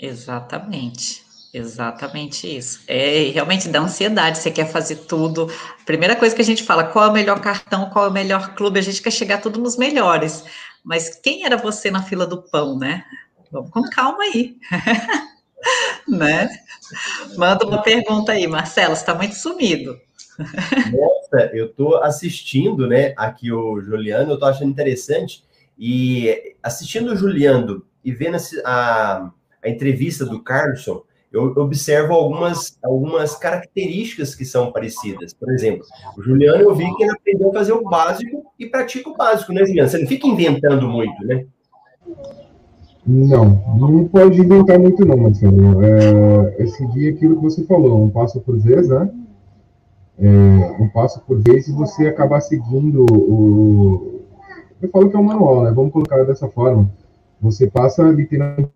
Exatamente. 0.02 1.22
Exatamente 1.54 2.56
isso. 2.56 2.80
É 2.88 3.30
realmente 3.32 3.68
dá 3.68 3.80
ansiedade. 3.80 4.38
Você 4.38 4.50
quer 4.50 4.66
fazer 4.66 4.96
tudo. 4.96 5.48
Primeira 5.86 6.16
coisa 6.16 6.34
que 6.34 6.42
a 6.42 6.44
gente 6.44 6.64
fala: 6.64 6.84
qual 6.84 7.04
é 7.04 7.08
o 7.08 7.12
melhor 7.12 7.40
cartão, 7.40 7.88
qual 7.90 8.06
é 8.06 8.08
o 8.08 8.12
melhor 8.12 8.54
clube? 8.54 8.78
A 8.78 8.82
gente 8.82 9.00
quer 9.00 9.12
chegar 9.12 9.40
tudo 9.40 9.60
nos 9.60 9.76
melhores. 9.76 10.44
Mas 10.82 11.14
quem 11.14 11.44
era 11.44 11.56
você 11.56 11.90
na 11.90 12.02
fila 12.02 12.26
do 12.26 12.42
pão, 12.42 12.76
né? 12.76 13.04
Vamos 13.52 13.70
com 13.70 13.82
calma 13.82 14.24
aí. 14.24 14.56
né? 16.08 16.48
Manda 17.36 17.66
uma 17.66 17.82
pergunta 17.82 18.32
aí, 18.32 18.46
Marcelo. 18.46 18.94
Está 18.94 19.14
muito 19.14 19.34
sumido. 19.34 20.00
Nossa, 20.38 21.50
eu 21.52 21.66
estou 21.66 22.02
assistindo, 22.02 22.88
né? 22.88 23.12
Aqui 23.16 23.52
o 23.52 23.80
Juliano, 23.80 24.30
eu 24.30 24.34
estou 24.34 24.48
achando 24.48 24.70
interessante. 24.70 25.44
E 25.78 26.56
assistindo 26.62 27.12
o 27.12 27.16
Juliano 27.16 27.84
e 28.04 28.10
vendo 28.10 28.36
a, 28.64 28.68
a 28.68 29.32
entrevista 29.68 30.24
do 30.24 30.42
Carlson, 30.42 31.02
eu 31.32 31.44
observo 31.56 32.12
algumas, 32.12 32.78
algumas 32.84 33.34
características 33.36 34.34
que 34.34 34.44
são 34.44 34.70
parecidas. 34.70 35.32
Por 35.32 35.50
exemplo, 35.50 35.84
o 36.16 36.22
Juliano, 36.22 36.62
eu 36.62 36.74
vi 36.74 36.94
que 36.94 37.04
ele 37.04 37.12
aprendeu 37.12 37.48
a 37.48 37.52
fazer 37.54 37.72
o 37.72 37.82
básico 37.82 38.44
e 38.58 38.66
pratica 38.66 39.08
o 39.08 39.16
básico, 39.16 39.52
né, 39.52 39.64
Juliano? 39.64 39.88
Você 39.88 39.98
não 39.98 40.06
fica 40.06 40.26
inventando 40.26 40.86
muito, 40.86 41.24
né? 41.24 41.46
Não, 43.04 43.62
não 43.78 44.06
pode 44.06 44.40
inventar 44.40 44.78
muito 44.78 45.04
não, 45.06 45.16
Marcelo. 45.16 45.82
É, 45.82 46.62
é 46.62 46.66
seguir 46.66 47.08
aquilo 47.08 47.36
que 47.36 47.42
você 47.42 47.64
falou, 47.64 48.04
um 48.04 48.10
passo 48.10 48.38
por 48.40 48.58
vez, 48.58 48.88
né? 48.88 49.10
É, 50.18 50.28
um 50.80 50.88
passo 50.90 51.20
por 51.22 51.40
vez 51.40 51.66
e 51.66 51.72
você 51.72 52.06
acabar 52.06 52.40
seguindo 52.42 53.06
o... 53.10 54.20
Eu 54.80 54.88
falo 54.90 55.08
que 55.08 55.16
é 55.16 55.18
um 55.18 55.24
manual, 55.24 55.62
né? 55.62 55.72
Vamos 55.72 55.92
colocar 55.92 56.22
dessa 56.24 56.48
forma. 56.48 56.90
Você 57.40 57.68
passa 57.68 58.02
literalmente 58.02 58.70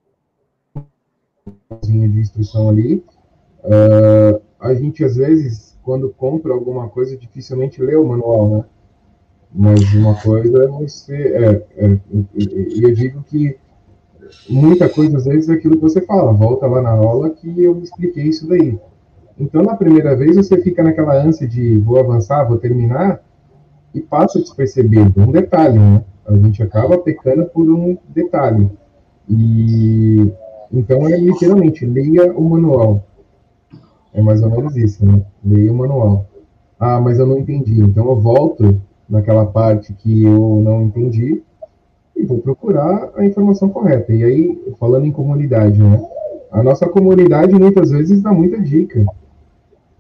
de 1.83 2.21
instrução 2.21 2.69
ali. 2.69 3.05
Uh, 3.65 4.41
a 4.61 4.75
gente, 4.75 5.05
às 5.05 5.17
vezes, 5.17 5.77
quando 5.83 6.09
compra 6.11 6.53
alguma 6.53 6.89
coisa, 6.89 7.17
dificilmente 7.17 7.83
lê 7.83 7.97
o 7.97 8.07
manual, 8.07 8.49
né? 8.49 8.65
Mas 9.53 9.95
uma 9.95 10.15
coisa 10.15 10.65
é 10.65 10.67
você. 10.67 11.15
É, 11.15 11.67
é, 11.77 11.99
e 12.35 12.83
eu 12.83 12.93
digo 12.93 13.23
que 13.23 13.57
muita 14.49 14.89
coisa, 14.89 15.17
às 15.17 15.25
vezes, 15.25 15.49
é 15.49 15.55
aquilo 15.55 15.77
que 15.77 15.83
você 15.83 16.01
fala. 16.01 16.33
Volta 16.33 16.67
lá 16.67 16.83
na 16.83 16.91
aula 16.91 17.31
que 17.31 17.63
eu 17.63 17.81
expliquei 17.81 18.25
isso 18.25 18.47
daí. 18.47 18.79
Então, 19.39 19.63
na 19.63 19.77
primeira 19.77 20.15
vez, 20.17 20.37
você 20.37 20.61
fica 20.61 20.83
naquela 20.83 21.15
ânsia 21.15 21.47
de 21.47 21.79
vou 21.79 21.99
avançar, 21.99 22.45
vou 22.45 22.59
terminar, 22.59 23.23
e 23.95 24.01
passa 24.01 24.39
despercebido 24.39 25.21
um 25.21 25.31
detalhe, 25.31 25.79
né? 25.79 26.05
A 26.27 26.37
gente 26.37 26.63
acaba 26.63 26.99
pecando 26.99 27.47
por 27.47 27.69
um 27.71 27.97
detalhe. 28.09 28.71
E 29.29 30.33
então 30.79 31.09
é 31.09 31.17
literalmente, 31.17 31.87
leia 31.87 32.33
o 32.33 32.43
manual. 32.43 33.03
É 34.13 34.23
mais 34.23 34.43
ou 34.43 34.51
menos 34.51 34.77
isso, 34.77 35.05
né? 35.05 35.23
Leia 35.45 35.73
o 35.73 35.75
manual. 35.75 36.27
Ah, 36.79 37.01
mas 37.01 37.19
eu 37.19 37.27
não 37.27 37.39
entendi. 37.39 37.81
Então 37.81 38.07
eu 38.09 38.21
volto 38.21 38.81
naquela 39.09 39.47
parte 39.47 39.93
que 39.93 40.25
eu 40.25 40.61
não 40.63 40.83
entendi 40.83 41.43
e 42.15 42.25
vou 42.25 42.39
procurar 42.39 43.11
a 43.15 43.25
informação 43.25 43.69
correta. 43.69 44.13
E 44.13 44.25
aí, 44.25 44.75
falando 44.79 45.07
em 45.07 45.13
comunidade, 45.13 45.83
né? 45.83 46.03
A 46.51 46.63
nossa 46.63 46.87
comunidade 46.89 47.55
muitas 47.55 47.91
vezes 47.91 48.23
dá 48.23 48.33
muita 48.33 48.61
dica. 48.61 49.05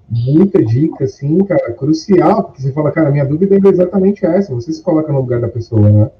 Muita 0.08 0.64
dica, 0.64 1.04
assim, 1.04 1.38
cara, 1.44 1.72
crucial, 1.72 2.44
porque 2.44 2.62
você 2.62 2.72
fala, 2.72 2.92
cara, 2.92 3.10
minha 3.10 3.24
dúvida 3.24 3.56
é 3.56 3.68
exatamente 3.68 4.24
essa. 4.24 4.54
Você 4.54 4.72
se 4.72 4.82
coloca 4.82 5.12
no 5.12 5.20
lugar 5.20 5.40
da 5.40 5.48
pessoa, 5.48 5.90
né? 5.90 6.10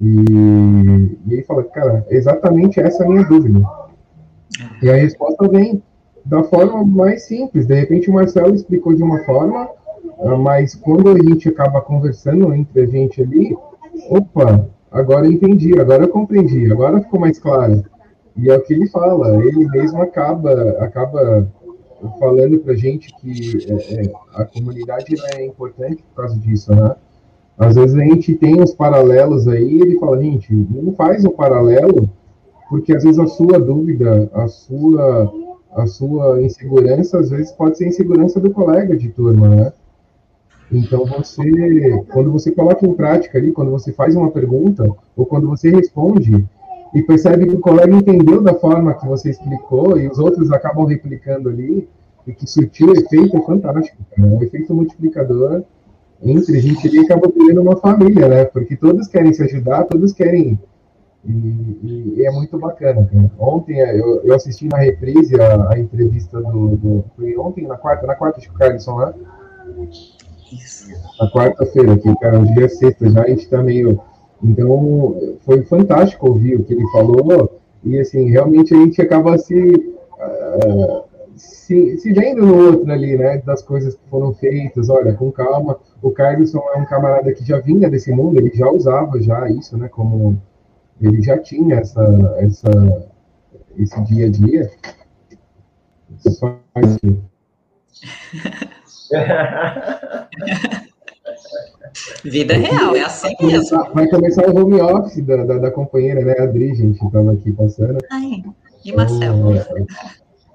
E, 0.00 1.18
e 1.26 1.34
aí 1.34 1.42
fala, 1.42 1.64
cara, 1.64 2.06
exatamente 2.08 2.80
essa 2.80 3.02
é 3.02 3.06
a 3.06 3.10
minha 3.10 3.24
dúvida. 3.24 3.60
E 4.82 4.90
a 4.90 4.94
resposta 4.94 5.48
vem 5.48 5.82
da 6.24 6.42
forma 6.42 6.84
mais 6.84 7.22
simples. 7.22 7.66
De 7.66 7.74
repente 7.74 8.10
o 8.10 8.14
Marcelo 8.14 8.54
explicou 8.54 8.94
de 8.94 9.02
uma 9.02 9.20
forma, 9.24 9.68
ah, 10.20 10.36
mas 10.36 10.74
quando 10.74 11.10
a 11.10 11.18
gente 11.18 11.48
acaba 11.48 11.80
conversando 11.80 12.52
entre 12.52 12.82
a 12.82 12.86
gente 12.86 13.22
ali, 13.22 13.56
opa, 14.10 14.68
agora 14.90 15.26
eu 15.26 15.32
entendi, 15.32 15.78
agora 15.78 16.04
eu 16.04 16.08
compreendi, 16.08 16.70
agora 16.70 17.00
ficou 17.00 17.20
mais 17.20 17.38
claro. 17.38 17.84
E 18.36 18.50
é 18.50 18.56
o 18.56 18.62
que 18.62 18.74
ele 18.74 18.86
fala, 18.88 19.42
ele 19.44 19.66
mesmo 19.70 20.02
acaba, 20.02 20.52
acaba 20.80 21.48
falando 22.18 22.58
para 22.58 22.74
a 22.74 22.76
gente 22.76 23.14
que 23.16 23.58
é, 23.70 24.06
é, 24.06 24.12
a 24.34 24.44
comunidade 24.44 25.14
é 25.34 25.44
importante 25.44 26.02
por 26.02 26.22
causa 26.22 26.38
disso, 26.38 26.74
né? 26.74 26.94
Às 27.58 27.74
vezes 27.74 27.96
a 27.96 28.04
gente 28.04 28.34
tem 28.34 28.60
os 28.60 28.74
paralelos 28.74 29.48
aí, 29.48 29.80
ele 29.80 29.98
fala, 29.98 30.20
gente, 30.22 30.52
não 30.52 30.92
faz 30.92 31.24
o 31.24 31.28
um 31.28 31.32
paralelo, 31.32 32.10
porque 32.68 32.92
às 32.92 33.04
vezes 33.04 33.18
a 33.18 33.26
sua 33.26 33.58
dúvida, 33.58 34.30
a 34.32 34.48
sua, 34.48 35.32
a 35.74 35.86
sua 35.86 36.42
insegurança, 36.42 37.18
às 37.18 37.30
vezes 37.30 37.52
pode 37.52 37.78
ser 37.78 37.88
insegurança 37.88 38.40
do 38.40 38.50
colega 38.50 38.96
de 38.96 39.08
turma, 39.08 39.48
né? 39.48 39.72
Então 40.70 41.04
você, 41.06 41.44
quando 42.12 42.32
você 42.32 42.50
coloca 42.50 42.84
em 42.84 42.92
prática 42.92 43.38
ali, 43.38 43.52
quando 43.52 43.70
você 43.70 43.92
faz 43.92 44.16
uma 44.16 44.30
pergunta, 44.30 44.84
ou 45.16 45.24
quando 45.24 45.48
você 45.48 45.70
responde, 45.70 46.44
e 46.94 47.02
percebe 47.02 47.46
que 47.46 47.54
o 47.54 47.60
colega 47.60 47.94
entendeu 47.94 48.42
da 48.42 48.54
forma 48.54 48.94
que 48.94 49.06
você 49.06 49.30
explicou, 49.30 49.98
e 49.98 50.08
os 50.08 50.18
outros 50.18 50.50
acabam 50.50 50.84
replicando 50.84 51.48
ali, 51.48 51.88
e 52.26 52.32
que 52.32 52.46
surtiu 52.48 52.92
efeito 52.92 53.36
é 53.36 53.42
fantástico, 53.42 53.98
né? 54.18 54.26
um 54.26 54.42
efeito 54.42 54.74
multiplicador 54.74 55.62
entre 56.22 56.56
a 56.56 56.60
gente 56.60 56.88
ali 56.88 57.00
acaba 57.00 57.30
criando 57.30 57.60
uma 57.60 57.76
família, 57.76 58.28
né? 58.28 58.44
Porque 58.46 58.76
todos 58.76 59.06
querem 59.06 59.32
se 59.32 59.42
ajudar, 59.42 59.84
todos 59.84 60.12
querem. 60.12 60.58
E, 61.24 62.14
e, 62.18 62.26
é 62.26 62.30
muito 62.30 62.58
bacana. 62.58 63.08
Cara. 63.10 63.30
Ontem 63.38 63.80
é, 63.80 63.98
eu, 63.98 64.22
eu, 64.22 64.34
assisti 64.34 64.68
na 64.68 64.78
reprise 64.78 65.34
a, 65.40 65.72
a 65.72 65.78
entrevista 65.78 66.40
do, 66.40 66.76
do, 66.76 67.04
Foi 67.16 67.36
ontem, 67.36 67.66
na 67.66 67.76
quarta, 67.76 68.06
na 68.06 68.14
quarta 68.14 68.40
de 68.40 68.48
Carlson 68.50 68.94
lá. 68.94 69.14
Isso. 70.52 70.88
Na 71.20 71.30
quarta-feira, 71.30 71.98
que 71.98 72.14
cara, 72.16 72.38
dia 72.38 72.66
é 72.66 72.68
sexta 72.68 73.10
já, 73.10 73.22
a 73.22 73.28
gente 73.28 73.48
tá 73.48 73.62
meio. 73.62 74.00
Então, 74.42 75.36
foi 75.40 75.62
fantástico 75.62 76.28
ouvir 76.28 76.56
o 76.56 76.64
que 76.64 76.74
ele 76.74 76.86
falou. 76.92 77.60
E 77.82 77.98
assim, 77.98 78.30
realmente 78.30 78.74
a 78.74 78.76
gente 78.76 79.00
acaba 79.02 79.36
se. 79.38 79.54
Uh, 79.54 81.06
se, 81.36 81.98
se 81.98 82.12
vendo 82.12 82.46
no 82.46 82.64
outro 82.64 82.90
ali, 82.90 83.18
né, 83.18 83.38
das 83.38 83.60
coisas 83.60 83.94
que 83.94 84.08
foram 84.08 84.32
feitas, 84.32 84.88
olha, 84.88 85.12
com 85.12 85.32
calma. 85.32 85.76
O 86.00 86.10
Carlson 86.12 86.62
é 86.74 86.78
um 86.78 86.84
camarada 86.84 87.32
que 87.32 87.44
já 87.44 87.58
vinha 87.58 87.90
desse 87.90 88.12
mundo, 88.12 88.38
ele 88.38 88.52
já 88.54 88.70
usava 88.70 89.20
já 89.20 89.50
isso, 89.50 89.76
né, 89.76 89.88
como 89.88 90.40
ele 91.00 91.22
já 91.22 91.38
tinha 91.38 91.76
essa, 91.76 92.02
essa 92.38 92.70
esse 93.76 94.02
dia 94.04 94.26
a 94.26 94.30
dia. 94.30 94.70
Só. 96.18 96.58
Vida 102.24 102.54
real, 102.54 102.94
é 102.96 103.02
assim 103.02 103.34
mesmo. 103.40 103.84
Vai 103.94 104.08
começar 104.08 104.48
o 104.48 104.56
home 104.56 104.80
office 104.80 105.24
da, 105.24 105.44
da, 105.44 105.58
da 105.58 105.70
companheira, 105.70 106.22
né? 106.24 106.34
A 106.38 106.44
Adri, 106.44 106.74
gente, 106.74 107.02
estava 107.04 107.32
aqui 107.32 107.52
passando. 107.52 107.98
Ai, 108.10 108.42
e 108.84 108.92
Marcelo? 108.92 109.54
Então, 109.54 109.76
é, 109.76 109.86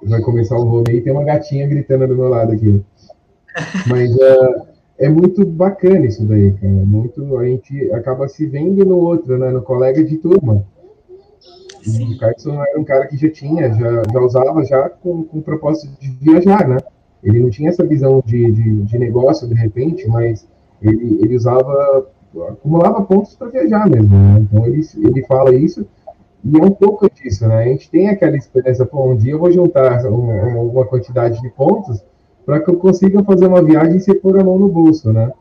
vai 0.04 0.22
começar 0.22 0.56
o 0.58 0.64
rolê 0.64 0.98
e 0.98 1.02
tem 1.02 1.12
uma 1.12 1.24
gatinha 1.24 1.68
gritando 1.68 2.08
do 2.08 2.16
meu 2.16 2.30
lado 2.30 2.52
aqui. 2.54 2.84
Mas 3.88 4.14
uh, 4.16 4.68
é 5.02 5.10
muito 5.10 5.44
bacana 5.46 6.06
isso 6.06 6.24
daí, 6.24 6.54
cara. 6.54 6.72
Muito, 6.72 7.38
a 7.38 7.46
gente 7.46 7.92
acaba 7.92 8.28
se 8.28 8.46
vendo 8.46 8.86
no 8.86 8.98
outro, 8.98 9.38
né? 9.38 9.50
No 9.50 9.62
colega 9.62 10.04
de 10.04 10.18
turma. 10.18 10.64
E 11.86 12.14
o 12.14 12.18
Carson 12.20 12.64
era 12.64 12.80
um 12.80 12.84
cara 12.84 13.08
que 13.08 13.18
já 13.18 13.30
tinha, 13.30 13.74
já, 13.74 14.04
já 14.14 14.20
usava 14.20 14.64
já 14.64 14.88
com, 14.90 15.24
com 15.24 15.40
o 15.40 15.42
propósito 15.42 16.00
de 16.00 16.12
viajar, 16.22 16.68
né? 16.68 16.78
Ele 17.24 17.40
não 17.40 17.50
tinha 17.50 17.70
essa 17.70 17.84
visão 17.84 18.22
de, 18.24 18.52
de, 18.52 18.84
de 18.84 19.00
negócio, 19.00 19.48
de 19.48 19.56
repente, 19.56 20.08
mas 20.08 20.48
ele, 20.80 21.20
ele 21.24 21.36
usava, 21.36 22.08
acumulava 22.50 23.02
pontos 23.02 23.34
para 23.36 23.50
viajar 23.50 23.90
mesmo, 23.90 24.16
né? 24.16 24.40
Então 24.42 24.68
ele, 24.68 24.82
ele 25.04 25.24
fala 25.24 25.56
isso 25.56 25.84
e 26.44 26.60
é 26.60 26.64
um 26.64 26.72
pouco 26.72 27.10
disso, 27.10 27.48
né? 27.48 27.56
A 27.56 27.66
gente 27.66 27.90
tem 27.90 28.10
aquela 28.10 28.38
esperança, 28.38 28.86
pô, 28.86 29.04
um 29.10 29.16
dia 29.16 29.32
eu 29.32 29.40
vou 29.40 29.52
juntar 29.52 30.06
uma 30.08 30.86
quantidade 30.86 31.42
de 31.42 31.50
pontos 31.50 32.04
para 32.46 32.60
que 32.60 32.70
eu 32.70 32.78
consiga 32.78 33.24
fazer 33.24 33.48
uma 33.48 33.62
viagem 33.62 34.00
sem 34.00 34.20
pôr 34.20 34.40
a 34.40 34.44
mão 34.44 34.58
no 34.58 34.68
bolso, 34.68 35.12
né? 35.12 35.32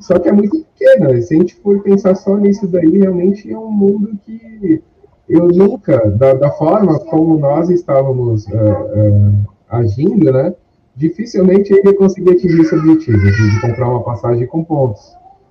Só 0.00 0.18
que 0.18 0.28
é 0.28 0.32
muito 0.32 0.64
pequena. 0.64 1.20
Se 1.20 1.34
a 1.34 1.38
gente 1.38 1.56
for 1.56 1.82
pensar 1.82 2.14
só 2.14 2.36
nisso 2.36 2.66
daí, 2.66 2.98
realmente 2.98 3.50
é 3.50 3.58
um 3.58 3.70
mundo 3.70 4.10
que 4.24 4.82
eu 5.28 5.48
nunca, 5.48 6.10
da, 6.10 6.34
da 6.34 6.50
forma 6.52 6.98
como 7.00 7.38
nós 7.38 7.68
estávamos 7.68 8.46
uh, 8.46 8.50
uh, 8.50 9.48
agindo, 9.68 10.32
né? 10.32 10.54
Dificilmente 10.94 11.72
eu 11.72 11.82
ia 11.84 11.94
conseguir 11.96 12.30
atingir 12.30 12.60
esse 12.60 12.74
objetivo 12.74 13.18
de, 13.18 13.50
de 13.50 13.60
comprar 13.60 13.88
uma 13.88 14.02
passagem 14.02 14.46
com 14.46 14.64
pontos. 14.64 15.00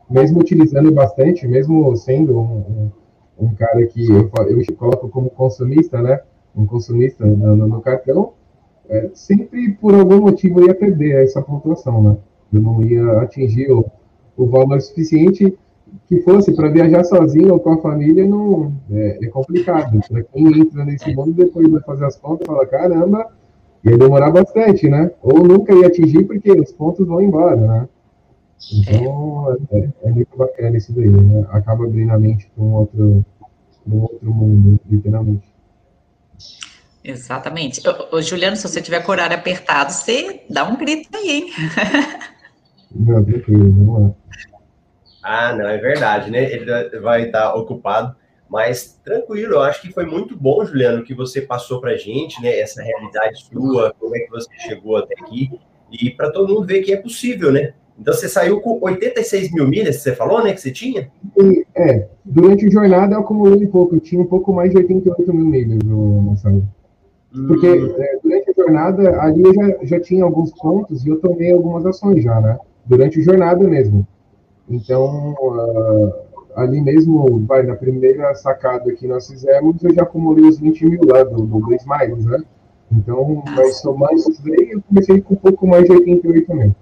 Mesmo 0.09 0.39
utilizando 0.39 0.91
bastante, 0.91 1.47
mesmo 1.47 1.95
sendo 1.95 2.37
um, 2.37 2.43
um 2.43 2.91
um 3.37 3.53
cara 3.53 3.85
que 3.85 4.09
eu, 4.09 4.29
eu 4.47 4.75
coloco 4.75 5.09
como 5.09 5.29
consumista, 5.29 6.01
né? 6.01 6.19
Um 6.55 6.65
consumista 6.65 7.25
no, 7.25 7.55
no 7.55 7.81
cartão, 7.81 8.33
é, 8.89 9.09
sempre 9.13 9.73
por 9.73 9.93
algum 9.93 10.21
motivo 10.21 10.61
eu 10.61 10.67
ia 10.67 10.75
perder 10.75 11.23
essa 11.23 11.41
pontuação, 11.41 12.01
né? 12.01 12.17
Eu 12.53 12.61
não 12.61 12.81
ia 12.83 13.21
atingir 13.21 13.71
o, 13.71 13.85
o 14.35 14.45
valor 14.45 14.79
suficiente 14.81 15.57
que 16.07 16.19
fosse 16.21 16.53
para 16.53 16.69
viajar 16.69 17.03
sozinho 17.03 17.53
ou 17.53 17.59
com 17.59 17.73
a 17.73 17.81
família, 17.81 18.25
não 18.25 18.73
é, 18.91 19.19
é 19.21 19.27
complicado. 19.27 19.99
Para 20.07 20.23
quem 20.23 20.59
entra 20.59 20.85
nesse 20.85 21.13
mundo, 21.13 21.33
depois 21.33 21.69
vai 21.69 21.81
fazer 21.81 22.05
as 22.05 22.15
contas, 22.17 22.47
fala: 22.47 22.65
caramba, 22.65 23.27
ia 23.83 23.97
demorar 23.97 24.31
bastante, 24.31 24.89
né? 24.89 25.11
Ou 25.21 25.43
nunca 25.43 25.73
ia 25.73 25.87
atingir 25.87 26.25
porque 26.25 26.51
os 26.51 26.71
pontos 26.71 27.05
vão 27.05 27.21
embora, 27.21 27.55
né? 27.55 27.89
Então, 28.73 29.57
é, 29.71 29.89
é 30.03 30.11
muito 30.11 30.35
bacana 30.37 30.77
isso 30.77 30.93
daí, 30.93 31.09
né? 31.09 31.45
Acaba 31.51 31.85
abrindo 31.85 32.11
a 32.11 32.19
mente 32.19 32.49
para 32.53 32.63
um 32.63 32.73
outro, 32.73 33.25
um 33.87 34.01
outro 34.01 34.33
mundo, 34.33 34.79
literalmente. 34.89 35.56
Exatamente. 37.07 37.81
Ô, 37.87 38.17
ô, 38.17 38.21
Juliano, 38.21 38.57
se 38.57 38.67
você 38.67 38.81
tiver 38.81 39.01
com 39.01 39.09
o 39.09 39.13
horário 39.13 39.37
apertado, 39.37 39.93
você 39.93 40.41
dá 40.49 40.65
um 40.65 40.75
grito 40.75 41.07
aí, 41.15 41.29
hein? 41.29 41.53
Não, 42.93 43.23
tranquilo, 43.23 43.71
vamos 43.71 44.01
lá. 44.01 44.15
Ah, 45.23 45.55
não, 45.55 45.67
é 45.67 45.77
verdade, 45.77 46.29
né? 46.29 46.51
Ele 46.51 46.65
vai 46.99 47.27
estar 47.27 47.53
ocupado, 47.55 48.13
mas 48.49 48.99
tranquilo, 49.05 49.55
eu 49.55 49.61
acho 49.61 49.81
que 49.81 49.93
foi 49.93 50.05
muito 50.05 50.37
bom, 50.37 50.65
Juliano, 50.65 51.03
que 51.03 51.13
você 51.13 51.41
passou 51.41 51.79
para 51.79 51.91
a 51.91 51.97
gente, 51.97 52.41
né? 52.41 52.59
Essa 52.59 52.81
realidade 52.81 53.45
sua, 53.45 53.93
como 53.97 54.15
é 54.15 54.19
que 54.19 54.29
você 54.29 54.49
chegou 54.59 54.97
até 54.97 55.15
aqui, 55.21 55.49
e 55.89 56.09
para 56.11 56.29
todo 56.29 56.53
mundo 56.53 56.67
ver 56.67 56.81
que 56.81 56.91
é 56.91 56.97
possível, 56.97 57.53
né? 57.53 57.73
Então 57.97 58.13
você 58.13 58.27
saiu 58.27 58.59
com 58.59 58.79
86 58.81 59.53
mil 59.53 59.67
milhas, 59.67 59.97
você 59.97 60.13
falou, 60.13 60.43
né? 60.43 60.53
Que 60.53 60.61
você 60.61 60.71
tinha? 60.71 61.09
É, 61.75 62.07
durante 62.23 62.65
a 62.67 62.69
jornada 62.69 63.15
eu 63.15 63.21
acumulei 63.21 63.65
um 63.65 63.71
pouco, 63.71 63.95
eu 63.95 63.99
tinha 63.99 64.21
um 64.21 64.27
pouco 64.27 64.51
mais 64.53 64.71
de 64.71 64.77
88 64.77 65.33
mil 65.33 65.45
milhas, 65.45 65.83
Marcelo. 65.83 66.76
Porque 67.31 67.69
hum. 67.69 67.93
é, 67.97 68.19
durante 68.23 68.49
a 68.49 68.53
jornada, 68.53 69.21
ali 69.21 69.43
eu 69.43 69.53
já, 69.53 69.77
já 69.83 69.99
tinha 69.99 70.23
alguns 70.23 70.51
pontos 70.53 71.05
e 71.05 71.09
eu 71.09 71.19
tomei 71.19 71.51
algumas 71.51 71.85
ações 71.85 72.23
já, 72.23 72.39
né? 72.39 72.57
Durante 72.85 73.19
a 73.19 73.23
jornada 73.23 73.67
mesmo. 73.67 74.07
Então, 74.69 75.33
uh, 75.33 76.13
ali 76.55 76.81
mesmo, 76.81 77.45
vai, 77.45 77.63
na 77.63 77.75
primeira 77.75 78.33
sacada 78.35 78.91
que 78.93 79.07
nós 79.07 79.27
fizemos, 79.27 79.83
eu 79.83 79.93
já 79.93 80.03
acumulei 80.03 80.45
os 80.45 80.59
20 80.59 80.85
mil 80.85 81.01
lá 81.05 81.23
do, 81.23 81.43
do 81.43 81.59
Blaze 81.59 81.85
Miles, 81.87 82.25
né? 82.25 82.43
Então, 82.91 83.43
vai 83.55 83.69
somar 83.71 84.13
isso 84.13 84.41
daí, 84.43 84.71
eu 84.71 84.81
comecei 84.87 85.21
com 85.21 85.33
um 85.33 85.37
pouco 85.37 85.67
mais 85.67 85.85
de 85.85 85.91
88 85.91 86.55
mil. 86.55 86.75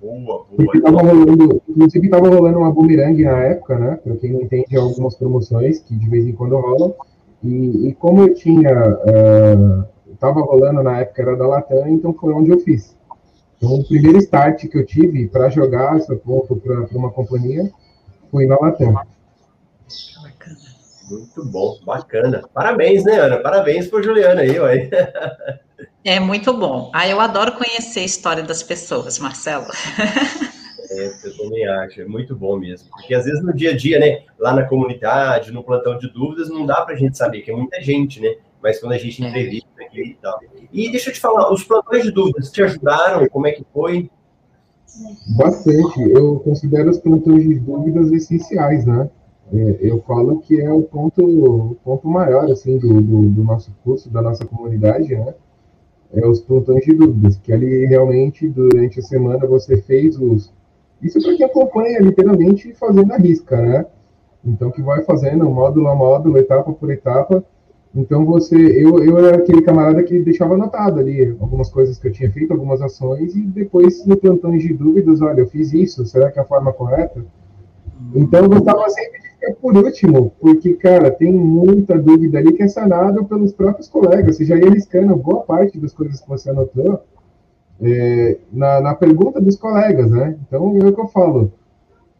Boa, 0.00 0.44
boa. 0.56 0.82
Tava 0.82 1.00
rolando, 1.00 1.62
inclusive, 1.68 2.06
estava 2.06 2.28
rolando 2.28 2.58
uma 2.58 2.72
boomerang 2.72 3.22
na 3.22 3.38
época, 3.44 3.78
né? 3.78 4.00
Para 4.02 4.16
quem 4.16 4.32
não 4.32 4.42
entende, 4.42 4.76
algumas 4.76 5.14
promoções 5.14 5.78
que 5.78 5.94
de 5.94 6.08
vez 6.08 6.26
em 6.26 6.32
quando 6.32 6.56
rolam. 6.56 6.92
E, 7.42 7.88
e 7.88 7.94
como 7.94 8.22
eu 8.22 8.34
tinha. 8.34 8.70
Estava 10.12 10.40
uh, 10.40 10.44
rolando 10.44 10.82
na 10.82 11.00
época, 11.00 11.22
era 11.22 11.36
da 11.36 11.46
Latam, 11.46 11.88
então 11.88 12.12
foi 12.14 12.32
onde 12.32 12.50
eu 12.50 12.60
fiz. 12.60 12.96
Então, 13.56 13.74
o 13.74 13.84
primeiro 13.84 14.18
start 14.18 14.66
que 14.68 14.78
eu 14.78 14.86
tive 14.86 15.28
para 15.28 15.48
jogar 15.48 15.96
essa 15.96 16.14
ponto 16.16 16.56
para 16.56 16.86
uma 16.96 17.10
companhia 17.10 17.70
foi 18.30 18.46
na 18.46 18.58
Latam. 18.58 18.94
Muito 21.10 21.44
bom, 21.44 21.78
bacana. 21.84 22.42
Parabéns, 22.54 23.04
né, 23.04 23.18
Ana? 23.18 23.38
Parabéns 23.38 23.88
por 23.88 24.02
Juliana 24.02 24.40
aí, 24.40 24.58
ué. 24.58 24.88
É 26.04 26.18
muito 26.18 26.52
bom. 26.56 26.90
Ah, 26.94 27.06
eu 27.06 27.20
adoro 27.20 27.52
conhecer 27.52 28.00
a 28.00 28.04
história 28.04 28.42
das 28.42 28.62
pessoas, 28.62 29.18
Marcelo. 29.18 29.66
É, 30.92 31.12
eu 31.24 31.36
também 31.36 31.66
acho, 31.66 32.02
é 32.02 32.04
muito 32.04 32.36
bom 32.36 32.56
mesmo. 32.56 32.88
Porque 32.90 33.14
às 33.14 33.24
vezes 33.24 33.42
no 33.42 33.52
dia 33.54 33.70
a 33.70 33.76
dia, 33.76 33.98
né, 33.98 34.22
lá 34.38 34.54
na 34.54 34.64
comunidade, 34.64 35.50
no 35.50 35.64
plantão 35.64 35.96
de 35.98 36.12
dúvidas, 36.12 36.50
não 36.50 36.66
dá 36.66 36.82
para 36.82 36.94
a 36.94 36.98
gente 36.98 37.16
saber, 37.16 37.40
que 37.40 37.50
é 37.50 37.56
muita 37.56 37.80
gente, 37.80 38.20
né? 38.20 38.36
Mas 38.62 38.78
quando 38.78 38.92
a 38.92 38.98
gente 38.98 39.24
é. 39.24 39.28
entrevista 39.28 39.68
aqui 39.80 40.02
e 40.02 40.14
tal. 40.20 40.38
E 40.72 40.90
deixa 40.90 41.10
eu 41.10 41.14
te 41.14 41.20
falar, 41.20 41.52
os 41.52 41.64
plantões 41.64 42.04
de 42.04 42.10
dúvidas 42.10 42.50
te 42.50 42.62
ajudaram? 42.62 43.26
Como 43.28 43.46
é 43.46 43.52
que 43.52 43.64
foi? 43.72 44.10
Bastante. 45.36 46.10
Eu 46.10 46.40
considero 46.40 46.90
os 46.90 46.98
plantões 46.98 47.42
de 47.44 47.58
dúvidas 47.58 48.12
essenciais, 48.12 48.84
né? 48.84 49.10
É, 49.52 49.78
eu 49.80 50.00
falo 50.02 50.40
que 50.40 50.60
é 50.60 50.70
o 50.70 50.82
ponto, 50.82 51.24
o 51.24 51.74
ponto 51.82 52.08
maior, 52.08 52.50
assim, 52.50 52.78
do, 52.78 53.00
do, 53.00 53.22
do 53.22 53.44
nosso 53.44 53.74
curso, 53.82 54.10
da 54.10 54.22
nossa 54.22 54.44
comunidade, 54.44 55.14
né? 55.14 55.34
É 56.14 56.26
os 56.26 56.40
plantões 56.40 56.84
de 56.84 56.92
dúvidas, 56.92 57.38
que 57.38 57.52
ali 57.52 57.86
realmente, 57.86 58.46
durante 58.46 59.00
a 59.00 59.02
semana, 59.02 59.46
você 59.46 59.80
fez 59.80 60.18
os, 60.18 60.52
isso 61.02 61.20
para 61.20 61.36
quem 61.36 61.44
acompanha 61.44 61.98
literalmente 62.00 62.72
fazendo 62.74 63.12
a 63.12 63.16
risca, 63.16 63.60
né? 63.60 63.86
Então, 64.44 64.70
que 64.70 64.82
vai 64.82 65.02
fazendo 65.02 65.48
módulo 65.50 65.88
a 65.88 65.94
módulo, 65.94 66.38
etapa 66.38 66.72
por 66.72 66.90
etapa. 66.90 67.44
Então, 67.94 68.24
você, 68.24 68.56
eu, 68.56 69.04
eu 69.04 69.18
era 69.18 69.36
aquele 69.36 69.62
camarada 69.62 70.02
que 70.02 70.18
deixava 70.20 70.54
anotado 70.54 70.98
ali 70.98 71.36
algumas 71.40 71.70
coisas 71.70 71.98
que 71.98 72.08
eu 72.08 72.12
tinha 72.12 72.30
feito, 72.30 72.52
algumas 72.52 72.80
ações, 72.80 73.36
e 73.36 73.42
depois 73.42 74.06
no 74.06 74.16
plantão 74.16 74.56
de 74.56 74.72
dúvidas, 74.72 75.20
olha, 75.20 75.40
eu 75.40 75.46
fiz 75.46 75.72
isso, 75.72 76.04
será 76.06 76.30
que 76.30 76.38
é 76.38 76.42
a 76.42 76.46
forma 76.46 76.72
correta? 76.72 77.24
Então, 78.14 78.40
eu 78.44 78.48
gostava 78.48 78.88
sempre 78.88 79.20
de 79.20 79.28
ficar 79.28 79.54
por 79.54 79.76
último, 79.76 80.32
porque, 80.40 80.72
cara, 80.74 81.10
tem 81.10 81.32
muita 81.32 81.98
dúvida 81.98 82.38
ali 82.38 82.52
que 82.52 82.62
é 82.62 82.68
sanada 82.68 83.22
pelos 83.24 83.52
próprios 83.52 83.88
colegas. 83.88 84.36
Você 84.36 84.44
já 84.44 84.56
ia 84.56 84.70
riscando 84.70 85.14
boa 85.14 85.42
parte 85.42 85.78
das 85.78 85.92
coisas 85.92 86.20
que 86.20 86.28
você 86.28 86.50
anotou, 86.50 87.02
é, 87.82 88.38
na, 88.52 88.80
na, 88.80 88.94
pergunta 88.94 89.40
dos 89.40 89.56
colegas, 89.56 90.10
né? 90.10 90.36
Então, 90.46 90.76
é 90.80 90.86
o 90.86 90.92
que 90.92 91.00
eu 91.00 91.08
falo. 91.08 91.52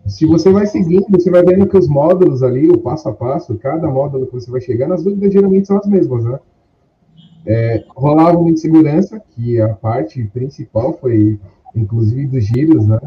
Se 0.07 0.27
você 0.27 0.51
vai 0.51 0.67
seguindo, 0.67 1.07
você 1.09 1.31
vai 1.31 1.45
vendo 1.45 1.69
que 1.69 1.79
os 1.79 1.89
módulos 1.89 2.43
ali, 2.43 2.69
o 2.69 2.79
passo 2.79 3.09
a 3.09 3.13
passo, 3.13 3.57
cada 3.57 3.87
módulo 3.89 4.27
que 4.27 4.35
você 4.35 4.51
vai 4.51 4.61
chegando, 4.61 4.95
as 4.95 5.05
dúvidas 5.05 5.33
geralmente 5.33 5.69
são 5.69 5.79
as 5.79 5.87
mesmas, 5.87 6.25
né? 6.25 6.41
É, 7.47 7.85
rolava 7.95 8.37
uma 8.39 8.51
insegurança, 8.51 9.23
que 9.31 9.61
a 9.61 9.69
parte 9.69 10.25
principal 10.25 10.95
foi, 10.95 11.39
inclusive, 11.75 12.27
dos 12.27 12.45
giros, 12.45 12.85
né? 12.85 12.99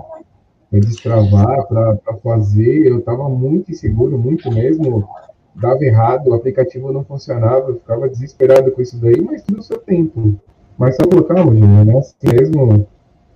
Para 0.72 0.80
destravar, 0.80 1.68
para 1.68 2.18
fazer. 2.24 2.88
Eu 2.88 3.00
estava 3.00 3.28
muito 3.28 3.72
inseguro, 3.72 4.18
muito 4.18 4.50
mesmo. 4.50 5.06
Dava 5.54 5.84
errado, 5.84 6.28
o 6.30 6.34
aplicativo 6.34 6.92
não 6.94 7.04
funcionava, 7.04 7.70
eu 7.70 7.76
ficava 7.76 8.08
desesperado 8.08 8.72
com 8.72 8.82
isso 8.82 8.98
daí, 8.98 9.22
mas 9.22 9.44
tudo 9.44 9.60
o 9.60 9.64
seu 9.64 9.78
tempo. 9.78 10.40
Mas 10.78 10.96
só 10.96 11.04
colocar, 11.08 11.42
Rogério, 11.42 11.86
né? 11.86 11.98
Assim 11.98 12.16
mesmo. 12.24 12.88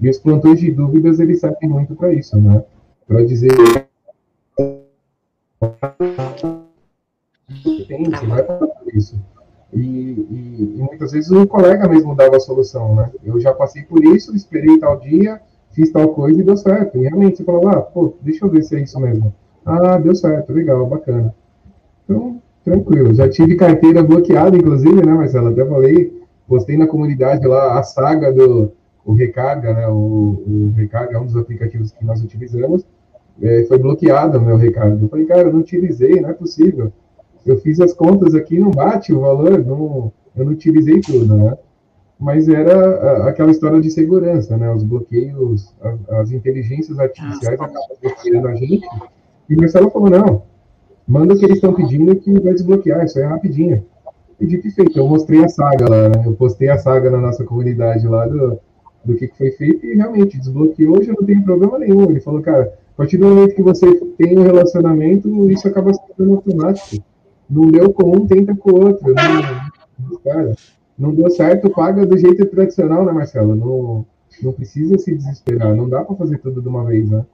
E 0.02 0.10
os 0.10 0.18
plantões 0.18 0.60
de 0.60 0.72
dúvidas, 0.72 1.20
eles 1.20 1.40
servem 1.40 1.70
muito 1.70 1.96
para 1.96 2.14
isso, 2.14 2.38
né? 2.38 2.64
Para 3.08 3.26
dizer. 3.26 3.52
Você 7.50 8.26
vai 8.28 8.44
fazer 8.44 8.72
isso. 8.94 9.20
E, 9.74 9.80
e, 9.80 10.74
e, 10.78 10.82
muitas 10.82 11.12
vezes 11.12 11.30
o 11.30 11.46
colega 11.46 11.88
mesmo 11.88 12.16
dava 12.16 12.38
a 12.38 12.40
solução, 12.40 12.96
né? 12.96 13.12
Eu 13.24 13.40
já 13.40 13.54
passei 13.54 13.84
por 13.84 14.04
isso, 14.04 14.36
esperei 14.36 14.80
tal 14.80 15.00
dia, 15.00 15.40
fiz 15.72 15.92
tal 15.92 16.10
coisa 16.10 16.40
e 16.40 16.44
deu 16.44 16.58
certo. 16.58 16.98
E 16.98 17.02
realmente 17.02 17.38
você 17.38 17.44
falava, 17.44 17.72
ah, 17.72 17.82
pô, 17.82 18.14
deixa 18.22 18.46
eu 18.46 18.50
ver 18.50 18.64
se 18.64 18.76
é 18.76 18.82
isso 18.82 19.00
mesmo. 19.00 19.34
Ah, 19.66 19.98
deu 19.98 20.16
certo, 20.16 20.52
legal, 20.52 20.86
bacana. 20.88 21.36
Então, 22.04 22.42
tranquilo. 22.64 23.14
Já 23.14 23.30
tive 23.30 23.56
carteira 23.56 24.02
bloqueada, 24.02 24.58
inclusive, 24.58 25.06
né, 25.06 25.14
Marcelo? 25.14 25.50
Até 25.50 25.66
falei, 25.66 26.18
postei 26.50 26.76
na 26.76 26.88
comunidade 26.88 27.45
lá 27.47 27.80
a 27.80 27.84
saga 27.84 28.34
do 28.34 28.74
o 29.06 29.14
Recarga, 29.14 29.74
né? 29.74 29.88
O, 29.88 30.43
o 30.45 30.74
Recarga 30.76 31.16
é 31.16 31.20
um 31.20 31.26
dos 31.26 31.38
aplicativos 31.38 31.91
que 31.91 32.04
nós 32.04 32.22
utilizamos. 32.22 32.86
É, 33.41 33.64
foi 33.64 33.78
bloqueado 33.78 34.38
o 34.38 34.41
meu 34.41 34.58
Recarga. 34.58 35.02
Eu 35.02 35.08
falei, 35.08 35.26
cara, 35.26 35.43
eu 35.43 35.54
não 35.54 35.62
utilizei, 35.62 36.20
não 36.20 36.30
é 36.30 36.34
possível. 36.34 36.91
Eu 37.45 37.58
fiz 37.60 37.80
as 37.80 37.93
contas 37.93 38.36
aqui, 38.36 38.60
não 38.60 38.72
bate 38.72 39.14
o 39.14 39.22
valor, 39.22 39.64
não, 39.66 40.12
eu 40.36 40.45
não 40.45 40.52
utilizei 40.52 41.00
tudo, 41.00 41.36
né? 41.36 41.58
Mas 42.20 42.50
era 42.50 43.30
aquela 43.30 43.50
história 43.50 43.80
de 43.80 43.89
segurança, 43.89 44.58
né? 44.58 44.70
Os 44.74 44.84
bloqueios, 44.84 45.74
as, 45.82 46.10
as 46.10 46.32
inteligências 46.32 47.00
artificiais 47.00 47.60
acabam 47.60 47.82
bloqueando 48.02 48.47
a 48.47 48.56
gente. 48.56 48.88
E 49.50 49.56
o 49.56 49.58
Marcelo 49.58 49.89
falou, 49.89 50.10
não, 50.10 50.43
manda 51.08 51.34
o 51.34 51.38
que 51.38 51.45
eles 51.45 51.56
estão 51.56 51.74
pedindo 51.74 52.16
que 52.18 52.39
vai 52.39 52.54
desbloquear, 52.54 53.06
isso 53.06 53.18
aí 53.18 53.24
é 53.24 53.28
rapidinho. 53.28 53.86
E 54.40 54.48
dito 54.48 54.72
feito, 54.72 54.98
eu 54.98 55.08
mostrei 55.08 55.44
a 55.44 55.50
saga 55.50 55.90
lá, 55.90 56.10
né? 56.10 56.24
Eu 56.26 56.34
postei 56.34 56.70
a 56.70 56.78
saga 56.78 57.10
na 57.10 57.18
nossa 57.18 57.44
comunidade 57.44 58.08
lá 58.08 58.26
do, 58.26 58.60
do 59.04 59.16
que, 59.16 59.28
que 59.28 59.38
foi 59.38 59.52
feito 59.52 59.86
e 59.86 59.96
realmente 59.96 60.38
desbloqueou, 60.38 60.98
hoje 60.98 61.10
eu 61.10 61.16
não 61.20 61.26
tenho 61.26 61.44
problema 61.44 61.78
nenhum. 61.80 62.10
Ele 62.10 62.22
falou, 62.22 62.42
cara, 62.42 62.74
a 62.94 62.98
partir 62.98 63.18
do 63.18 63.28
momento 63.28 63.56
que 63.56 63.62
você 63.62 63.86
tem 64.18 64.38
um 64.38 64.44
relacionamento, 64.44 65.50
isso 65.52 65.68
acaba 65.68 65.92
sendo 65.94 66.36
automático. 66.36 67.04
Não 67.50 67.70
deu 67.70 67.92
com 67.92 68.16
um, 68.16 68.28
tenta 68.28 68.56
com 68.56 68.72
o 68.72 68.86
outro. 68.86 69.14
Não, 69.14 70.20
cara, 70.20 70.56
não 70.98 71.14
deu 71.14 71.30
certo, 71.30 71.70
paga 71.70 72.06
do 72.06 72.18
jeito 72.18 72.46
tradicional, 72.46 73.06
né, 73.06 73.12
Marcelo? 73.12 73.56
Não, 73.56 74.06
não 74.42 74.54
precisa 74.54 74.98
se 74.98 75.16
desesperar, 75.16 75.76
não 75.76 75.90
dá 75.90 76.04
para 76.04 76.16
fazer 76.16 76.38
tudo 76.38 76.62
de 76.62 76.68
uma 76.68 76.86
vez, 76.86 77.10
né? 77.10 77.26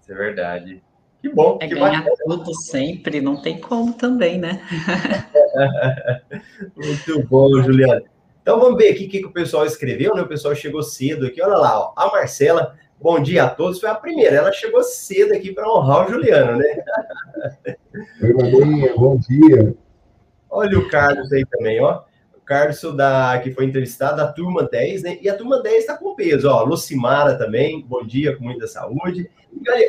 Isso 0.00 0.12
é 0.12 0.14
verdade. 0.14 0.82
Que 1.26 1.34
bom. 1.34 1.58
É 1.60 1.66
que 1.66 1.74
ganhar 1.74 2.04
bacana. 2.04 2.16
tudo 2.24 2.54
sempre, 2.54 3.20
não 3.20 3.42
tem 3.42 3.60
como 3.60 3.92
também, 3.92 4.38
né? 4.38 4.62
Muito 6.76 7.26
bom, 7.26 7.48
Juliana. 7.62 8.02
Então 8.40 8.60
vamos 8.60 8.76
ver 8.78 8.90
aqui 8.90 9.06
o 9.06 9.08
que, 9.08 9.18
que 9.18 9.26
o 9.26 9.32
pessoal 9.32 9.66
escreveu, 9.66 10.14
né? 10.14 10.22
O 10.22 10.28
pessoal 10.28 10.54
chegou 10.54 10.84
cedo 10.84 11.26
aqui. 11.26 11.42
Olha 11.42 11.56
lá, 11.56 11.80
ó, 11.80 11.92
a 11.96 12.12
Marcela, 12.12 12.76
bom 13.00 13.18
dia 13.18 13.42
a 13.42 13.50
todos. 13.50 13.80
Foi 13.80 13.88
a 13.88 13.94
primeira, 13.96 14.36
ela 14.36 14.52
chegou 14.52 14.84
cedo 14.84 15.34
aqui 15.34 15.52
para 15.52 15.68
honrar 15.68 16.06
o 16.06 16.12
Juliano, 16.12 16.58
né? 16.58 16.84
Oi, 18.22 18.32
Marinha, 18.32 18.94
bom 18.94 19.18
dia. 19.18 19.74
Olha 20.48 20.78
o 20.78 20.88
Carlos 20.88 21.32
aí 21.32 21.44
também, 21.44 21.82
ó. 21.82 22.02
O 22.36 22.40
Carlos 22.40 22.80
da, 22.96 23.40
que 23.42 23.50
foi 23.50 23.64
entrevistado, 23.64 24.18
da 24.18 24.30
turma 24.30 24.62
10, 24.62 25.02
né? 25.02 25.18
E 25.20 25.28
a 25.28 25.36
turma 25.36 25.60
10 25.60 25.78
está 25.78 25.96
com 25.96 26.14
peso, 26.14 26.48
ó. 26.48 26.62
Lucimara 26.62 27.36
também, 27.36 27.84
bom 27.84 28.06
dia, 28.06 28.36
com 28.36 28.44
muita 28.44 28.68
saúde. 28.68 29.28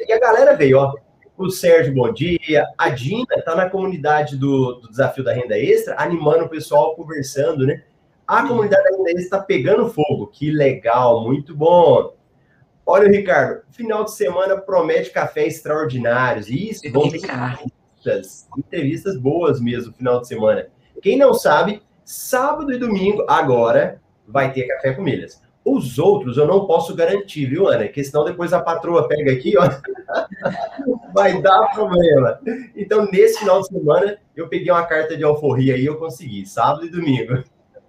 E 0.07 0.11
a 0.11 0.19
galera 0.19 0.55
veio, 0.55 0.79
ó 0.79 1.06
o 1.37 1.51
Sérgio, 1.51 1.93
bom 1.93 2.11
dia. 2.11 2.65
A 2.77 2.89
Dina 2.89 3.35
está 3.35 3.55
na 3.55 3.69
comunidade 3.69 4.35
do, 4.35 4.73
do, 4.73 4.89
Desafio 4.89 5.23
da 5.23 5.33
Renda 5.33 5.57
Extra, 5.57 5.95
animando 6.01 6.45
o 6.45 6.49
pessoal, 6.49 6.95
conversando, 6.95 7.65
né? 7.65 7.83
A 8.25 8.45
comunidade 8.45 8.83
ainda 8.87 9.11
está 9.21 9.39
pegando 9.39 9.89
fogo. 9.89 10.27
Que 10.27 10.51
legal, 10.51 11.23
muito 11.23 11.55
bom. 11.55 12.15
Olha, 12.85 13.07
Ricardo, 13.07 13.61
final 13.69 14.03
de 14.03 14.11
semana 14.11 14.57
promete 14.57 15.11
café 15.11 15.45
extraordinários. 15.45 16.49
Isso, 16.49 16.91
vão 16.91 17.09
ter 17.09 17.17
entrevistas, 17.17 18.47
entrevistas 18.57 19.17
boas 19.17 19.61
mesmo, 19.61 19.93
final 19.93 20.19
de 20.19 20.27
semana. 20.27 20.67
Quem 21.01 21.17
não 21.17 21.33
sabe, 21.33 21.81
sábado 22.03 22.71
e 22.73 22.77
domingo, 22.77 23.25
agora, 23.29 24.01
vai 24.27 24.51
ter 24.51 24.63
café 24.63 24.93
com 24.93 25.03
milhas. 25.03 25.41
Os 25.69 25.99
outros 25.99 26.37
eu 26.37 26.47
não 26.47 26.65
posso 26.65 26.95
garantir, 26.95 27.45
viu, 27.45 27.67
Ana? 27.67 27.83
Porque 27.83 28.01
senão 28.01 28.23
depois 28.23 28.53
a 28.53 28.61
patroa 28.61 29.05
pega 29.05 29.33
aqui, 29.33 29.53
ó. 29.57 29.69
Vai 31.13 31.41
dar 31.41 31.73
problema. 31.73 32.39
Então, 32.73 33.05
nesse 33.11 33.39
final 33.39 33.59
de 33.59 33.67
semana, 33.67 34.17
eu 34.33 34.47
peguei 34.47 34.71
uma 34.71 34.85
carta 34.85 35.17
de 35.17 35.25
alforria 35.25 35.75
aí 35.75 35.81
e 35.81 35.85
eu 35.85 35.97
consegui, 35.97 36.45
sábado 36.45 36.85
e 36.85 36.89
domingo. 36.89 37.43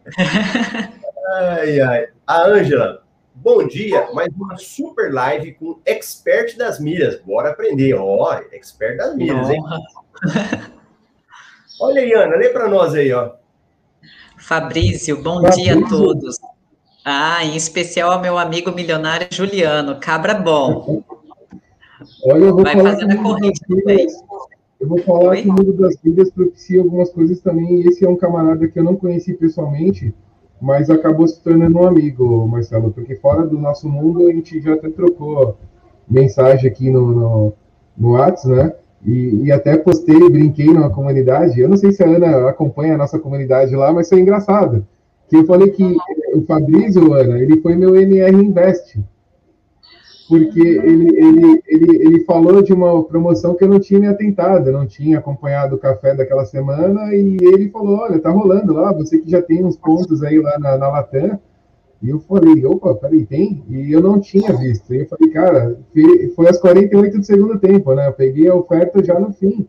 Ai, 1.31 1.79
ai. 1.79 2.09
A 2.27 2.47
Ângela, 2.47 3.03
bom 3.35 3.67
dia. 3.67 4.11
Mais 4.15 4.33
uma 4.35 4.57
super 4.57 5.13
live 5.13 5.53
com 5.53 5.79
expert 5.85 6.57
das 6.57 6.81
milhas. 6.81 7.21
Bora 7.21 7.51
aprender. 7.51 7.93
Ó, 7.95 8.33
expert 8.51 8.97
das 8.97 9.15
milhas, 9.15 9.51
hein? 9.51 9.63
Olha 11.79 12.01
aí, 12.01 12.15
Ana, 12.15 12.35
lê 12.37 12.49
para 12.49 12.67
nós 12.67 12.95
aí, 12.95 13.13
ó. 13.13 13.33
Fabrício, 14.39 15.23
bom 15.23 15.43
Fabrício. 15.43 15.63
dia 15.63 15.87
a 15.87 15.89
todos. 15.89 16.39
Ah, 17.11 17.43
em 17.43 17.57
especial 17.57 18.11
ao 18.11 18.21
meu 18.21 18.37
amigo 18.37 18.71
milionário 18.71 19.29
Juliano, 19.31 19.97
cabra 19.99 20.35
bom. 20.35 21.03
Olha, 22.27 22.45
eu 22.45 22.55
vou 22.55 22.63
Vai 22.63 22.77
falar 22.77 22.91
fazendo 22.91 23.13
a 23.13 23.23
corrente 23.23 23.61
também. 23.67 24.07
Eu 24.79 24.89
vou 24.89 24.99
falar 24.99 25.31
Oi? 25.31 25.41
que 25.41 25.49
o 25.49 25.53
mundo 25.55 25.73
das 25.73 25.95
milhas 26.05 26.31
propicia 26.31 26.83
algumas 26.83 27.09
coisas 27.09 27.41
também. 27.41 27.81
Esse 27.81 28.05
é 28.05 28.09
um 28.11 28.15
camarada 28.15 28.69
que 28.69 28.79
eu 28.79 28.85
não 28.85 28.95
conheci 28.95 29.33
pessoalmente, 29.33 30.15
mas 30.61 30.91
acabou 30.91 31.27
se 31.27 31.43
tornando 31.43 31.79
um 31.79 31.87
amigo, 31.87 32.47
Marcelo, 32.47 32.91
porque 32.91 33.17
fora 33.17 33.47
do 33.47 33.59
nosso 33.59 33.89
mundo 33.89 34.29
a 34.29 34.31
gente 34.31 34.61
já 34.61 34.75
até 34.75 34.91
trocou 34.91 35.57
mensagem 36.07 36.71
aqui 36.71 36.91
no, 36.91 37.07
no, 37.11 37.53
no 37.97 38.11
WhatsApp, 38.13 38.55
né? 38.55 38.73
E, 39.07 39.45
e, 39.45 39.53
até 39.53 39.79
postei, 39.79 40.29
brinquei 40.29 40.75
na 40.75 40.91
comunidade. 40.91 41.59
Eu 41.59 41.71
não 41.71 41.77
sei 41.79 41.91
se 41.91 42.03
a 42.03 42.07
Ana 42.07 42.51
acompanha 42.51 42.97
a 42.97 42.99
nossa 42.99 43.19
comunidade 43.19 43.75
lá, 43.75 43.95
mas 43.95 44.11
foi 44.11 44.21
engraçado 44.21 44.85
que 45.29 45.37
eu 45.37 45.45
falei 45.45 45.71
que 45.71 45.97
o 46.35 46.43
Fabrício, 46.43 47.13
Ana, 47.13 47.39
ele 47.39 47.61
foi 47.61 47.77
meu 47.77 47.97
MR 47.97 48.35
Invest, 48.35 48.99
porque 50.29 50.61
ele, 50.61 51.09
ele, 51.17 51.63
ele, 51.67 52.03
ele 52.07 52.25
falou 52.25 52.63
de 52.63 52.73
uma 52.73 53.03
promoção 53.05 53.55
que 53.55 53.65
eu 53.65 53.69
não 53.69 53.81
tinha 53.81 54.01
me 54.01 54.07
atentado, 54.07 54.69
eu 54.69 54.73
não 54.73 54.87
tinha 54.87 55.19
acompanhado 55.19 55.77
o 55.77 55.79
café 55.79 56.15
daquela 56.15 56.45
semana, 56.45 57.15
e 57.15 57.37
ele 57.41 57.71
falou, 57.71 57.99
olha, 57.99 58.19
tá 58.19 58.31
rolando 58.31 58.75
lá, 58.75 58.93
você 58.93 59.19
que 59.19 59.31
já 59.31 59.41
tem 59.41 59.65
uns 59.65 59.77
pontos 59.77 60.23
aí 60.23 60.39
lá 60.39 60.59
na, 60.59 60.77
na 60.77 60.89
Latam, 60.89 61.39
e 62.01 62.11
eu 62.11 62.21
falei, 62.21 62.65
opa, 62.65 62.95
peraí, 62.95 63.27
tem? 63.27 63.65
E 63.69 63.93
eu 63.93 64.01
não 64.01 64.21
tinha 64.21 64.53
visto. 64.53 64.95
E 64.95 65.01
eu 65.01 65.07
falei, 65.07 65.31
cara, 65.33 65.77
foi 66.37 66.49
às 66.49 66.61
48 66.61 67.19
do 67.19 67.25
segundo 67.25 67.59
tempo, 67.59 67.93
né? 67.93 68.07
Eu 68.07 68.13
peguei 68.13 68.49
a 68.49 68.55
oferta 68.55 69.03
já 69.03 69.19
no 69.19 69.33
fim. 69.33 69.67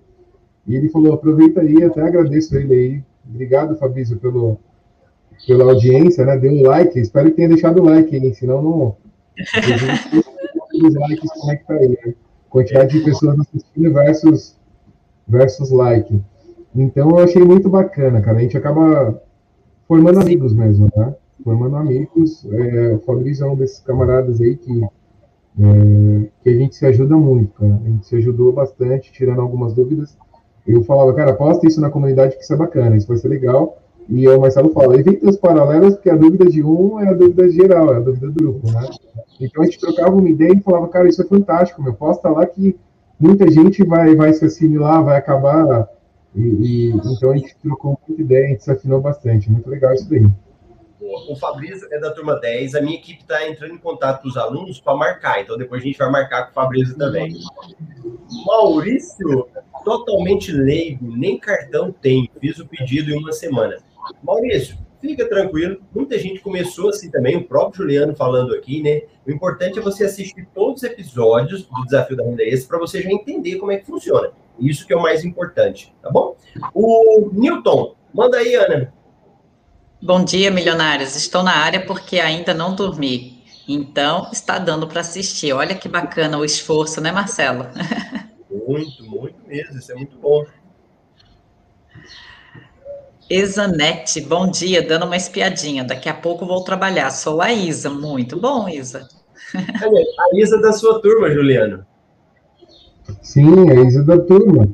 E 0.68 0.76
ele 0.76 0.89
falou, 0.89 1.14
aproveita 1.14 1.62
aí, 1.62 1.84
até 1.84 2.01
agradeço 2.01 2.55
ele 2.55 2.74
aí. 2.74 3.03
Obrigado, 3.28 3.76
Fabrício, 3.78 4.18
pelo, 4.18 4.60
pela 5.46 5.72
audiência, 5.72 6.26
né? 6.26 6.38
Deu 6.38 6.52
um 6.52 6.64
like, 6.64 7.00
espero 7.00 7.30
que 7.30 7.36
tenha 7.36 7.50
deixado 7.50 7.82
o 7.82 7.86
like 7.86 8.16
aí, 8.16 8.34
senão 8.34 8.62
não. 8.62 8.96
os 10.88 10.96
likes, 10.96 11.32
como 11.32 11.52
é 11.52 11.56
que 11.56 11.66
tá 11.66 11.74
aí, 11.74 11.90
né? 11.90 12.14
Quantidade 12.50 12.98
de 12.98 13.06
pessoas 13.06 13.40
assistindo 13.40 13.94
versus, 13.94 14.58
versus 15.28 15.72
like. 15.72 16.20
Então 16.76 17.10
eu 17.10 17.20
achei 17.20 17.44
muito 17.44 17.70
bacana, 17.70 18.22
cara. 18.22 18.38
A 18.38 18.42
gente 18.42 18.58
acaba 18.58 19.22
formando 19.88 20.20
amigos 20.20 20.54
mesmo, 20.54 20.90
né? 20.96 21.16
Formando 21.44 21.76
amigos. 21.76 22.46
É, 22.52 22.94
o 22.94 23.00
Fabrício 23.00 23.46
é 23.46 23.50
um 23.50 23.56
desses 23.56 23.80
camaradas 23.80 24.42
aí 24.42 24.56
que, 24.56 24.84
é, 24.84 26.30
que 26.42 26.50
a 26.50 26.54
gente 26.54 26.76
se 26.76 26.86
ajuda 26.86 27.16
muito, 27.16 27.54
cara. 27.54 27.80
A 27.84 27.90
gente 27.90 28.06
se 28.06 28.16
ajudou 28.16 28.52
bastante, 28.52 29.12
tirando 29.12 29.42
algumas 29.42 29.74
dúvidas. 29.74 30.18
Eu 30.68 30.84
falava, 30.84 31.14
cara, 31.14 31.34
posta 31.34 31.68
isso 31.68 31.82
na 31.82 31.90
comunidade 31.90 32.36
que 32.36 32.44
isso 32.44 32.54
é 32.54 32.58
bacana, 32.58 32.96
isso 32.96 33.08
vai 33.08 33.18
ser 33.18 33.28
legal. 33.28 33.80
E 34.10 34.28
o 34.28 34.41
Marcelo 34.41 34.72
fala, 34.72 34.99
evite 34.99 35.24
os 35.24 35.38
paralelos, 35.38 35.93
porque 35.93 36.10
a 36.10 36.16
dúvida 36.16 36.45
de 36.45 36.64
um 36.64 36.99
é 36.99 37.10
a 37.10 37.14
dúvida 37.14 37.47
geral, 37.47 37.93
é 37.93 37.97
a 37.97 37.99
dúvida 37.99 38.28
do 38.28 38.34
grupo, 38.34 38.72
né? 38.72 38.89
Então 39.39 39.62
a 39.62 39.66
gente 39.66 39.80
trocava 39.80 40.16
uma 40.16 40.30
ideia 40.30 40.53
e 40.53 40.62
falava, 40.62 40.88
cara, 40.88 41.07
isso 41.07 41.22
é 41.22 41.26
fantástico, 41.26 41.84
meu, 41.84 41.93
posta 41.93 42.28
lá 42.28 42.43
que 42.45 42.76
muita 43.20 43.49
gente 43.51 43.86
vai, 43.86 44.16
vai 44.16 44.34
se 44.34 44.43
assimilar, 44.43 45.03
vai 45.03 45.18
acabar. 45.18 45.88
E, 46.36 46.41
e, 46.41 46.89
então 46.89 47.32
a 47.32 47.38
gente 47.38 47.55
trocou 47.62 47.99
muita 48.07 48.22
ideia, 48.22 48.45
a 48.45 48.49
gente 48.49 48.64
se 48.64 48.72
afinou 48.72 48.99
bastante. 48.99 49.49
Muito 49.49 49.70
legal 49.70 49.93
isso 49.93 50.10
daí. 50.10 50.26
O 51.30 51.36
Fabrício 51.36 51.88
é 51.91 51.99
da 51.99 52.12
turma 52.12 52.36
10, 52.39 52.76
a 52.76 52.82
minha 52.82 52.97
equipe 52.97 53.22
está 53.22 53.47
entrando 53.47 53.76
em 53.76 53.78
contato 53.78 54.24
com 54.24 54.28
os 54.28 54.38
alunos 54.38 54.82
para 54.82 54.95
marcar, 54.95 55.41
então 55.41 55.57
depois 55.57 55.82
a 55.82 55.86
gente 55.86 55.97
vai 55.97 56.12
marcar 56.12 56.45
com 56.45 56.51
o 56.51 56.53
Fabrício 56.53 56.97
também. 56.97 57.39
Maurício, 58.45 59.47
totalmente 59.86 60.51
leigo, 60.51 61.16
nem 61.16 61.38
cartão 61.38 61.91
tem, 61.91 62.30
fiz 62.39 62.60
o 62.60 62.68
pedido 62.68 63.12
em 63.12 63.18
uma 63.18 63.32
semana. 63.32 63.78
Maurício, 64.24 64.78
fica 65.02 65.28
tranquilo. 65.28 65.82
Muita 65.93 66.18
gente 66.18 66.39
começou 66.39 66.89
assim 66.89 67.10
também, 67.10 67.38
o 67.38 67.43
próprio 67.43 67.84
Juliano 67.84 68.16
falando 68.16 68.54
aqui, 68.54 68.82
né? 68.82 69.04
O 69.26 69.32
importante 69.32 69.80
é 69.80 69.82
você 69.82 70.06
assistir 70.06 70.47
todos 70.54 70.82
os 70.82 70.89
episódios 70.89 71.64
do 71.64 71.84
Desafio 71.86 72.18
da 72.18 72.24
Renda 72.24 72.43
Extra 72.43 72.70
para 72.70 72.80
você 72.80 73.02
já 73.02 73.12
entender 73.12 73.58
como 73.58 73.72
é 73.72 73.78
que 73.78 73.86
funciona. 73.86 74.32
Isso 74.60 74.86
que 74.86 74.93
é 74.93 74.95
o 74.95 75.02
mais 75.02 75.24
importante, 75.24 75.93
tá 76.02 76.10
bom? 76.10 76.36
O 76.74 77.30
Newton, 77.32 77.95
manda 78.14 78.38
aí, 78.38 78.56
Ana. 78.56 78.93
Bom 80.02 80.24
dia, 80.24 80.50
milionários. 80.50 81.16
Estou 81.16 81.43
na 81.43 81.56
área 81.56 81.86
porque 81.86 82.20
ainda 82.20 82.54
não 82.54 82.76
dormi. 82.76 83.43
Então, 83.68 84.30
está 84.32 84.58
dando 84.58 84.88
para 84.88 85.02
assistir. 85.02 85.54
Olha 85.54 85.76
que 85.76 85.88
bacana 85.88 86.38
o 86.38 86.45
esforço, 86.45 87.00
né, 87.00 87.12
Marcelo? 87.12 87.68
Muito, 88.50 89.04
muito 89.04 89.47
mesmo. 89.47 89.78
Isso 89.78 89.91
é 89.91 89.95
muito 89.95 90.18
bom. 90.18 90.43
Exanete, 93.30 94.22
bom 94.22 94.50
dia, 94.50 94.82
dando 94.82 95.06
uma 95.06 95.16
espiadinha. 95.16 95.84
Daqui 95.84 96.10
a 96.10 96.14
pouco 96.16 96.48
vou 96.48 96.64
trabalhar. 96.64 97.12
Sou 97.12 97.42
a 97.42 97.54
Isa, 97.54 97.88
muito 97.88 98.40
bom, 98.40 98.68
Isa. 98.68 99.08
A 99.54 100.36
Isa 100.36 100.60
da 100.60 100.72
sua 100.72 101.00
turma, 101.00 101.30
Juliano. 101.30 101.86
Sim, 103.22 103.70
a 103.70 103.76
Isa 103.76 104.04
da 104.04 104.18
turma. 104.18 104.68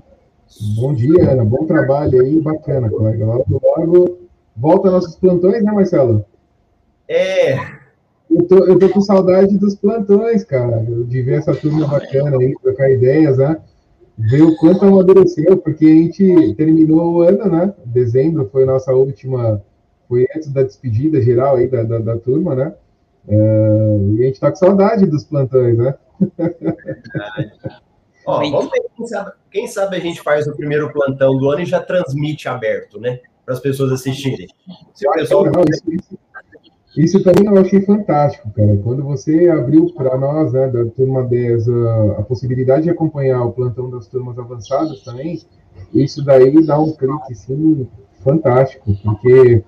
Bom 0.78 0.93
dia, 0.93 1.32
Ana. 1.32 1.43
Bom 1.43 1.66
trabalho 1.66 2.22
aí, 2.22 2.39
bacana, 2.39 2.89
colega. 2.89 3.26
Lá 3.26 3.38
do 3.45 3.62
Lago. 3.62 4.20
Volta 4.56 4.89
nossos 4.89 5.18
plantões, 5.18 5.62
né, 5.62 5.74
Marcelo? 5.74 6.26
É. 7.10 7.58
Eu 8.32 8.47
tô, 8.47 8.66
eu 8.66 8.80
tô 8.80 8.88
com 8.88 9.01
saudade 9.01 9.58
dos 9.58 9.76
plantões, 9.76 10.45
cara. 10.45 10.80
De 10.80 11.22
ver 11.22 11.39
essa 11.39 11.53
turma 11.53 11.86
bacana 11.88 12.38
aí, 12.38 12.53
trocar 12.64 12.89
ideias, 12.89 13.38
né? 13.38 13.58
Ver 14.18 14.41
o 14.43 14.55
quanto 14.57 14.86
amadureceu, 14.86 15.57
porque 15.57 15.86
a 15.86 15.89
gente 15.89 16.53
terminou 16.55 17.16
o 17.16 17.22
ano, 17.22 17.45
né? 17.49 17.74
Dezembro 17.86 18.49
foi 18.51 18.63
a 18.63 18.68
nossa 18.68 18.93
última, 18.93 19.61
foi 20.07 20.26
antes 20.36 20.51
da 20.51 20.63
despedida 20.63 21.22
geral 21.22 21.57
aí 21.57 21.68
da, 21.68 21.84
da, 21.84 21.99
da 21.99 22.18
turma, 22.18 22.55
né? 22.55 22.74
É, 23.28 23.97
e 24.16 24.24
a 24.24 24.26
gente 24.28 24.39
tá 24.39 24.49
com 24.51 24.57
saudade 24.57 25.05
dos 25.05 25.24
plantões, 25.24 25.78
né? 25.78 25.95
Ó, 28.26 28.39
vamos 28.39 28.72
ver, 28.72 28.82
quem 28.95 29.07
sabe, 29.07 29.32
quem 29.51 29.68
sabe 29.68 29.97
a 29.97 29.99
gente 29.99 30.22
faz 30.22 30.47
o 30.47 30.55
primeiro 30.55 30.91
plantão 30.91 31.38
do 31.38 31.49
ano 31.51 31.61
e 31.61 31.66
já 31.66 31.80
transmite 31.80 32.47
aberto, 32.47 32.99
né? 32.99 33.20
Para 33.45 33.53
as 33.53 33.59
pessoas 33.59 33.91
assistirem. 33.91 34.47
Se 34.93 35.07
o 35.07 35.11
pessoal. 35.11 35.45
Não, 35.45 35.63
isso, 35.70 35.84
isso, 35.91 36.18
isso 36.98 37.22
também 37.24 37.46
eu 37.46 37.58
achei 37.58 37.82
fantástico, 37.82 38.50
cara. 38.52 38.78
Quando 38.84 39.04
você 39.04 39.50
abriu 39.50 39.91
para 39.93 40.18
nós, 40.18 40.54
né, 40.54 40.68
da 40.68 40.86
turma 40.86 41.24
10, 41.24 41.68
a, 41.68 41.72
a, 42.20 42.24
possibilidade 42.24 42.84
de 42.84 42.89
acompanhar 42.89 43.43
o 43.43 43.52
plantão 43.52 43.89
das 43.89 44.08
turmas 44.08 44.38
avançadas 44.39 45.02
também, 45.02 45.39
isso 45.93 46.24
daí 46.24 46.66
dá 46.66 46.80
um 46.80 46.91
clique, 46.91 47.36
sim, 47.36 47.88
fantástico, 48.24 48.91
porque 49.04 49.64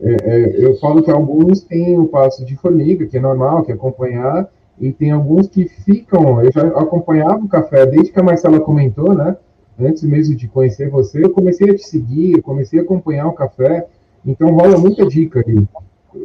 é, 0.00 0.16
é, 0.22 0.64
eu 0.64 0.76
falo 0.78 1.02
que 1.02 1.10
alguns 1.10 1.60
têm 1.62 1.98
o 1.98 2.06
passo 2.06 2.44
de 2.44 2.56
formiga, 2.56 3.06
que 3.06 3.18
é 3.18 3.20
normal, 3.20 3.62
que 3.62 3.70
é 3.70 3.74
acompanhar, 3.74 4.48
e 4.80 4.90
tem 4.92 5.10
alguns 5.10 5.46
que 5.46 5.68
ficam. 5.68 6.42
Eu 6.42 6.50
já 6.50 6.66
acompanhava 6.68 7.44
o 7.44 7.48
café 7.48 7.84
desde 7.84 8.10
que 8.10 8.18
a 8.18 8.22
Marcela 8.22 8.58
comentou, 8.60 9.14
né? 9.14 9.36
Antes 9.78 10.02
mesmo 10.02 10.34
de 10.34 10.48
conhecer 10.48 10.88
você, 10.88 11.24
eu 11.24 11.30
comecei 11.30 11.70
a 11.70 11.74
te 11.74 11.82
seguir, 11.82 12.32
eu 12.32 12.42
comecei 12.42 12.80
a 12.80 12.82
acompanhar 12.82 13.26
o 13.26 13.32
café, 13.32 13.86
então 14.24 14.54
rola 14.54 14.78
muita 14.78 15.06
dica 15.06 15.40
ali. 15.40 15.68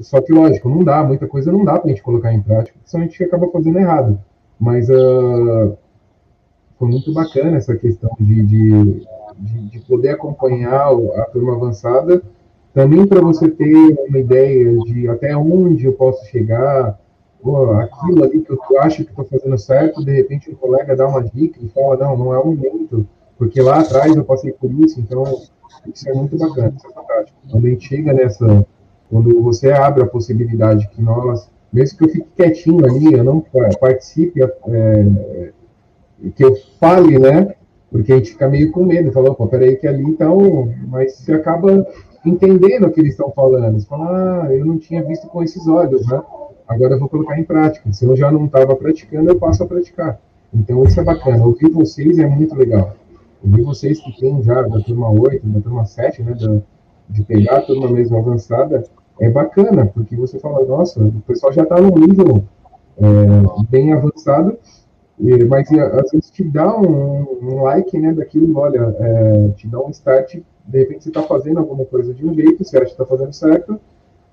Só 0.01 0.21
que, 0.21 0.33
lógico, 0.33 0.69
não 0.69 0.83
dá, 0.83 1.03
muita 1.03 1.27
coisa 1.27 1.51
não 1.51 1.63
dá 1.63 1.73
para 1.79 1.86
a 1.86 1.89
gente 1.89 2.03
colocar 2.03 2.33
em 2.33 2.41
prática, 2.41 2.77
senão 2.86 3.03
a 3.03 3.07
gente 3.07 3.23
acaba 3.23 3.47
fazendo 3.49 3.79
errado. 3.79 4.19
Mas 4.59 4.89
uh, 4.89 5.77
foi 6.77 6.88
muito 6.88 7.13
bacana 7.13 7.57
essa 7.57 7.75
questão 7.75 8.11
de, 8.19 8.43
de, 8.43 9.05
de, 9.38 9.69
de 9.69 9.79
poder 9.81 10.09
acompanhar 10.09 10.91
a 10.91 11.25
turma 11.25 11.55
avançada, 11.55 12.21
também 12.73 13.05
para 13.07 13.21
você 13.21 13.49
ter 13.49 13.73
uma 14.09 14.19
ideia 14.19 14.77
de 14.79 15.07
até 15.07 15.36
onde 15.36 15.86
eu 15.86 15.93
posso 15.93 16.25
chegar, 16.25 16.99
pô, 17.41 17.71
aquilo 17.73 18.23
ali 18.23 18.41
que 18.41 18.51
eu 18.51 18.59
acho 18.81 19.03
que 19.05 19.11
estou 19.11 19.25
fazendo 19.25 19.57
certo, 19.57 20.03
de 20.03 20.11
repente 20.11 20.49
o 20.49 20.55
colega 20.57 20.95
dá 20.95 21.07
uma 21.07 21.23
dica 21.23 21.59
e 21.61 21.69
fala, 21.69 21.95
não, 21.95 22.17
não 22.17 22.33
é 22.33 22.39
o 22.39 22.47
momento, 22.47 23.07
porque 23.38 23.61
lá 23.61 23.79
atrás 23.79 24.15
eu 24.15 24.25
passei 24.25 24.51
por 24.51 24.71
isso, 24.71 24.99
então 24.99 25.23
isso 25.88 26.09
é 26.09 26.13
muito 26.13 26.38
bacana, 26.38 26.73
isso 26.75 26.88
é 26.88 26.91
fantástico. 26.91 27.38
Quando 27.49 27.65
a 27.65 27.69
gente 27.69 27.88
chega 27.88 28.13
nessa 28.13 28.65
Quando 29.10 29.41
você 29.41 29.72
abre 29.72 30.03
a 30.03 30.08
possibilidade 30.08 30.88
que 30.89 31.01
nós, 31.01 31.49
mesmo 31.72 31.97
que 31.97 32.03
eu 32.06 32.10
fique 32.10 32.28
quietinho 32.36 32.86
ali, 32.86 33.14
eu 33.14 33.24
não 33.24 33.43
participe, 33.80 34.41
é, 34.41 35.51
que 36.36 36.43
eu 36.43 36.56
fale, 36.80 37.20
né? 37.20 37.53
Porque 37.91 38.12
a 38.12 38.18
gente 38.18 38.32
fica 38.32 38.49
meio 38.49 38.72
com 38.72 38.84
medo, 38.84 39.12
falou, 39.12 39.36
pô, 39.36 39.47
peraí 39.47 39.76
que 39.76 39.88
ali 39.88 40.03
então, 40.03 40.74
mas 40.88 41.14
você 41.14 41.34
acaba 41.34 41.86
entendendo 42.26 42.88
o 42.88 42.91
que 42.91 42.99
eles 42.99 43.12
estão 43.12 43.32
falando. 43.32 43.80
Você 43.80 43.88
fala, 43.88 44.43
ah, 44.43 44.53
eu 44.53 44.66
não 44.66 44.78
tinha 44.78 45.03
visto 45.03 45.28
com 45.28 45.43
esses 45.43 45.68
olhos, 45.68 46.06
né? 46.08 46.22
Agora 46.68 46.95
eu 46.95 46.99
vou 46.99 47.08
colocar 47.08 47.39
em 47.39 47.43
prática. 47.43 47.91
Se 47.93 48.06
eu 48.06 48.16
já 48.16 48.32
não 48.32 48.45
estava 48.45 48.76
praticando, 48.76 49.30
eu 49.30 49.39
passo 49.39 49.64
a 49.64 49.68
praticar. 49.68 50.20
Então 50.53 50.84
isso 50.84 50.99
é 50.99 51.03
bacana. 51.03 51.45
Ouvir 51.45 51.70
vocês 51.70 52.18
é 52.18 52.28
muito 52.28 52.56
legal. 52.56 52.95
Ouvir 53.43 53.62
vocês 53.62 53.99
que 53.99 54.20
tem 54.20 54.41
já 54.41 54.62
da 54.64 54.80
turma 54.80 55.10
8, 55.12 55.45
da 55.47 55.62
turma 55.62 55.86
7, 55.86 56.24
né? 56.24 56.34
Da, 56.34 56.62
de 57.10 57.24
pegar 57.24 57.58
a 57.58 57.62
turma 57.62 57.89
mesmo 57.89 58.18
avançada, 58.18 58.84
é 59.20 59.30
bacana, 59.30 59.86
porque 59.86 60.16
você 60.16 60.39
fala, 60.39 60.66
nossa, 60.66 61.01
o 61.01 61.22
pessoal 61.22 61.53
já 61.53 61.64
está 61.64 61.80
num 61.80 61.95
nível 61.95 62.43
é, 62.97 63.66
bem 63.70 63.93
avançado 63.93 64.58
mas 65.47 65.72
às 65.72 66.12
vezes 66.12 66.30
te 66.30 66.43
dá 66.43 66.78
um, 66.78 67.39
um 67.41 67.64
like, 67.64 67.97
né, 67.97 68.14
daquilo, 68.14 68.60
olha, 68.60 68.95
é, 68.99 69.49
te 69.56 69.68
dá 69.68 69.80
um 69.80 69.89
start, 69.89 70.36
de 70.66 70.80
repente 70.80 71.03
você 71.03 71.10
está 71.10 71.24
fazendo 71.24 71.60
alguma 71.60 71.86
coisa 71.86 72.14
de 72.14 72.26
um 72.26 72.34
jeito, 72.34 72.64
você 72.64 72.78
acha 72.78 72.88
que 72.88 72.91
está 72.91 73.06
fazendo 73.06 73.32
certo, 73.32 73.80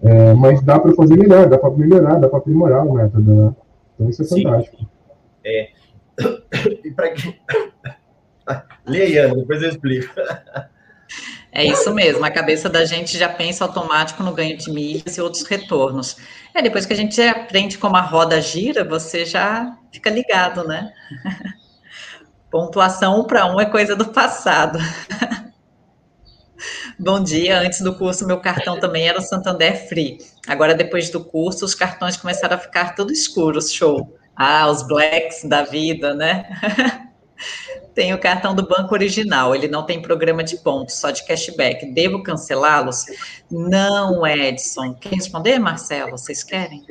é, 0.03 0.35
mas 0.35 0.61
dá 0.62 0.81
para 0.81 0.93
fazer 0.95 1.16
melhor, 1.16 1.49
dá 1.49 1.57
para 1.57 1.70
melhorar, 1.70 2.18
dá 2.18 2.29
para 2.29 2.39
aprimorar 2.39 2.85
o 2.85 2.95
método, 2.95 3.33
né? 3.33 3.55
Então 3.95 4.11
isso 4.11 4.23
é 4.23 4.25
Sim. 4.25 4.43
fantástico. 4.43 4.89
É. 5.45 5.68
E 6.85 6.91
para 6.91 7.11
quem... 7.11 7.35
Leia, 8.87 9.35
depois 9.35 9.62
eu 9.62 9.70
explico. 9.70 10.12
É 11.55 11.62
isso 11.62 11.92
mesmo, 11.92 12.24
a 12.24 12.30
cabeça 12.30 12.70
da 12.70 12.82
gente 12.86 13.18
já 13.18 13.28
pensa 13.28 13.64
automático 13.64 14.22
no 14.22 14.32
ganho 14.32 14.57
de 14.57 14.70
milhas 14.70 15.18
e 15.18 15.20
outros 15.20 15.42
retornos. 15.42 16.16
É, 16.55 16.62
depois 16.62 16.86
que 16.86 16.94
a 16.94 16.96
gente 16.96 17.20
aprende 17.20 17.76
como 17.76 17.94
a 17.94 18.00
roda 18.00 18.40
gira, 18.40 18.82
você 18.82 19.26
já 19.26 19.76
fica 19.92 20.09
ligado, 20.09 20.66
né? 20.66 20.90
Pontuação 22.50 23.20
um 23.20 23.24
para 23.24 23.44
um 23.44 23.61
é 23.61 23.66
coisa 23.66 23.94
do 23.94 24.07
passado. 24.07 24.78
Bom 26.98 27.22
dia, 27.22 27.61
antes 27.61 27.82
do 27.82 27.94
curso 27.96 28.26
meu 28.26 28.40
cartão 28.40 28.80
também 28.80 29.07
era 29.07 29.20
Santander 29.20 29.88
Free. 29.88 30.18
Agora, 30.48 30.74
depois 30.74 31.11
do 31.11 31.22
curso, 31.22 31.66
os 31.66 31.74
cartões 31.74 32.16
começaram 32.16 32.57
a 32.57 32.59
ficar 32.59 32.94
tudo 32.94 33.12
escuros, 33.12 33.70
show. 33.70 34.16
Ah, 34.34 34.70
os 34.70 34.86
blacks 34.86 35.44
da 35.44 35.64
vida, 35.64 36.14
né? 36.14 36.46
Tem 37.95 38.14
o 38.14 38.18
cartão 38.18 38.55
do 38.55 38.66
banco 38.66 38.95
original, 38.95 39.55
ele 39.55 39.68
não 39.68 39.84
tem 39.84 40.01
programa 40.01 40.43
de 40.43 40.57
pontos, 40.57 40.95
só 40.95 41.11
de 41.11 41.26
cashback. 41.26 41.93
Devo 41.93 42.22
cancelá-los? 42.22 43.05
Não, 43.51 44.26
Edson. 44.26 44.95
Quer 44.95 45.14
responder, 45.14 45.59
Marcelo? 45.59 46.12
Vocês 46.12 46.43
querem? 46.43 46.82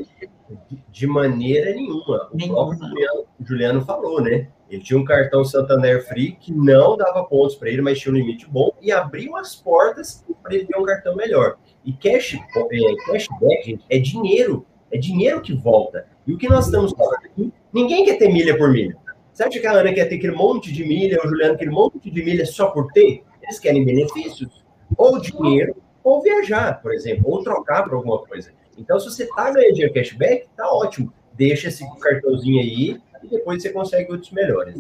De 0.89 1.07
maneira 1.07 1.73
nenhuma. 1.73 2.29
O 2.31 2.37
nenhuma. 2.37 2.75
Juliano, 2.75 3.25
Juliano 3.39 3.81
falou, 3.85 4.21
né? 4.21 4.47
Ele 4.69 4.81
tinha 4.81 4.97
um 4.97 5.03
cartão 5.03 5.43
Santander 5.43 6.07
Free 6.07 6.37
que 6.39 6.53
não 6.53 6.95
dava 6.95 7.23
pontos 7.25 7.55
para 7.55 7.69
ele, 7.69 7.81
mas 7.81 7.99
tinha 7.99 8.13
um 8.13 8.17
limite 8.17 8.47
bom 8.49 8.71
e 8.81 8.91
abriu 8.91 9.35
as 9.35 9.55
portas 9.55 10.23
para 10.41 10.55
ele 10.55 10.65
ter 10.65 10.77
um 10.77 10.83
cartão 10.83 11.15
melhor. 11.15 11.57
E 11.83 11.91
cash, 11.91 12.35
é, 12.35 13.11
cashback, 13.11 13.65
gente, 13.65 13.85
é 13.89 13.99
dinheiro. 13.99 14.65
É 14.91 14.97
dinheiro 14.97 15.41
que 15.41 15.53
volta. 15.53 16.05
E 16.27 16.33
o 16.33 16.37
que 16.37 16.47
nós 16.47 16.65
estamos 16.65 16.91
falando 16.93 17.25
aqui, 17.25 17.51
ninguém 17.73 18.05
quer 18.05 18.17
ter 18.17 18.31
milha 18.31 18.57
por 18.57 18.71
milha. 18.71 18.95
Você 19.33 19.43
acha 19.43 19.59
que 19.59 19.67
a 19.67 19.71
Ana 19.71 19.93
quer 19.93 20.05
ter 20.05 20.15
aquele 20.15 20.33
monte 20.33 20.71
de 20.71 20.83
milha, 20.83 21.19
o 21.23 21.27
Juliano 21.27 21.53
aquele 21.53 21.71
monte 21.71 22.09
de 22.09 22.23
milha 22.23 22.45
só 22.45 22.67
por 22.67 22.91
ter? 22.91 23.23
Eles 23.41 23.59
querem 23.59 23.85
benefícios. 23.85 24.63
Ou 24.97 25.19
dinheiro, 25.19 25.75
ou 26.03 26.21
viajar, 26.21 26.81
por 26.81 26.93
exemplo, 26.93 27.29
ou 27.29 27.43
trocar 27.43 27.83
por 27.83 27.93
alguma 27.93 28.19
coisa. 28.19 28.51
Então, 28.77 28.99
se 28.99 29.09
você 29.09 29.23
está 29.23 29.51
ganhando 29.51 29.73
dinheiro 29.73 29.93
cashback, 29.93 30.47
tá 30.55 30.69
ótimo. 30.69 31.13
Deixa 31.33 31.69
esse 31.69 31.83
cartãozinho 31.99 32.61
aí 32.61 32.99
e 33.23 33.27
depois 33.27 33.61
você 33.61 33.69
consegue 33.69 34.11
outros 34.11 34.31
melhores. 34.31 34.75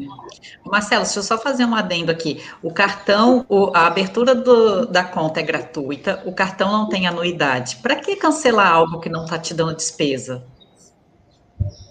Marcelo, 0.65 1.03
deixa 1.03 1.19
eu 1.19 1.23
só 1.23 1.37
fazer 1.37 1.65
um 1.65 1.75
adendo 1.75 2.11
aqui. 2.11 2.41
O 2.61 2.73
cartão, 2.73 3.45
a 3.73 3.87
abertura 3.87 4.33
do, 4.33 4.85
da 4.85 5.03
conta 5.03 5.39
é 5.39 5.43
gratuita, 5.43 6.21
o 6.25 6.33
cartão 6.33 6.71
não 6.71 6.89
tem 6.89 7.07
anuidade. 7.07 7.77
Para 7.77 7.95
que 7.95 8.15
cancelar 8.15 8.73
algo 8.73 8.99
que 8.99 9.09
não 9.09 9.23
está 9.23 9.37
te 9.37 9.53
dando 9.53 9.75
despesa? 9.75 10.43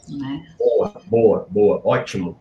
Né? 0.08 0.42
Boa, 0.58 0.92
boa, 1.06 1.46
boa, 1.48 1.80
ótimo. 1.84 2.36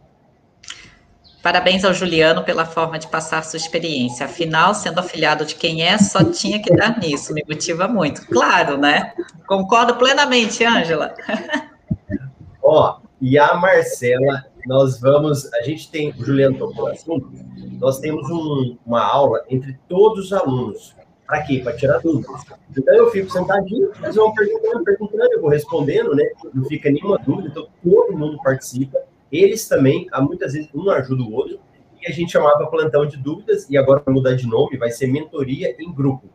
Parabéns 1.41 1.85
ao 1.85 1.93
Juliano 1.93 2.43
pela 2.43 2.65
forma 2.65 2.99
de 2.99 3.07
passar 3.07 3.43
sua 3.45 3.57
experiência. 3.57 4.25
Afinal, 4.25 4.73
sendo 4.73 4.99
afiliado 4.99 5.45
de 5.45 5.55
quem 5.55 5.83
é, 5.83 5.97
só 5.97 6.23
tinha 6.23 6.61
que 6.61 6.75
dar 6.75 6.99
nisso. 6.99 7.33
Me 7.33 7.43
motiva 7.47 7.87
muito. 7.87 8.25
Claro, 8.27 8.77
né? 8.77 9.13
Concordo 9.47 9.95
plenamente, 9.95 10.65
Ângela. 10.65 11.13
Ó, 12.61 12.99
e 13.21 13.37
a 13.39 13.53
Marcela, 13.55 14.45
nós 14.65 14.99
vamos. 14.99 15.51
A 15.53 15.61
gente 15.61 15.89
tem. 15.89 16.11
O 16.11 16.25
Juliano 16.25 16.57
tocou 16.57 16.87
assunto. 16.87 17.31
Nós 17.79 17.99
temos 17.99 18.29
um, 18.29 18.77
uma 18.85 19.01
aula 19.01 19.43
entre 19.49 19.79
todos 19.87 20.25
os 20.25 20.33
alunos. 20.33 20.93
Para 21.25 21.43
quê? 21.43 21.61
Para 21.63 21.77
tirar 21.77 21.99
dúvidas. 21.99 22.41
Então 22.75 22.95
eu 22.95 23.11
fico 23.11 23.31
sentadinho, 23.31 23.91
eles 24.01 24.15
vão 24.15 24.33
perguntando, 24.33 24.83
perguntando, 24.83 25.31
eu 25.31 25.41
vou 25.41 25.49
respondendo, 25.49 26.15
né? 26.15 26.23
Não 26.53 26.65
fica 26.65 26.89
nenhuma 26.89 27.17
dúvida, 27.19 27.49
então 27.49 27.67
todo 27.83 28.17
mundo 28.17 28.37
participa. 28.43 28.99
Eles 29.31 29.67
também, 29.67 30.07
muitas 30.21 30.53
vezes, 30.53 30.69
um 30.73 30.89
ajuda 30.89 31.23
o 31.23 31.33
outro, 31.33 31.59
e 32.01 32.07
a 32.07 32.11
gente 32.11 32.31
chamava 32.31 32.67
plantão 32.67 33.05
de 33.05 33.17
dúvidas, 33.17 33.69
e 33.69 33.77
agora 33.77 34.01
vai 34.05 34.13
mudar 34.13 34.33
de 34.33 34.47
nome, 34.47 34.77
vai 34.77 34.89
ser 34.89 35.07
mentoria 35.07 35.75
em 35.79 35.93
grupo. 35.93 36.27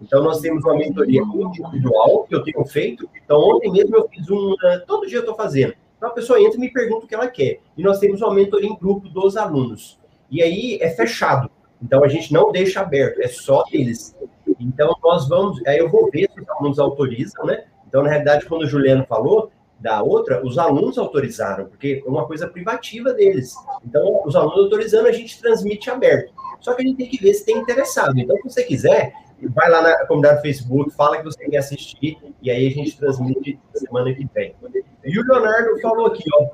Então, 0.00 0.22
nós 0.22 0.40
temos 0.40 0.64
uma 0.64 0.74
mentoria 0.76 1.20
individual 1.20 2.24
que 2.24 2.34
eu 2.34 2.42
tenho 2.42 2.64
feito. 2.64 3.08
Então, 3.22 3.38
ontem 3.38 3.70
mesmo 3.70 3.96
eu 3.96 4.08
fiz 4.08 4.30
um. 4.30 4.54
Todo 4.86 5.06
dia 5.06 5.18
eu 5.18 5.22
estou 5.22 5.34
fazendo. 5.34 5.74
Então, 5.96 6.08
a 6.08 6.12
pessoa 6.12 6.40
entra 6.40 6.56
e 6.56 6.60
me 6.60 6.72
pergunta 6.72 7.04
o 7.04 7.08
que 7.08 7.14
ela 7.14 7.28
quer. 7.28 7.60
E 7.76 7.82
nós 7.82 7.98
temos 7.98 8.22
uma 8.22 8.32
mentoria 8.32 8.70
em 8.70 8.78
grupo 8.78 9.08
dos 9.10 9.36
alunos. 9.36 10.00
E 10.30 10.42
aí 10.42 10.78
é 10.80 10.88
fechado. 10.88 11.50
Então, 11.82 12.02
a 12.02 12.08
gente 12.08 12.32
não 12.32 12.50
deixa 12.50 12.80
aberto, 12.80 13.20
é 13.20 13.28
só 13.28 13.62
eles. 13.70 14.16
Então, 14.58 14.94
nós 15.02 15.28
vamos. 15.28 15.60
Aí 15.66 15.78
eu 15.78 15.90
vou 15.90 16.10
ver 16.10 16.30
se 16.32 16.40
os 16.40 16.48
alunos 16.48 16.78
autorizam, 16.78 17.44
né? 17.44 17.64
Então, 17.86 18.02
na 18.02 18.08
realidade, 18.08 18.46
quando 18.46 18.62
o 18.62 18.66
Juliano 18.66 19.04
falou, 19.06 19.50
da 19.80 20.02
outra, 20.02 20.44
os 20.44 20.58
alunos 20.58 20.98
autorizaram, 20.98 21.64
porque 21.66 22.02
é 22.04 22.08
uma 22.08 22.26
coisa 22.26 22.46
privativa 22.46 23.12
deles. 23.14 23.54
Então, 23.84 24.22
os 24.26 24.36
alunos 24.36 24.64
autorizando, 24.64 25.06
a 25.06 25.12
gente 25.12 25.40
transmite 25.40 25.90
aberto. 25.90 26.32
Só 26.60 26.74
que 26.74 26.82
a 26.82 26.86
gente 26.86 26.98
tem 26.98 27.08
que 27.08 27.22
ver 27.22 27.32
se 27.32 27.44
tem 27.46 27.56
interessado. 27.56 28.18
Então, 28.18 28.36
se 28.36 28.42
você 28.42 28.62
quiser, 28.62 29.12
vai 29.42 29.70
lá 29.70 29.80
na 29.80 30.06
comunidade 30.06 30.36
do 30.36 30.42
Facebook, 30.42 30.90
fala 30.94 31.16
que 31.16 31.24
você 31.24 31.48
quer 31.48 31.56
assistir, 31.56 32.18
e 32.42 32.50
aí 32.50 32.66
a 32.66 32.70
gente 32.70 32.96
transmite 32.96 33.58
semana 33.74 34.12
que 34.14 34.28
vem. 34.34 34.54
E 35.02 35.18
o 35.18 35.24
Leonardo 35.24 35.80
falou 35.80 36.06
aqui, 36.06 36.24
ó. 36.34 36.50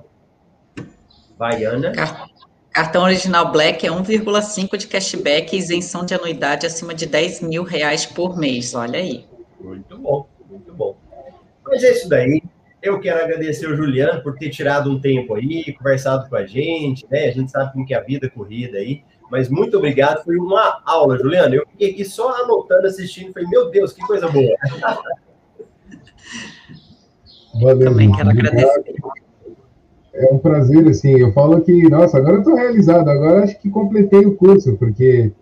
Vai, 1.36 1.64
Ana. 1.64 1.92
Cartão 2.70 3.02
original 3.04 3.50
Black 3.50 3.86
é 3.86 3.90
1,5 3.90 4.76
de 4.76 4.86
cashback 4.86 5.56
e 5.56 5.58
isenção 5.58 6.04
de 6.04 6.14
anuidade 6.14 6.66
acima 6.66 6.94
de 6.94 7.06
10 7.06 7.40
mil 7.40 7.64
reais 7.64 8.06
por 8.06 8.38
mês. 8.38 8.74
Olha 8.74 8.98
aí. 8.98 9.26
Muito 9.58 9.98
bom, 9.98 10.28
muito 10.48 10.72
bom. 10.74 10.96
Mas 11.64 11.82
é 11.82 11.90
isso 11.90 12.08
daí. 12.08 12.42
Eu 12.86 13.00
quero 13.00 13.20
agradecer 13.20 13.66
o 13.66 13.74
Juliano 13.74 14.22
por 14.22 14.36
ter 14.36 14.48
tirado 14.48 14.88
um 14.88 15.00
tempo 15.00 15.34
aí, 15.34 15.72
conversado 15.72 16.28
com 16.28 16.36
a 16.36 16.46
gente, 16.46 17.04
né? 17.10 17.24
A 17.24 17.32
gente 17.32 17.50
sabe 17.50 17.72
como 17.72 17.84
que 17.84 17.92
é 17.92 17.96
a 17.96 18.00
vida 18.00 18.30
corrida 18.30 18.78
aí. 18.78 19.02
Mas 19.28 19.48
muito 19.48 19.76
obrigado, 19.76 20.22
foi 20.22 20.36
uma 20.36 20.80
aula, 20.84 21.18
Juliano. 21.18 21.52
Eu 21.52 21.66
fiquei 21.72 21.90
aqui 21.90 22.04
só 22.04 22.44
anotando, 22.44 22.86
assistindo, 22.86 23.32
falei, 23.32 23.48
meu 23.48 23.72
Deus, 23.72 23.92
que 23.92 24.06
coisa 24.06 24.28
boa. 24.28 24.56
Valeu, 27.60 27.90
Também 27.90 28.12
quero 28.12 28.30
agradecer. 28.30 28.94
É 30.14 30.32
um 30.32 30.38
prazer, 30.38 30.86
assim, 30.86 31.18
eu 31.18 31.32
falo 31.32 31.60
que, 31.62 31.90
nossa, 31.90 32.18
agora 32.18 32.36
eu 32.36 32.40
estou 32.42 32.54
realizado, 32.54 33.10
agora 33.10 33.42
acho 33.42 33.58
que 33.58 33.68
completei 33.68 34.24
o 34.24 34.36
curso, 34.36 34.76
porque 34.76 35.32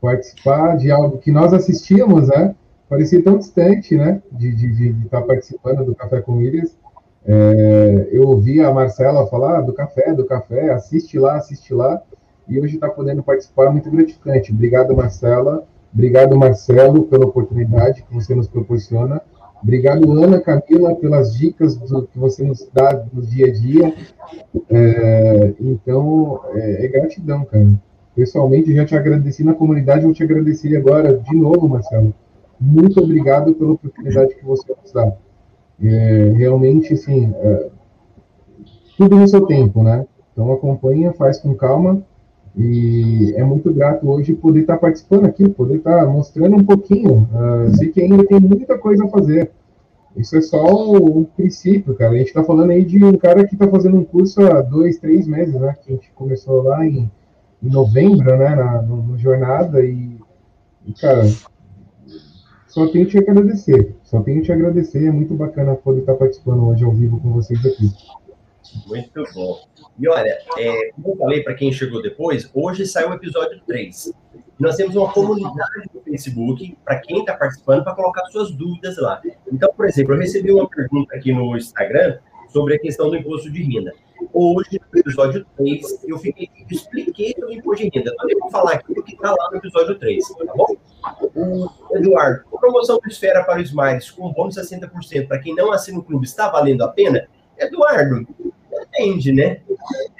participar 0.00 0.76
de 0.76 0.90
algo 0.90 1.18
que 1.18 1.30
nós 1.30 1.52
assistíamos, 1.52 2.26
né? 2.26 2.56
Parecia 2.88 3.22
tão 3.22 3.38
distante, 3.38 3.96
né? 3.96 4.20
De 4.32 4.48
estar 4.48 4.66
de, 4.66 4.92
de 4.92 5.04
estar 5.04 5.22
participando 5.22 5.84
do 5.84 5.94
Café 5.94 6.20
com 6.20 6.42
Ilhas. 6.42 6.76
É, 7.30 8.08
eu 8.10 8.26
ouvi 8.26 8.62
a 8.62 8.72
Marcela 8.72 9.26
falar 9.26 9.60
do 9.60 9.74
café, 9.74 10.14
do 10.14 10.24
café, 10.24 10.70
assiste 10.70 11.18
lá, 11.18 11.36
assiste 11.36 11.74
lá, 11.74 12.00
e 12.48 12.58
hoje 12.58 12.76
está 12.76 12.88
podendo 12.88 13.22
participar, 13.22 13.66
é 13.66 13.70
muito 13.70 13.90
gratificante. 13.90 14.50
Obrigado, 14.50 14.96
Marcela. 14.96 15.62
Obrigado, 15.92 16.34
Marcelo, 16.38 17.04
pela 17.04 17.26
oportunidade 17.26 18.02
que 18.02 18.14
você 18.14 18.34
nos 18.34 18.48
proporciona. 18.48 19.20
Obrigado, 19.62 20.10
Ana, 20.12 20.40
Camila, 20.40 20.94
pelas 20.94 21.36
dicas 21.36 21.76
do, 21.76 22.06
que 22.06 22.18
você 22.18 22.42
nos 22.44 22.66
dá 22.72 23.04
no 23.12 23.20
dia 23.20 23.46
a 23.46 23.52
dia. 23.52 23.94
É, 24.70 25.52
então, 25.60 26.40
é, 26.54 26.86
é, 26.86 26.88
gratidão, 26.88 27.44
cara. 27.44 27.68
Pessoalmente, 28.16 28.74
já 28.74 28.86
te 28.86 28.96
agradeci 28.96 29.44
na 29.44 29.52
comunidade, 29.52 30.04
vou 30.04 30.14
te 30.14 30.22
agradecer 30.22 30.74
agora 30.76 31.18
de 31.18 31.36
novo, 31.36 31.68
Marcelo. 31.68 32.14
Muito 32.58 33.00
obrigado 33.00 33.54
pela 33.54 33.72
oportunidade 33.72 34.34
que 34.34 34.44
você 34.44 34.74
nos 34.82 34.92
dá. 34.92 35.12
É, 35.82 36.32
realmente, 36.36 36.92
assim, 36.94 37.32
é, 37.36 37.70
tudo 38.96 39.16
no 39.16 39.28
seu 39.28 39.46
tempo, 39.46 39.82
né? 39.82 40.06
Então 40.32 40.52
acompanha, 40.52 41.12
faz 41.12 41.38
com 41.38 41.54
calma 41.54 42.02
E 42.56 43.32
é 43.36 43.44
muito 43.44 43.72
grato 43.72 44.08
hoje 44.08 44.34
poder 44.34 44.60
estar 44.60 44.76
participando 44.76 45.26
aqui, 45.26 45.48
poder 45.48 45.76
estar 45.76 46.06
mostrando 46.06 46.56
um 46.56 46.64
pouquinho. 46.64 47.28
Uh, 47.32 47.76
sei 47.76 47.90
que 47.90 48.00
ainda 48.00 48.26
tem 48.26 48.40
muita 48.40 48.76
coisa 48.76 49.04
a 49.04 49.08
fazer. 49.08 49.52
Isso 50.16 50.36
é 50.36 50.40
só 50.40 50.64
o, 50.64 51.20
o 51.20 51.24
princípio, 51.26 51.94
cara. 51.94 52.12
A 52.12 52.18
gente 52.18 52.28
está 52.28 52.42
falando 52.42 52.70
aí 52.70 52.84
de 52.84 53.04
um 53.04 53.16
cara 53.16 53.46
que 53.46 53.54
está 53.54 53.68
fazendo 53.68 53.96
um 53.96 54.04
curso 54.04 54.42
há 54.42 54.60
dois, 54.62 54.98
três 54.98 55.28
meses, 55.28 55.54
né? 55.54 55.76
Que 55.80 55.92
a 55.92 55.94
gente 55.94 56.10
começou 56.12 56.62
lá 56.62 56.84
em, 56.84 57.08
em 57.62 57.70
novembro, 57.70 58.36
né? 58.36 58.56
Na, 58.56 58.82
no, 58.82 58.96
no 58.96 59.18
Jornada. 59.18 59.84
E, 59.84 60.18
e, 60.84 60.92
cara, 60.92 61.22
só 62.78 62.86
tenho 62.86 63.06
te 63.06 63.18
agradecer. 63.18 63.96
Só 64.04 64.20
tenho 64.22 64.40
te 64.40 64.52
agradecer. 64.52 65.06
É 65.06 65.10
muito 65.10 65.34
bacana 65.34 65.74
poder 65.74 66.00
estar 66.00 66.14
participando 66.14 66.68
hoje 66.68 66.84
ao 66.84 66.92
vivo 66.92 67.20
com 67.20 67.32
vocês 67.32 67.58
aqui. 67.66 67.90
Muito 68.86 69.24
bom. 69.34 69.58
E 69.98 70.08
olha, 70.08 70.38
é, 70.56 70.92
como 70.92 71.14
eu 71.14 71.16
falei 71.16 71.42
para 71.42 71.54
quem 71.54 71.72
chegou 71.72 72.00
depois, 72.00 72.48
hoje 72.54 72.86
saiu 72.86 73.10
o 73.10 73.14
episódio 73.14 73.60
3. 73.66 74.12
Nós 74.60 74.76
temos 74.76 74.94
uma 74.94 75.12
comunidade 75.12 75.90
no 75.92 76.00
Facebook 76.02 76.76
para 76.84 77.00
quem 77.00 77.20
está 77.20 77.34
participando 77.34 77.82
para 77.82 77.94
colocar 77.94 78.24
suas 78.26 78.52
dúvidas 78.52 78.96
lá. 78.98 79.20
Então, 79.52 79.72
por 79.76 79.86
exemplo, 79.86 80.14
eu 80.14 80.18
recebi 80.18 80.52
uma 80.52 80.68
pergunta 80.68 81.16
aqui 81.16 81.32
no 81.32 81.56
Instagram 81.56 82.18
sobre 82.48 82.76
a 82.76 82.78
questão 82.78 83.10
do 83.10 83.16
imposto 83.16 83.50
de 83.50 83.62
renda. 83.62 83.92
Hoje, 84.32 84.80
no 84.92 85.00
episódio 85.00 85.46
3, 85.56 86.04
eu 86.06 86.18
fiquei, 86.18 86.50
expliquei 86.70 87.34
sobre 87.62 87.84
renda. 87.84 88.10
Então, 88.10 88.28
eu 88.28 88.38
vou 88.40 88.50
falar 88.50 88.72
aqui 88.72 88.92
o 88.92 89.02
que 89.02 89.14
está 89.14 89.30
lá 89.30 89.50
no 89.50 89.58
episódio 89.58 89.98
3, 89.98 90.28
tá 90.28 90.54
bom? 90.54 90.76
O 91.34 91.96
Eduardo, 91.96 92.44
promoção 92.58 92.98
do 92.98 93.08
Esfera 93.08 93.44
para 93.44 93.58
o 93.58 93.62
Smiles 93.62 94.10
com 94.10 94.32
bônus 94.32 94.56
60% 94.56 95.28
para 95.28 95.38
quem 95.38 95.54
não 95.54 95.72
assina 95.72 95.98
o 95.98 96.02
clube 96.02 96.26
está 96.26 96.48
valendo 96.50 96.82
a 96.82 96.88
pena? 96.88 97.28
Eduardo, 97.56 98.26
depende, 98.70 99.32
né? 99.32 99.60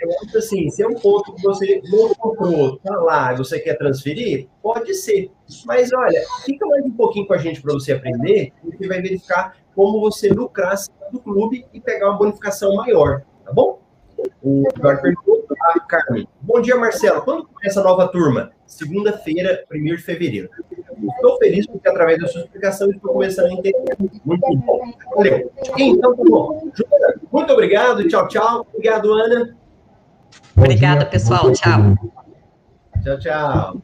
Eu 0.01 0.11
acho 0.22 0.38
assim, 0.38 0.70
se 0.70 0.82
é 0.82 0.86
um 0.86 0.94
ponto 0.94 1.34
que 1.34 1.42
você 1.42 1.82
não 1.90 2.14
comprou, 2.14 2.78
tá 2.78 2.96
lá, 2.96 3.34
você 3.34 3.59
quer 3.59 3.76
transferir, 3.76 4.49
pode 4.62 4.94
ser. 4.94 5.30
Mas 5.66 5.92
olha, 5.92 6.22
fica 6.44 6.66
mais 6.66 6.84
um 6.84 6.92
pouquinho 6.92 7.26
com 7.26 7.34
a 7.34 7.38
gente 7.38 7.61
para 7.61 7.74
você 7.74 7.92
aprender, 7.92 8.53
e 8.80 8.86
vai 8.86 9.03
verificar 9.03 9.57
como 9.74 10.01
você 10.01 10.28
lucrar 10.28 10.76
do 11.12 11.20
clube 11.20 11.66
e 11.72 11.80
pegar 11.80 12.11
uma 12.11 12.18
bonificação 12.18 12.74
maior, 12.76 13.22
tá 13.44 13.53
bom? 13.53 13.78
O 14.43 14.69
Eduardo 14.75 15.03
perguntou 15.03 15.39
Carmen. 15.89 16.29
Bom 16.41 16.61
dia, 16.61 16.77
Marcelo. 16.77 17.23
Quando 17.23 17.47
começa 17.47 17.81
a 17.81 17.85
nova 17.85 18.09
turma? 18.09 18.53
Segunda-feira, 18.66 19.64
1 19.73 19.85
de 19.85 19.99
fevereiro. 19.99 20.51
Estou 21.14 21.39
feliz 21.39 21.66
porque, 21.66 21.89
através 21.89 22.21
da 22.21 22.27
sua 22.27 22.43
explicação, 22.43 22.91
estou 22.91 23.12
começando 23.12 23.47
a 23.47 23.53
entender. 23.53 23.97
Muito 24.25 24.57
bom. 24.59 24.93
Valeu. 25.14 25.51
Então, 25.79 26.14
tá 26.14 26.23
bom. 26.29 26.71
Muito 27.33 27.53
obrigado. 27.53 28.07
Tchau, 28.09 28.29
tchau. 28.29 28.66
Obrigado, 28.73 29.12
Ana. 29.12 29.57
Obrigada, 30.57 31.07
pessoal. 31.07 31.51
Tchau. 31.53 31.95
Tchau, 33.03 33.19
tchau. 33.19 33.83